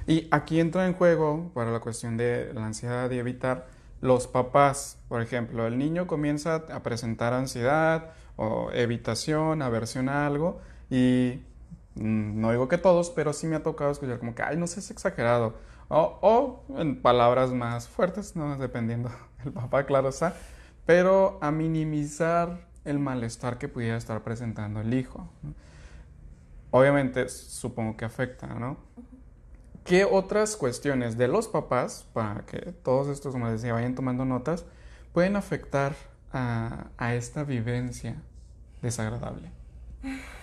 Y 0.07 0.27
aquí 0.31 0.59
entra 0.59 0.85
en 0.85 0.93
juego, 0.93 1.51
para 1.53 1.71
la 1.71 1.79
cuestión 1.79 2.17
de 2.17 2.53
la 2.53 2.65
ansiedad 2.65 3.09
y 3.11 3.17
evitar, 3.17 3.67
los 4.01 4.27
papás, 4.27 4.97
por 5.09 5.21
ejemplo, 5.21 5.67
el 5.67 5.77
niño 5.77 6.07
comienza 6.07 6.55
a 6.55 6.83
presentar 6.83 7.33
ansiedad 7.33 8.11
o 8.37 8.71
evitación, 8.71 9.61
aversión 9.61 10.07
a 10.07 10.25
algo 10.25 10.61
y 10.89 11.41
no 11.99 12.51
digo 12.51 12.67
que 12.67 12.77
todos, 12.77 13.09
pero 13.09 13.33
sí 13.33 13.47
me 13.47 13.57
ha 13.57 13.63
tocado 13.63 13.91
escuchar 13.91 14.19
como 14.19 14.35
que, 14.35 14.41
ay, 14.41 14.57
no 14.57 14.67
sé, 14.67 14.79
es 14.79 14.89
exagerado. 14.91 15.55
O, 15.89 16.63
en 16.77 17.01
palabras 17.01 17.51
más 17.51 17.87
fuertes, 17.87 18.35
¿no? 18.35 18.57
Dependiendo 18.57 19.09
el 19.45 19.51
papá, 19.51 19.85
claro 19.85 20.09
está. 20.09 20.33
Pero 20.85 21.37
a 21.41 21.51
minimizar 21.51 22.67
el 22.85 22.99
malestar 22.99 23.57
que 23.57 23.67
pudiera 23.67 23.97
estar 23.97 24.23
presentando 24.23 24.81
el 24.81 24.93
hijo. 24.93 25.29
Obviamente, 26.71 27.27
supongo 27.29 27.97
que 27.97 28.05
afecta, 28.05 28.47
¿no? 28.47 28.77
¿Qué 29.83 30.05
otras 30.05 30.55
cuestiones 30.55 31.17
de 31.17 31.27
los 31.27 31.47
papás, 31.47 32.05
para 32.13 32.45
que 32.45 32.73
todos 32.83 33.07
estos, 33.07 33.33
como 33.33 33.49
decía, 33.49 33.73
vayan 33.73 33.95
tomando 33.95 34.23
notas, 34.23 34.65
pueden 35.13 35.35
afectar 35.35 35.95
a, 36.31 36.91
esta 37.13 37.43
vivencia 37.43 38.21
desagradable? 38.81 39.51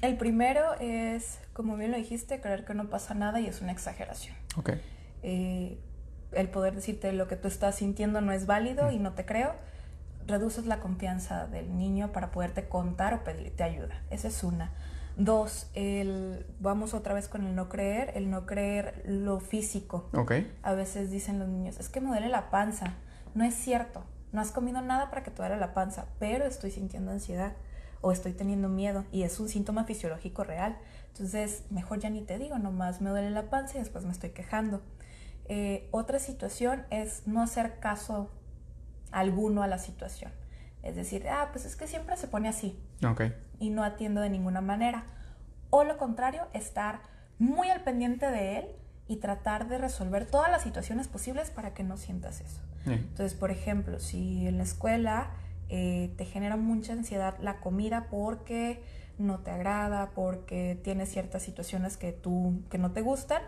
El 0.00 0.16
primero 0.16 0.74
es, 0.80 1.38
como 1.52 1.76
bien 1.76 1.90
lo 1.90 1.96
dijiste, 1.96 2.40
creer 2.40 2.64
que 2.64 2.74
no 2.74 2.88
pasa 2.88 3.14
nada 3.14 3.40
y 3.40 3.46
es 3.46 3.60
una 3.60 3.72
exageración. 3.72 4.34
Ok. 4.56 4.70
Eh, 5.22 5.78
el 6.32 6.48
poder 6.48 6.74
decirte 6.74 7.12
lo 7.12 7.28
que 7.28 7.36
tú 7.36 7.48
estás 7.48 7.76
sintiendo 7.76 8.20
no 8.20 8.32
es 8.32 8.46
válido 8.46 8.90
y 8.90 8.98
no 8.98 9.12
te 9.12 9.24
creo, 9.24 9.54
reduces 10.26 10.66
la 10.66 10.80
confianza 10.80 11.46
del 11.46 11.76
niño 11.76 12.12
para 12.12 12.30
poderte 12.30 12.68
contar 12.68 13.14
o 13.14 13.24
pedirte 13.24 13.62
ayuda. 13.62 14.02
Esa 14.10 14.28
es 14.28 14.42
una. 14.42 14.72
Dos, 15.16 15.70
el, 15.72 16.44
vamos 16.60 16.92
otra 16.92 17.14
vez 17.14 17.26
con 17.28 17.46
el 17.46 17.54
no 17.54 17.70
creer, 17.70 18.12
el 18.16 18.28
no 18.28 18.44
creer 18.44 19.02
lo 19.06 19.40
físico. 19.40 20.10
Okay. 20.12 20.52
A 20.62 20.74
veces 20.74 21.10
dicen 21.10 21.38
los 21.38 21.48
niños, 21.48 21.78
es 21.80 21.88
que 21.88 22.00
me 22.00 22.08
duele 22.08 22.28
la 22.28 22.50
panza. 22.50 22.94
No 23.34 23.44
es 23.44 23.54
cierto, 23.54 24.04
no 24.32 24.40
has 24.40 24.52
comido 24.52 24.82
nada 24.82 25.08
para 25.08 25.22
que 25.22 25.30
te 25.30 25.38
duele 25.38 25.56
la 25.56 25.72
panza, 25.72 26.06
pero 26.18 26.44
estoy 26.44 26.70
sintiendo 26.70 27.12
ansiedad 27.12 27.52
o 28.06 28.12
estoy 28.12 28.34
teniendo 28.34 28.68
miedo 28.68 29.04
y 29.10 29.24
es 29.24 29.40
un 29.40 29.48
síntoma 29.48 29.82
fisiológico 29.82 30.44
real. 30.44 30.78
Entonces, 31.08 31.64
mejor 31.70 31.98
ya 31.98 32.08
ni 32.08 32.22
te 32.22 32.38
digo, 32.38 32.56
nomás 32.56 33.00
me 33.00 33.10
duele 33.10 33.30
la 33.30 33.50
panza 33.50 33.78
y 33.78 33.80
después 33.80 34.04
me 34.04 34.12
estoy 34.12 34.30
quejando. 34.30 34.80
Eh, 35.46 35.88
otra 35.90 36.20
situación 36.20 36.84
es 36.90 37.26
no 37.26 37.42
hacer 37.42 37.80
caso 37.80 38.30
alguno 39.10 39.64
a 39.64 39.66
la 39.66 39.78
situación. 39.78 40.30
Es 40.84 40.94
decir, 40.94 41.28
ah, 41.28 41.48
pues 41.50 41.64
es 41.64 41.74
que 41.74 41.88
siempre 41.88 42.16
se 42.16 42.28
pone 42.28 42.48
así. 42.48 42.78
Okay. 43.04 43.34
Y 43.58 43.70
no 43.70 43.82
atiendo 43.82 44.20
de 44.20 44.30
ninguna 44.30 44.60
manera. 44.60 45.04
O 45.70 45.82
lo 45.82 45.98
contrario, 45.98 46.46
estar 46.52 47.00
muy 47.40 47.70
al 47.70 47.82
pendiente 47.82 48.30
de 48.30 48.58
él 48.58 48.66
y 49.08 49.16
tratar 49.16 49.66
de 49.66 49.78
resolver 49.78 50.26
todas 50.26 50.48
las 50.48 50.62
situaciones 50.62 51.08
posibles 51.08 51.50
para 51.50 51.74
que 51.74 51.82
no 51.82 51.96
sientas 51.96 52.40
eso. 52.40 52.60
Entonces, 52.84 53.34
por 53.34 53.50
ejemplo, 53.50 53.98
si 53.98 54.46
en 54.46 54.58
la 54.58 54.62
escuela 54.62 55.30
eh, 55.68 56.12
te 56.16 56.24
genera 56.24 56.56
mucha 56.56 56.92
ansiedad 56.92 57.36
la 57.40 57.60
comida 57.60 58.06
porque 58.10 58.82
no 59.18 59.40
te 59.40 59.50
agrada, 59.50 60.10
porque 60.14 60.78
tienes 60.82 61.10
ciertas 61.10 61.42
situaciones 61.42 61.96
que 61.96 62.12
tú 62.12 62.60
que 62.70 62.78
no 62.78 62.92
te 62.92 63.00
gustan 63.00 63.42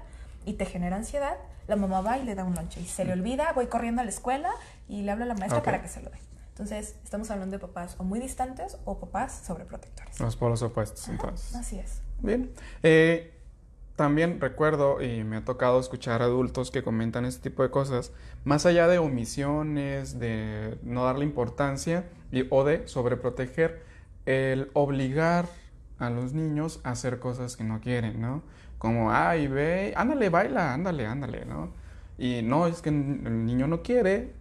y 0.44 0.54
te 0.54 0.64
genera 0.64 0.96
ansiedad, 0.96 1.36
la 1.66 1.76
mamá 1.76 2.00
va 2.00 2.18
y 2.18 2.24
le 2.24 2.34
da 2.34 2.44
un 2.44 2.54
lonche 2.54 2.80
y 2.80 2.86
se 2.86 3.04
le 3.04 3.12
olvida, 3.12 3.52
voy 3.54 3.66
corriendo 3.66 4.00
a 4.00 4.04
la 4.04 4.10
escuela 4.10 4.50
y 4.88 5.02
le 5.02 5.10
hablo 5.10 5.24
a 5.24 5.28
la 5.28 5.34
maestra 5.34 5.62
para 5.62 5.82
que 5.82 5.88
se 5.88 6.00
lo 6.02 6.10
dé. 6.10 6.18
Entonces, 6.50 6.96
estamos 7.04 7.30
hablando 7.30 7.56
de 7.56 7.60
papás 7.60 7.94
o 7.98 8.04
muy 8.04 8.18
distantes 8.18 8.78
o 8.84 8.98
papás 8.98 9.42
sobreprotectores. 9.46 10.18
Los 10.18 10.34
polos 10.34 10.60
opuestos, 10.62 11.06
entonces. 11.08 11.54
Así 11.54 11.78
es. 11.78 12.00
Bien. 12.20 12.50
Eh, 12.82 13.37
también 13.98 14.40
recuerdo 14.40 15.02
y 15.02 15.24
me 15.24 15.38
ha 15.38 15.44
tocado 15.44 15.80
escuchar 15.80 16.22
adultos 16.22 16.70
que 16.70 16.84
comentan 16.84 17.24
este 17.24 17.50
tipo 17.50 17.64
de 17.64 17.70
cosas, 17.70 18.12
más 18.44 18.64
allá 18.64 18.86
de 18.86 18.98
omisiones, 18.98 20.20
de 20.20 20.78
no 20.84 21.04
darle 21.04 21.24
importancia 21.24 22.08
y, 22.30 22.46
o 22.50 22.62
de 22.62 22.86
sobreproteger, 22.86 23.82
el 24.24 24.70
obligar 24.72 25.46
a 25.98 26.10
los 26.10 26.32
niños 26.32 26.78
a 26.84 26.92
hacer 26.92 27.18
cosas 27.18 27.56
que 27.56 27.64
no 27.64 27.80
quieren, 27.80 28.20
¿no? 28.20 28.44
Como, 28.78 29.10
ay, 29.10 29.48
ve, 29.48 29.94
ándale, 29.96 30.28
baila, 30.28 30.74
ándale, 30.74 31.04
ándale, 31.04 31.44
¿no? 31.44 31.72
Y 32.18 32.42
no, 32.42 32.68
es 32.68 32.80
que 32.80 32.90
el 32.90 33.46
niño 33.46 33.66
no 33.66 33.82
quiere, 33.82 34.32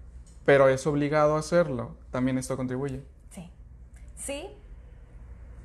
pero 0.45 0.69
es 0.69 0.85
obligado 0.85 1.35
a 1.35 1.39
hacerlo. 1.39 1.95
¿También 2.11 2.37
esto 2.37 2.57
contribuye? 2.57 3.01
Sí. 3.31 3.49
Sí, 4.15 4.49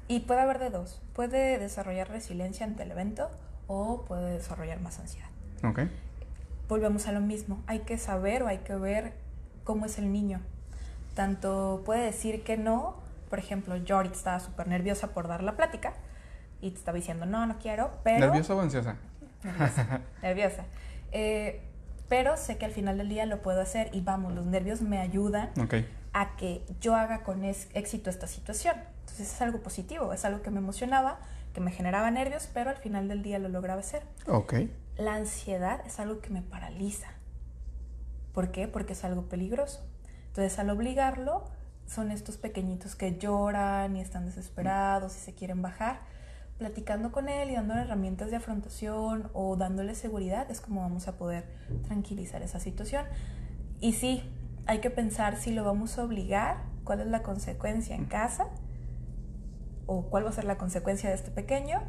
y 0.09 0.21
puede 0.21 0.41
haber 0.41 0.61
de 0.61 0.71
dos. 0.71 1.03
Puede 1.13 1.59
desarrollar 1.59 2.09
resiliencia 2.09 2.65
ante 2.65 2.85
el 2.85 2.93
evento 2.93 3.29
o 3.73 4.05
puede 4.05 4.33
desarrollar 4.33 4.81
más 4.81 4.99
ansiedad. 4.99 5.29
Ok. 5.65 5.81
Volvemos 6.69 7.07
a 7.07 7.13
lo 7.13 7.21
mismo. 7.21 7.63
Hay 7.67 7.81
que 7.81 7.97
saber 7.97 8.43
o 8.43 8.49
hay 8.49 8.59
que 8.59 8.75
ver 8.75 9.15
cómo 9.65 9.87
es 9.87 9.99
el 9.99 10.13
niño. 10.13 10.41
Tanto 11.15 11.83
puede 11.85 12.05
decir 12.05 12.43
que 12.45 12.57
no, 12.57 12.97
por 13.31 13.39
ejemplo, 13.39 13.77
yo 13.77 13.97
ahorita 13.97 14.15
estaba 14.15 14.41
súper 14.41 14.69
nerviosa 14.69 15.09
por 15.09 15.27
dar 15.27 15.43
la 15.43 15.57
plática 15.57 15.95
y 16.61 16.71
te 16.71 16.77
estaba 16.77 16.97
diciendo, 16.97 17.27
no, 17.27 17.47
no 17.47 17.59
quiero, 17.59 17.91
pero... 18.05 18.21
¿Nerviosa 18.21 18.55
o 18.55 18.61
ansiosa? 18.61 18.97
Nerviosa. 19.43 20.01
nerviosa. 20.23 20.65
Eh, 21.13 21.61
pero 22.09 22.37
sé 22.37 22.59
que 22.59 22.67
al 22.67 22.73
final 22.73 22.99
del 22.99 23.09
día 23.09 23.25
lo 23.25 23.41
puedo 23.41 23.61
hacer 23.61 23.89
y 23.93 24.03
vamos, 24.03 24.35
los 24.35 24.45
nervios 24.45 24.83
me 24.83 24.99
ayudan 24.99 25.51
a 26.13 26.37
que 26.37 26.63
yo 26.81 26.95
haga 26.95 27.23
con 27.23 27.43
éxito 27.45 28.11
esta 28.11 28.27
situación. 28.27 28.77
Entonces 29.01 29.33
es 29.33 29.43
algo 29.43 29.61
positivo, 29.61 30.13
es 30.13 30.25
algo 30.25 30.43
que 30.43 30.51
me 30.51 30.59
emocionaba, 30.59 31.19
que 31.53 31.61
me 31.61 31.71
generaba 31.71 32.11
nervios, 32.11 32.49
pero 32.53 32.71
al 32.71 32.77
final 32.77 33.09
del 33.09 33.23
día 33.23 33.39
lo 33.39 33.49
lograba 33.49 33.81
hacer. 33.81 34.03
Ok. 34.27 34.55
La 34.97 35.15
ansiedad 35.15 35.81
es 35.87 35.99
algo 36.01 36.21
que 36.21 36.31
me 36.31 36.43
paraliza. 36.43 37.09
¿Por 38.33 38.51
qué? 38.51 38.69
Porque 38.69 38.95
es 38.95 39.05
algo 39.05 39.29
peligroso. 39.29 39.85
Entonces 40.29 40.59
al 40.59 40.71
obligarlo, 40.71 41.45
son 41.87 42.11
estos 42.11 42.39
pequeñitos 42.39 42.97
que 42.97 43.19
lloran 43.19 43.97
y 43.97 44.01
están 44.01 44.25
desesperados 44.27 45.17
y 45.17 45.21
se 45.21 45.35
quieren 45.35 45.61
bajar 45.61 46.01
platicando 46.59 47.11
con 47.11 47.29
él 47.29 47.51
y 47.51 47.55
dándole 47.55 47.81
herramientas 47.83 48.31
de 48.31 48.37
afrontación 48.37 49.29
o 49.33 49.57
dándole 49.57 49.97
seguridad 49.97 50.49
es 50.49 50.61
como 50.61 50.81
vamos 50.81 51.09
a 51.09 51.17
poder 51.17 51.45
tranquilizar 51.87 52.41
esa 52.43 52.61
situación. 52.61 53.05
Y 53.81 53.95
sí, 53.95 54.23
hay 54.67 54.79
que 54.79 54.91
pensar 54.91 55.37
si 55.37 55.53
lo 55.53 55.65
vamos 55.65 55.99
a 55.99 56.05
obligar, 56.05 56.59
cuál 56.85 57.01
es 57.01 57.09
la 57.09 57.23
consecuencia 57.23 57.97
en 57.97 58.05
casa 58.05 58.47
o 59.93 60.09
cuál 60.09 60.25
va 60.25 60.31
a 60.31 60.33
ser 60.33 60.45
la 60.45 60.57
consecuencia 60.57 61.11
de 61.11 61.15
este 61.15 61.31
pequeño 61.31 61.83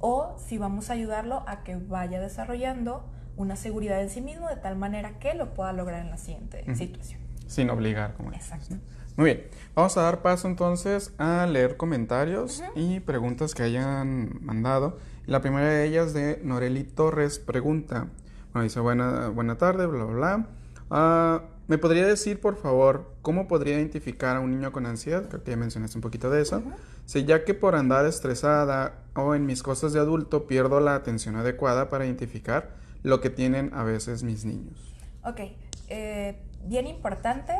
o 0.00 0.36
si 0.38 0.58
vamos 0.58 0.90
a 0.90 0.94
ayudarlo 0.94 1.44
a 1.46 1.62
que 1.62 1.76
vaya 1.76 2.20
desarrollando 2.20 3.04
una 3.36 3.56
seguridad 3.56 4.02
en 4.02 4.10
sí 4.10 4.20
mismo 4.20 4.48
de 4.48 4.56
tal 4.56 4.76
manera 4.76 5.18
que 5.18 5.34
lo 5.34 5.54
pueda 5.54 5.72
lograr 5.72 6.02
en 6.02 6.10
la 6.10 6.18
siguiente 6.18 6.64
situación. 6.74 7.20
Sin 7.46 7.70
obligar, 7.70 8.14
como 8.14 8.32
Exacto. 8.32 8.76
Muy 9.16 9.26
bien, 9.26 9.42
vamos 9.76 9.96
a 9.96 10.02
dar 10.02 10.22
paso 10.22 10.48
entonces 10.48 11.12
a 11.18 11.46
leer 11.46 11.76
comentarios 11.76 12.64
y 12.74 12.98
preguntas 13.00 13.54
que 13.54 13.62
hayan 13.62 14.44
mandado. 14.44 14.98
La 15.26 15.40
primera 15.40 15.68
de 15.68 15.86
ellas 15.86 16.12
de 16.14 16.40
Noreli 16.42 16.82
Torres 16.82 17.38
pregunta, 17.38 18.08
bueno, 18.52 18.64
dice 18.64 18.80
buena, 18.80 19.28
buena 19.28 19.56
tarde, 19.56 19.86
bla, 19.86 20.04
bla, 20.04 20.14
bla. 20.14 20.46
Ah, 20.90 21.42
¿Me 21.66 21.78
podría 21.78 22.06
decir, 22.06 22.40
por 22.40 22.56
favor, 22.56 23.14
cómo 23.22 23.48
podría 23.48 23.76
identificar 23.76 24.36
a 24.36 24.40
un 24.40 24.50
niño 24.50 24.70
con 24.70 24.84
ansiedad? 24.84 25.28
Creo 25.28 25.42
que 25.42 25.52
ya 25.52 25.56
mencionaste 25.56 25.96
un 25.96 26.02
poquito 26.02 26.28
de 26.28 26.42
eso. 26.42 26.62
Si 27.06 27.24
ya 27.24 27.44
que 27.44 27.54
por 27.54 27.74
andar 27.74 28.06
estresada 28.06 29.04
o 29.14 29.34
en 29.34 29.46
mis 29.46 29.62
cosas 29.62 29.92
de 29.92 30.00
adulto 30.00 30.46
pierdo 30.46 30.80
la 30.80 30.94
atención 30.94 31.36
adecuada 31.36 31.88
para 31.88 32.04
identificar 32.06 32.74
lo 33.02 33.20
que 33.20 33.30
tienen 33.30 33.72
a 33.74 33.84
veces 33.84 34.22
mis 34.22 34.44
niños. 34.44 34.94
Ok, 35.22 35.40
eh, 35.88 36.40
bien 36.66 36.86
importante 36.86 37.52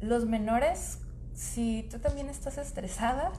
los 0.00 0.26
menores, 0.26 0.98
si 1.34 1.86
tú 1.90 1.98
también 1.98 2.28
estás 2.28 2.58
estresada, 2.58 3.32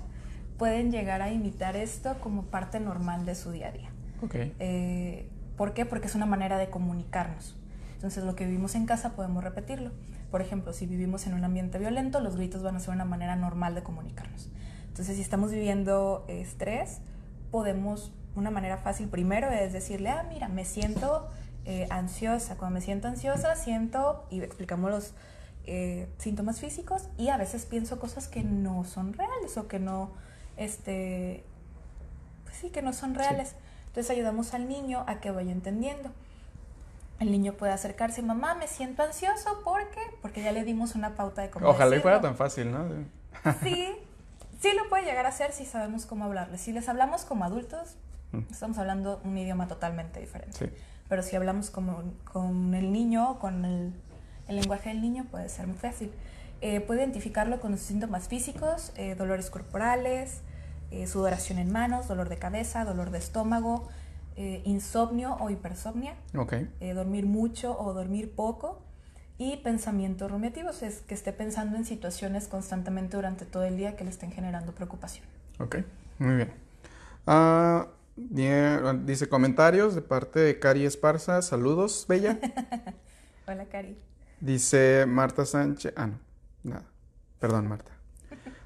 pueden 0.58 0.92
llegar 0.92 1.22
a 1.22 1.32
imitar 1.32 1.76
esto 1.76 2.18
como 2.20 2.44
parte 2.46 2.80
normal 2.80 3.26
de 3.26 3.36
su 3.36 3.52
día 3.52 3.70
a 3.70 3.72
día. 3.72 3.90
Okay. 4.22 4.54
Eh, 4.60 5.30
¿Por 5.56 5.74
qué? 5.74 5.86
Porque 5.86 6.08
es 6.08 6.16
una 6.16 6.26
manera 6.26 6.58
de 6.58 6.70
comunicarnos. 6.70 7.56
Entonces, 7.96 8.24
lo 8.24 8.36
que 8.36 8.46
vivimos 8.46 8.76
en 8.76 8.86
casa 8.86 9.16
podemos 9.16 9.44
repetirlo. 9.44 9.92
Por 10.32 10.42
ejemplo, 10.42 10.74
si 10.74 10.86
vivimos 10.86 11.28
en 11.28 11.34
un 11.34 11.44
ambiente 11.44 11.80
violento, 11.80 12.20
los 12.20 12.36
gritos 12.36 12.62
van 12.62 12.76
a 12.76 12.80
ser 12.80 12.94
una 12.94 13.06
manera 13.06 13.36
normal 13.36 13.76
de 13.76 13.84
comunicarnos. 13.84 14.50
Entonces, 14.90 15.16
si 15.16 15.22
estamos 15.22 15.52
viviendo 15.52 16.26
estrés, 16.28 17.00
podemos, 17.52 18.12
una 18.36 18.52
manera 18.52 18.78
fácil 18.78 19.08
primero 19.08 19.50
es 19.50 19.74
decirle, 19.74 20.10
ah, 20.10 20.26
mira, 20.30 20.48
me 20.48 20.66
siento 20.66 21.30
eh, 21.66 21.88
ansiosa. 21.90 22.58
Cuando 22.58 22.76
me 22.76 22.82
siento 22.82 23.08
ansiosa, 23.08 23.56
siento, 23.56 24.26
y 24.30 24.42
explicamos 24.42 24.92
los 24.92 25.14
eh, 25.66 26.08
síntomas 26.18 26.60
físicos 26.60 27.10
y 27.18 27.30
a 27.30 27.38
veces 27.38 27.66
pienso 27.66 28.00
cosas 28.00 28.28
que 28.28 28.44
no 28.44 28.84
son 28.86 29.14
reales 29.14 29.58
o 29.58 29.68
que 29.68 29.80
no, 29.80 30.12
este, 30.58 31.44
pues 32.44 32.58
sí, 32.58 32.70
que 32.70 32.82
no 32.82 32.94
son 32.94 33.14
reales. 33.14 33.56
Entonces 33.88 34.10
ayudamos 34.10 34.54
al 34.54 34.68
niño 34.68 35.04
a 35.08 35.20
que 35.20 35.32
vaya 35.32 35.52
entendiendo. 35.52 36.12
El 37.20 37.32
niño 37.32 37.54
puede 37.54 37.74
acercarse, 37.74 38.22
mamá, 38.22 38.56
me 38.56 38.68
siento 38.68 39.04
ansioso, 39.04 39.62
¿por 39.64 39.90
qué? 39.90 40.02
Porque 40.22 40.42
ya 40.42 40.52
le 40.54 40.64
dimos 40.64 40.96
una 40.96 41.16
pauta 41.16 41.42
de 41.42 41.50
cómo 41.50 41.68
Ojalá 41.68 42.00
fuera 42.00 42.22
tan 42.22 42.36
fácil, 42.36 42.72
¿no? 42.72 42.88
sí, 43.62 43.96
sí 44.60 44.70
lo 44.76 44.88
puede 44.90 45.04
llegar 45.04 45.26
a 45.26 45.30
hacer 45.30 45.52
si 45.52 45.66
sabemos 45.66 46.06
cómo 46.06 46.26
hablarle. 46.26 46.58
Si 46.58 46.72
les 46.72 46.88
hablamos 46.88 47.26
como 47.26 47.44
adultos, 47.44 47.96
mm. 48.32 48.52
estamos 48.52 48.78
hablando 48.78 49.22
un 49.24 49.38
idioma 49.38 49.68
totalmente 49.68 50.20
diferente. 50.20 50.72
Pero 51.08 51.24
si 51.24 51.36
hablamos 51.36 51.72
como, 51.72 52.04
con 52.26 52.76
el 52.76 52.92
niño, 52.92 53.40
con 53.40 53.66
el 53.66 53.94
el 54.50 54.56
lenguaje 54.56 54.90
del 54.90 55.00
niño 55.00 55.26
puede 55.32 55.48
ser 55.48 55.68
muy 55.68 55.78
fácil. 55.78 56.12
Eh, 56.62 56.82
puede 56.82 57.02
identificarlo 57.02 57.62
con 57.62 57.78
sus 57.78 57.86
síntomas 57.88 58.28
físicos, 58.28 58.92
eh, 58.98 59.16
dolores 59.16 59.50
corporales, 59.50 60.42
eh, 60.92 61.08
sudoración 61.08 61.60
en 61.60 61.72
manos, 61.72 62.08
dolor 62.08 62.28
de 62.28 62.38
cabeza, 62.38 62.84
dolor 62.84 63.12
de 63.12 63.20
estómago, 63.20 63.88
insomnio 64.64 65.36
o 65.42 65.50
hipersomnia, 65.50 66.16
dormir 66.96 67.26
mucho 67.26 67.78
o 67.78 67.92
dormir 67.94 68.34
poco 68.34 68.82
y 69.40 69.56
pensamientos 69.58 70.30
rumiativos, 70.30 70.84
es 70.84 71.00
que 71.00 71.16
esté 71.16 71.32
pensando 71.32 71.78
en 71.78 71.86
situaciones 71.86 72.50
constantemente 72.50 73.16
durante 73.16 73.46
todo 73.46 73.64
el 73.64 73.78
día 73.78 73.96
que 73.96 74.04
le 74.04 74.10
estén 74.10 74.32
generando 74.32 74.76
preocupación. 74.76 75.26
Ok, 75.60 75.78
muy 76.20 76.36
bien. 76.36 76.52
Ah, 77.26 77.88
dice 78.18 79.30
comentarios 79.30 79.96
de 79.96 80.02
parte 80.02 80.42
de 80.42 80.60
Cari 80.60 80.86
Esparza. 80.86 81.42
Saludos, 81.42 82.06
Bella. 82.08 82.38
Hola, 83.48 83.66
Cari. 83.66 83.98
Dice 84.42 85.06
Marta 85.08 85.46
Sánchez. 85.46 85.94
Ah, 85.96 86.08
no. 86.08 86.20
Nada. 86.64 86.84
Perdón, 87.40 87.68
Marta. 87.68 87.94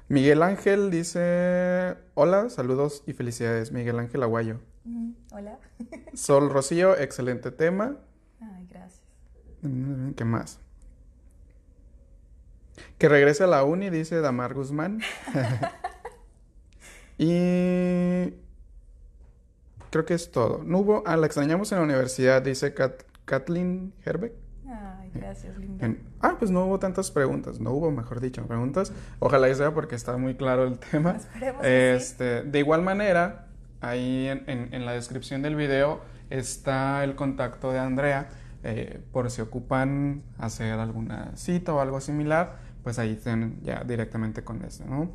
Miguel 0.08 0.42
Ángel 0.42 0.90
dice, 0.90 1.96
hola, 2.14 2.50
saludos 2.50 3.04
y 3.06 3.12
felicidades. 3.12 3.70
Miguel 3.70 3.98
Ángel 4.00 4.22
Aguayo. 4.24 4.60
hola. 5.30 5.58
Sol 6.14 6.50
Rocío, 6.50 6.96
excelente 6.98 7.52
tema. 7.52 7.96
Ay, 8.40 8.66
gracias. 8.68 9.02
Mm, 9.62 10.10
¿Qué 10.10 10.24
más? 10.24 10.58
Que 12.98 13.08
regrese 13.08 13.44
a 13.44 13.46
la 13.46 13.64
uni, 13.64 13.90
dice 13.90 14.20
Damar 14.20 14.54
Guzmán. 14.54 15.00
y 17.18 18.34
creo 19.90 20.04
que 20.04 20.14
es 20.14 20.32
todo. 20.32 20.62
No 20.64 20.78
hubo, 20.78 21.04
ah, 21.06 21.16
la 21.16 21.26
extrañamos 21.26 21.70
en 21.70 21.78
la 21.78 21.84
universidad, 21.84 22.42
dice 22.42 22.74
Kathleen 23.24 23.92
Herbeck. 24.04 24.32
Ay, 24.68 25.10
gracias, 25.14 25.56
linda. 25.56 25.88
ah, 26.20 26.34
pues 26.36 26.50
no 26.50 26.64
hubo 26.64 26.80
tantas 26.80 27.12
preguntas, 27.12 27.60
no 27.60 27.70
hubo, 27.70 27.92
mejor 27.92 28.20
dicho, 28.20 28.44
preguntas. 28.46 28.92
Ojalá 29.20 29.48
y 29.48 29.54
sea 29.54 29.72
porque 29.72 29.94
está 29.94 30.16
muy 30.16 30.34
claro 30.34 30.64
el 30.64 30.78
tema. 30.78 31.12
Esperemos 31.12 31.64
este, 31.64 32.42
De 32.42 32.58
igual 32.58 32.82
manera, 32.82 33.46
ahí 33.80 34.26
en, 34.28 34.84
la 34.84 34.92
descripción 34.92 35.42
del 35.42 35.54
video 35.54 36.00
está 36.28 37.04
el 37.04 37.14
contacto 37.14 37.70
de 37.70 37.78
Andrea. 37.78 38.30
Eh, 38.64 39.00
por 39.12 39.30
si 39.30 39.42
ocupan 39.42 40.22
hacer 40.38 40.72
alguna 40.80 41.36
cita 41.36 41.74
o 41.74 41.80
algo 41.80 42.00
similar, 42.00 42.63
pues 42.84 42.98
ahí 42.98 43.12
estén 43.12 43.58
ya 43.62 43.82
directamente 43.82 44.44
con 44.44 44.62
eso, 44.62 44.84
¿no? 44.84 45.10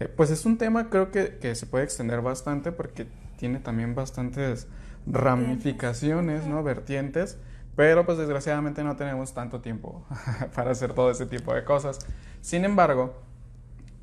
Eh, 0.00 0.08
pues 0.08 0.30
es 0.30 0.44
un 0.44 0.58
tema 0.58 0.90
creo 0.90 1.10
que, 1.10 1.38
que, 1.40 1.54
se 1.54 1.66
puede 1.66 1.84
extender 1.84 2.20
bastante 2.20 2.72
porque 2.72 3.06
tiene 3.36 3.60
también 3.60 3.94
bastantes 3.94 4.66
ramificaciones, 5.06 6.46
¿no? 6.46 6.62
Vertientes. 6.62 7.38
Pero 7.74 8.04
pues 8.04 8.18
desgraciadamente 8.18 8.84
no 8.84 8.96
tenemos 8.96 9.32
tanto 9.32 9.60
tiempo 9.60 10.04
para 10.54 10.72
hacer 10.72 10.92
todo 10.92 11.10
ese 11.10 11.24
tipo 11.26 11.54
de 11.54 11.64
cosas. 11.64 12.00
Sin 12.42 12.64
embargo, 12.64 13.14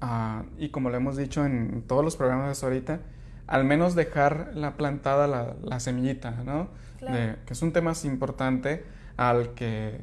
ah, 0.01 0.43
y 0.57 0.70
como 0.70 0.89
lo 0.89 0.97
hemos 0.97 1.17
dicho 1.17 1.45
en 1.45 1.84
todos 1.84 2.03
los 2.03 2.15
programas 2.17 2.59
de 2.59 2.65
ahorita, 2.65 2.99
al 3.45 3.65
menos 3.65 3.95
dejar 3.95 4.51
la 4.55 4.76
plantada 4.76 5.28
la, 5.28 5.80
semillita, 5.80 6.32
¿no? 6.45 6.70
que 6.99 7.53
es 7.53 7.61
un 7.61 7.72
tema 7.72 7.93
importante 8.03 8.86
al 9.17 9.53
que 9.53 10.01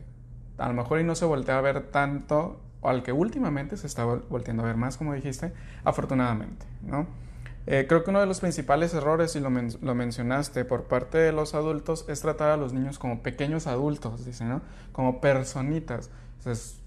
a 0.58 0.68
lo 0.68 0.74
mejor 0.74 1.00
y 1.00 1.04
no 1.04 1.14
se 1.14 1.24
voltea 1.24 1.58
a 1.58 1.60
ver 1.60 1.90
tanto, 1.90 2.60
al 2.82 3.02
que 3.02 3.12
últimamente 3.12 3.76
se 3.76 3.86
está 3.86 4.04
volteando 4.04 4.62
a 4.62 4.66
ver 4.66 4.76
más, 4.76 4.96
como 4.96 5.14
dijiste, 5.14 5.52
afortunadamente, 5.84 6.66
¿no? 6.82 7.06
Eh, 7.68 7.86
creo 7.88 8.04
que 8.04 8.10
uno 8.10 8.20
de 8.20 8.26
los 8.26 8.38
principales 8.38 8.94
errores, 8.94 9.34
y 9.34 9.40
lo, 9.40 9.50
mencionaste, 9.50 10.64
por 10.64 10.84
parte 10.84 11.18
de 11.18 11.32
los 11.32 11.54
adultos 11.54 12.04
es 12.08 12.20
tratar 12.20 12.50
a 12.50 12.56
los 12.56 12.72
niños 12.72 12.98
como 13.00 13.22
pequeños 13.22 13.66
adultos, 13.66 14.24
dice, 14.24 14.44
¿no? 14.44 14.62
Como 14.92 15.20
personitas. 15.20 16.10
Entonces, 16.38 16.78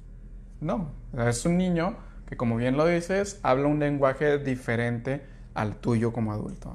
no, 0.61 0.91
es 1.17 1.45
un 1.45 1.57
niño 1.57 1.97
que, 2.27 2.37
como 2.37 2.55
bien 2.55 2.77
lo 2.77 2.85
dices, 2.85 3.41
habla 3.43 3.67
un 3.67 3.79
lenguaje 3.79 4.37
diferente 4.37 5.25
al 5.53 5.75
tuyo 5.75 6.13
como 6.13 6.31
adulto. 6.31 6.73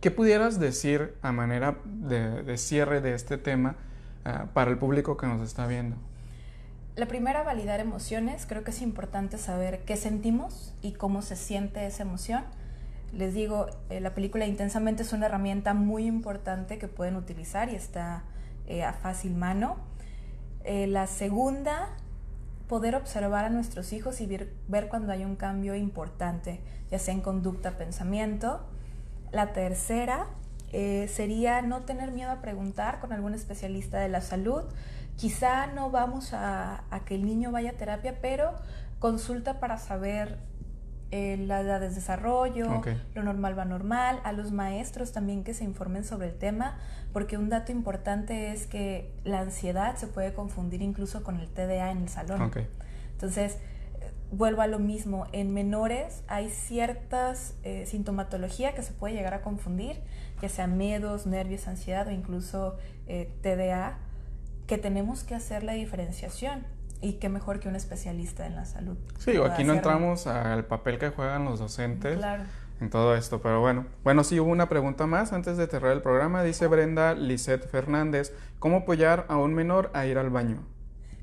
¿Qué 0.00 0.12
pudieras 0.12 0.60
decir 0.60 1.16
a 1.20 1.32
manera 1.32 1.78
de, 1.84 2.56
cierre 2.58 3.00
de 3.00 3.14
este 3.14 3.38
tema 3.38 3.74
ah, 4.24 4.46
para 4.54 4.70
el 4.70 4.78
público 4.78 5.16
que 5.16 5.26
nos 5.26 5.40
está 5.40 5.66
viendo? 5.66 5.96
La 6.96 7.06
primera, 7.06 7.42
validar 7.42 7.80
emociones. 7.80 8.46
Creo 8.46 8.64
que 8.64 8.70
es 8.70 8.82
importante 8.82 9.38
saber 9.38 9.84
qué 9.84 9.96
sentimos 9.96 10.74
y 10.82 10.92
cómo 10.92 11.22
se 11.22 11.36
siente 11.36 11.86
esa 11.86 12.02
emoción 12.02 12.44
les 13.16 13.32
digo, 13.32 13.66
eh, 13.90 14.00
la 14.00 14.14
película 14.14 14.46
Intensamente 14.46 15.02
es 15.02 15.12
una 15.12 15.26
herramienta 15.26 15.72
muy 15.72 16.06
importante 16.06 16.78
que 16.78 16.88
pueden 16.88 17.16
utilizar 17.16 17.68
y 17.70 17.76
está 17.76 18.24
eh, 18.66 18.82
a 18.82 18.92
fácil 18.92 19.34
mano. 19.34 19.76
Eh, 20.64 20.86
la 20.88 21.06
segunda, 21.06 21.90
poder 22.68 22.96
observar 22.96 23.44
a 23.44 23.50
nuestros 23.50 23.92
hijos 23.92 24.20
y 24.20 24.26
ver, 24.26 24.52
ver, 24.66 24.88
cuando 24.88 25.12
hay 25.12 25.24
un 25.24 25.36
cambio 25.36 25.76
importante, 25.76 26.60
ya 26.90 26.98
sea 26.98 27.14
en 27.14 27.20
conducta, 27.20 27.78
pensamiento. 27.78 28.66
La 29.30 29.52
tercera 29.52 30.26
sería 30.72 31.62
no 31.62 31.82
tener 31.82 32.10
miedo 32.10 32.32
a 32.32 32.40
preguntar 32.40 32.98
con 32.98 33.12
algún 33.12 33.32
especialista 33.32 34.00
de 34.00 34.08
la 34.08 34.20
salud. 34.20 34.64
Quizá 35.16 35.66
no 35.68 35.90
vamos 35.90 36.32
a, 36.32 36.84
a 36.90 37.04
que 37.04 37.14
el 37.14 37.24
niño 37.24 37.52
vaya 37.52 37.70
a 37.70 37.74
terapia, 37.74 38.18
pero 38.20 38.54
consulta 38.98 39.60
para 39.60 39.78
saber 39.78 40.38
eh, 41.16 41.36
la 41.36 41.60
edad 41.60 41.78
de 41.78 41.90
desarrollo, 41.90 42.82
lo 43.14 43.22
normal 43.22 43.56
va 43.56 43.64
normal, 43.64 44.20
a 44.24 44.32
los 44.32 44.50
maestros 44.50 45.12
también 45.12 45.44
que 45.44 45.54
se 45.54 45.62
informen 45.62 46.02
sobre 46.02 46.26
el 46.26 46.34
tema, 46.34 46.76
porque 47.12 47.38
un 47.38 47.48
dato 47.48 47.70
importante 47.70 48.50
es 48.50 48.66
que 48.66 49.12
la 49.22 49.38
ansiedad 49.38 49.94
se 49.94 50.08
puede 50.08 50.34
confundir 50.34 50.82
incluso 50.82 51.22
con 51.22 51.38
el 51.38 51.46
TDA 51.46 51.92
en 51.92 51.98
el 51.98 52.08
salón. 52.08 52.50
Entonces, 53.12 53.58
eh, 54.00 54.10
vuelvo 54.32 54.62
a 54.62 54.66
lo 54.66 54.80
mismo, 54.80 55.28
en 55.30 55.54
menores 55.54 56.24
hay 56.26 56.50
ciertas 56.50 57.54
eh, 57.62 57.86
sintomatología 57.86 58.74
que 58.74 58.82
se 58.82 58.92
puede 58.92 59.14
llegar 59.14 59.34
a 59.34 59.42
confundir, 59.42 60.00
ya 60.42 60.48
sea 60.48 60.66
miedos, 60.66 61.26
nervios, 61.26 61.68
ansiedad 61.68 62.08
o 62.08 62.10
incluso 62.10 62.76
TDA, 63.06 63.98
que 64.66 64.78
tenemos 64.78 65.24
que 65.24 65.34
hacer 65.34 65.62
la 65.62 65.72
diferenciación 65.72 66.66
y 67.00 67.14
qué 67.14 67.28
mejor 67.28 67.60
que 67.60 67.68
un 67.68 67.76
especialista 67.76 68.46
en 68.46 68.56
la 68.56 68.64
salud. 68.64 68.96
Sí, 69.18 69.36
aquí 69.36 69.64
no 69.64 69.74
entramos 69.74 70.26
al 70.26 70.64
papel 70.64 70.98
que 70.98 71.10
juegan 71.10 71.44
los 71.44 71.58
docentes 71.58 72.18
en 72.80 72.90
todo 72.90 73.14
esto, 73.14 73.40
pero 73.42 73.60
bueno. 73.60 73.86
Bueno, 74.02 74.24
sí 74.24 74.40
hubo 74.40 74.50
una 74.50 74.68
pregunta 74.68 75.06
más 75.06 75.32
antes 75.32 75.56
de 75.56 75.66
cerrar 75.66 75.92
el 75.92 76.02
programa. 76.02 76.42
Dice 76.42 76.66
Brenda 76.66 77.14
Lisette 77.14 77.68
Fernández, 77.68 78.32
¿cómo 78.58 78.78
apoyar 78.78 79.26
a 79.28 79.36
un 79.36 79.54
menor 79.54 79.90
a 79.94 80.06
ir 80.06 80.18
al 80.18 80.30
baño? 80.30 80.66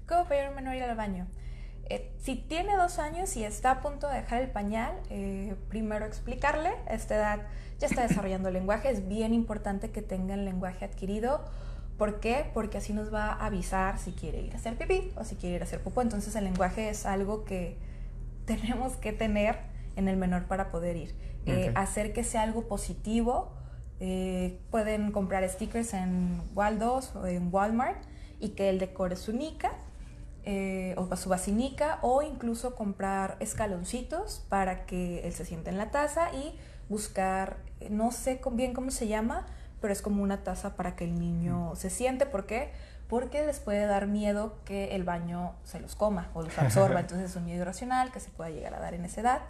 ¿Cómo 0.08 0.22
apoyar 0.22 0.48
a 0.48 0.50
un 0.50 0.56
menor 0.56 0.74
a 0.74 0.78
ir 0.78 0.84
al 0.84 0.96
baño? 0.96 1.28
Eh, 1.89 2.14
si 2.22 2.36
tiene 2.36 2.78
dos 2.78 3.00
años 3.00 3.36
y 3.36 3.44
está 3.44 3.72
a 3.72 3.82
punto 3.82 4.08
de 4.08 4.18
dejar 4.18 4.42
el 4.42 4.50
pañal, 4.50 4.94
eh, 5.10 5.56
primero 5.68 6.06
explicarle, 6.06 6.70
a 6.88 6.94
esta 6.94 7.16
edad 7.16 7.39
ya 7.80 7.88
está 7.88 8.08
desarrollando 8.08 8.52
lenguaje, 8.52 8.92
es 8.92 9.08
bien 9.08 9.34
importante 9.34 9.92
que 9.92 10.02
tenga 10.02 10.36
el 10.36 10.46
lenguaje 10.46 10.86
adquirido 10.86 11.44
¿Por 11.98 12.20
qué? 12.20 12.50
Porque 12.54 12.78
así 12.78 12.94
nos 12.94 13.14
va 13.14 13.34
a 13.34 13.46
avisar 13.46 14.00
si 14.00 14.12
quiere 14.12 14.42
ir 14.42 14.54
a 14.54 14.58
hacer 14.58 14.76
pipí 14.78 15.12
o 15.16 15.24
si 15.24 15.36
quiere 15.36 15.58
ir 15.58 15.62
a 15.62 15.66
hacer 15.66 15.82
popó. 15.82 16.02
Entonces 16.02 16.36
el 16.36 16.46
lenguaje 16.46 16.89
es 16.89 17.06
algo 17.06 17.46
que 17.46 17.78
tenemos 18.46 18.94
que 18.94 19.14
tener 19.14 19.58
en 19.96 20.08
el 20.08 20.18
menor 20.18 20.46
para 20.46 20.72
poder 20.72 20.98
ir. 20.98 21.16
Eh, 21.46 21.72
hacer 21.76 22.14
que 22.14 22.24
sea 22.24 22.44
algo 22.44 22.68
positivo. 22.68 23.52
Eh, 24.00 24.60
pueden 24.72 25.12
comprar 25.12 25.48
stickers 25.48 25.94
en 25.94 26.42
Waldos 26.56 27.16
o 27.16 27.28
en 27.28 27.54
Walmart 27.54 28.04
y 28.39 28.50
que 28.50 28.70
el 28.70 28.80
decore 28.80 29.16
su 29.16 29.32
nica 29.32 29.72
eh, 30.44 30.96
o 30.98 31.16
su 31.16 31.30
basinica 31.30 32.00
o 32.02 32.24
incluso 32.24 32.74
comprar 32.74 33.38
escaloncitos 33.39 34.44
para 34.50 34.88
que 34.88 35.20
él 35.28 35.34
se 35.34 35.46
siente 35.46 35.70
en 35.70 35.78
la 35.78 35.92
taza 35.92 36.34
y 36.34 36.56
buscar, 36.89 37.58
no 37.92 38.12
sé 38.12 38.42
bien 38.54 38.74
cómo 38.74 38.89
se 38.89 39.08
llama, 39.08 39.46
pero 39.82 39.91
es 39.91 40.01
como 40.01 40.21
una 40.21 40.43
taza 40.43 40.75
para 40.75 40.95
que 40.95 41.03
el 41.03 41.19
niño 41.19 41.75
se 41.75 41.89
siente. 41.89 42.25
¿Por 42.25 42.45
qué? 42.45 42.71
Porque 43.09 43.45
les 43.45 43.59
puede 43.59 43.86
dar 43.88 44.07
miedo 44.07 44.55
que 44.63 44.95
el 44.95 45.03
baño 45.03 45.55
se 45.63 45.79
los 45.79 45.95
coma 45.95 46.29
o 46.34 46.43
los 46.43 46.57
absorba. 46.57 46.99
Entonces 47.01 47.32
es 47.32 47.36
un 47.36 47.45
miedo 47.45 47.61
irracional 47.63 48.11
que 48.11 48.19
se 48.19 48.29
pueda 48.29 48.51
llegar 48.51 48.75
a 48.75 48.79
dar 48.79 48.93
en 48.93 49.03
esa 49.03 49.21
edad. 49.21 49.41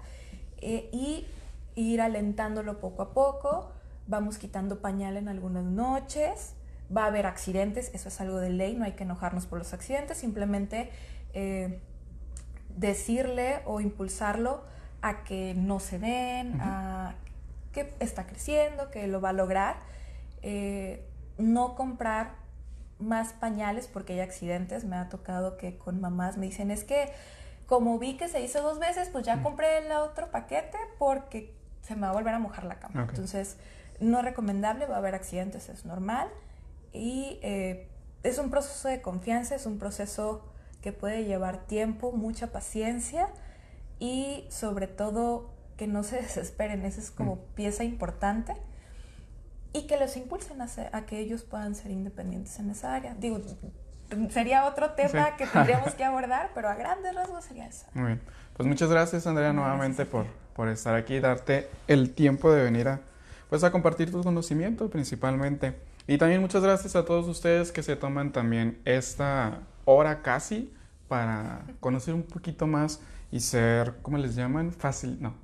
Eh, 0.57 0.89
y 0.93 1.27
ir 1.75 2.01
alentándolo 2.01 2.79
poco 2.79 3.03
a 3.03 3.13
poco. 3.13 3.71
Vamos 4.07 4.37
quitando 4.37 4.79
pañal 4.79 5.17
en 5.17 5.27
algunas 5.27 5.65
noches. 5.65 6.53
Va 6.95 7.03
a 7.03 7.07
haber 7.07 7.25
accidentes, 7.25 7.91
eso 7.93 8.09
es 8.09 8.19
algo 8.19 8.37
de 8.37 8.49
ley, 8.49 8.75
no 8.75 8.83
hay 8.83 8.93
que 8.93 9.03
enojarnos 9.03 9.45
por 9.45 9.57
los 9.57 9.73
accidentes, 9.73 10.17
simplemente 10.17 10.89
eh, 11.33 11.79
decirle 12.75 13.61
o 13.63 13.79
impulsarlo 13.79 14.65
a 15.01 15.23
que 15.23 15.53
no 15.55 15.79
se 15.79 15.99
den, 15.99 16.59
a 16.59 17.15
que 17.71 17.93
está 18.01 18.27
creciendo, 18.27 18.91
que 18.91 19.07
lo 19.07 19.21
va 19.21 19.29
a 19.29 19.33
lograr 19.33 19.77
eh, 20.41 21.07
no 21.37 21.75
comprar 21.75 22.35
más 22.99 23.33
pañales 23.33 23.87
porque 23.87 24.13
hay 24.13 24.19
accidentes. 24.19 24.83
Me 24.83 24.95
ha 24.95 25.09
tocado 25.09 25.57
que 25.57 25.77
con 25.77 25.99
mamás 26.01 26.37
me 26.37 26.45
dicen, 26.45 26.71
es 26.71 26.83
que 26.83 27.11
como 27.65 27.97
vi 27.99 28.17
que 28.17 28.27
se 28.27 28.41
hizo 28.41 28.61
dos 28.61 28.79
veces, 28.79 29.09
pues 29.09 29.25
ya 29.25 29.41
compré 29.41 29.79
el 29.79 29.91
otro 29.93 30.29
paquete 30.29 30.77
porque 30.99 31.55
se 31.81 31.95
me 31.95 32.01
va 32.01 32.09
a 32.09 32.13
volver 32.13 32.33
a 32.33 32.39
mojar 32.39 32.65
la 32.65 32.79
cama. 32.79 33.07
Entonces, 33.09 33.57
no 33.99 34.19
es 34.19 34.25
recomendable, 34.25 34.85
va 34.85 34.95
a 34.95 34.97
haber 34.99 35.15
accidentes, 35.15 35.69
es 35.69 35.85
normal. 35.85 36.27
Y 36.91 37.39
eh, 37.41 37.87
es 38.23 38.37
un 38.37 38.49
proceso 38.49 38.87
de 38.87 39.01
confianza, 39.01 39.55
es 39.55 39.65
un 39.65 39.79
proceso 39.79 40.45
que 40.81 40.91
puede 40.91 41.23
llevar 41.23 41.65
tiempo, 41.65 42.11
mucha 42.11 42.47
paciencia 42.47 43.29
y 43.99 44.45
sobre 44.49 44.87
todo 44.87 45.49
que 45.77 45.87
no 45.87 46.03
se 46.03 46.17
desesperen, 46.21 46.85
esa 46.85 46.99
es 46.99 47.11
como 47.11 47.35
Mm. 47.35 47.39
pieza 47.55 47.83
importante 47.83 48.53
y 49.73 49.87
que 49.87 49.97
los 49.97 50.15
impulsen 50.17 50.61
a, 50.61 50.67
ser- 50.67 50.89
a 50.95 51.05
que 51.05 51.19
ellos 51.19 51.43
puedan 51.43 51.75
ser 51.75 51.91
independientes 51.91 52.57
en 52.59 52.69
esa 52.69 52.93
área. 52.93 53.15
Digo, 53.15 53.39
sería 54.29 54.65
otro 54.65 54.91
tema 54.91 55.27
Sí. 55.27 55.33
que 55.37 55.47
tendríamos 55.47 55.93
que 55.95 56.03
abordar, 56.03 56.51
pero 56.53 56.69
a 56.69 56.75
grandes 56.75 57.15
rasgos 57.15 57.45
sería 57.45 57.67
eso. 57.67 57.85
Muy 57.93 58.07
bien. 58.07 58.21
Pues 58.55 58.67
muchas 58.67 58.89
gracias, 58.89 59.25
Andrea, 59.27 59.53
nuevamente 59.53 60.03
gracias 60.03 60.07
a 60.07 60.11
por, 60.11 60.25
por 60.55 60.67
estar 60.67 60.95
aquí 60.95 61.15
y 61.15 61.19
darte 61.19 61.69
el 61.87 62.13
tiempo 62.13 62.51
de 62.51 62.63
venir 62.63 62.87
a, 62.89 62.99
pues, 63.49 63.63
a 63.63 63.71
compartir 63.71 64.11
tu 64.11 64.21
conocimiento 64.23 64.89
principalmente. 64.89 65.79
Y 66.07 66.17
también 66.17 66.41
muchas 66.41 66.61
gracias 66.63 66.95
a 66.95 67.05
todos 67.05 67.27
ustedes 67.27 67.71
que 67.71 67.83
se 67.83 67.95
toman 67.95 68.31
también 68.33 68.81
esta 68.85 69.59
hora 69.85 70.21
casi 70.21 70.73
para 71.07 71.61
conocer 71.79 72.13
un 72.13 72.23
poquito 72.23 72.67
más 72.67 72.99
y 73.31 73.39
ser, 73.39 73.95
¿cómo 74.01 74.17
les 74.17 74.35
llaman? 74.35 74.71
Fácil, 74.73 75.17
no. 75.21 75.35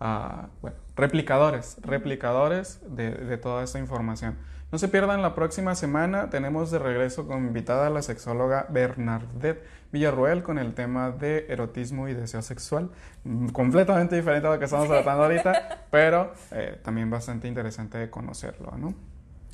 Ah, 0.00 0.48
bueno, 0.60 0.76
replicadores, 0.96 1.76
replicadores 1.82 2.80
de, 2.88 3.10
de 3.12 3.38
toda 3.38 3.64
esta 3.64 3.78
información. 3.78 4.36
No 4.70 4.78
se 4.78 4.88
pierdan 4.88 5.20
la 5.20 5.34
próxima 5.34 5.74
semana, 5.74 6.30
tenemos 6.30 6.70
de 6.70 6.78
regreso 6.78 7.26
como 7.26 7.46
invitada 7.46 7.88
a 7.88 7.90
la 7.90 8.00
sexóloga 8.00 8.66
Bernadette 8.70 9.62
Villarroel 9.92 10.42
con 10.42 10.58
el 10.58 10.72
tema 10.72 11.10
de 11.10 11.44
erotismo 11.50 12.08
y 12.08 12.14
deseo 12.14 12.40
sexual, 12.40 12.90
Mm, 13.24 13.48
completamente 13.48 14.16
diferente 14.16 14.48
a 14.48 14.50
lo 14.52 14.58
que 14.58 14.64
estamos 14.64 14.88
tratando 14.88 15.22
ahorita, 15.22 15.86
pero 15.90 16.32
eh, 16.50 16.78
también 16.82 17.08
bastante 17.08 17.46
interesante 17.46 17.98
de 17.98 18.10
conocerlo, 18.10 18.72
¿no? 18.76 18.94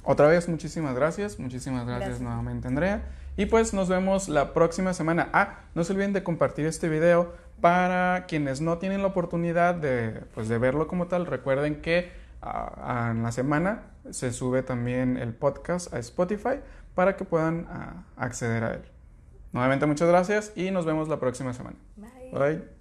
Otra 0.04 0.26
vez, 0.26 0.48
muchísimas 0.48 0.94
gracias, 0.94 1.38
muchísimas 1.38 1.84
gracias, 1.84 2.08
Gracias. 2.08 2.22
nuevamente 2.22 2.68
Andrea. 2.68 3.02
Y 3.36 3.46
pues 3.46 3.74
nos 3.74 3.88
vemos 3.88 4.28
la 4.28 4.54
próxima 4.54 4.94
semana. 4.94 5.28
Ah, 5.32 5.60
no 5.74 5.84
se 5.84 5.92
olviden 5.92 6.12
de 6.14 6.22
compartir 6.22 6.66
este 6.66 6.88
video 6.88 7.34
para 7.60 8.26
quienes 8.26 8.60
no 8.60 8.78
tienen 8.78 9.02
la 9.02 9.08
oportunidad 9.08 9.74
de, 9.74 10.22
pues, 10.34 10.48
de 10.48 10.58
verlo 10.58 10.86
como 10.86 11.06
tal. 11.08 11.26
Recuerden 11.26 11.80
que 11.80 12.10
ah, 12.42 12.72
ah, 12.76 13.10
en 13.10 13.22
la 13.22 13.32
semana 13.32 13.82
se 14.10 14.32
sube 14.32 14.62
también 14.62 15.16
el 15.16 15.34
podcast 15.34 15.92
a 15.92 15.98
Spotify 15.98 16.60
para 16.94 17.16
que 17.16 17.24
puedan 17.24 17.66
ah, 17.68 18.04
acceder 18.16 18.64
a 18.64 18.74
él. 18.74 18.82
Nuevamente 19.52 19.86
muchas 19.86 20.08
gracias 20.08 20.52
y 20.56 20.70
nos 20.70 20.84
vemos 20.84 21.08
la 21.08 21.18
próxima 21.18 21.52
semana. 21.52 21.76
Bye. 21.96 22.30
Bye. 22.32 22.77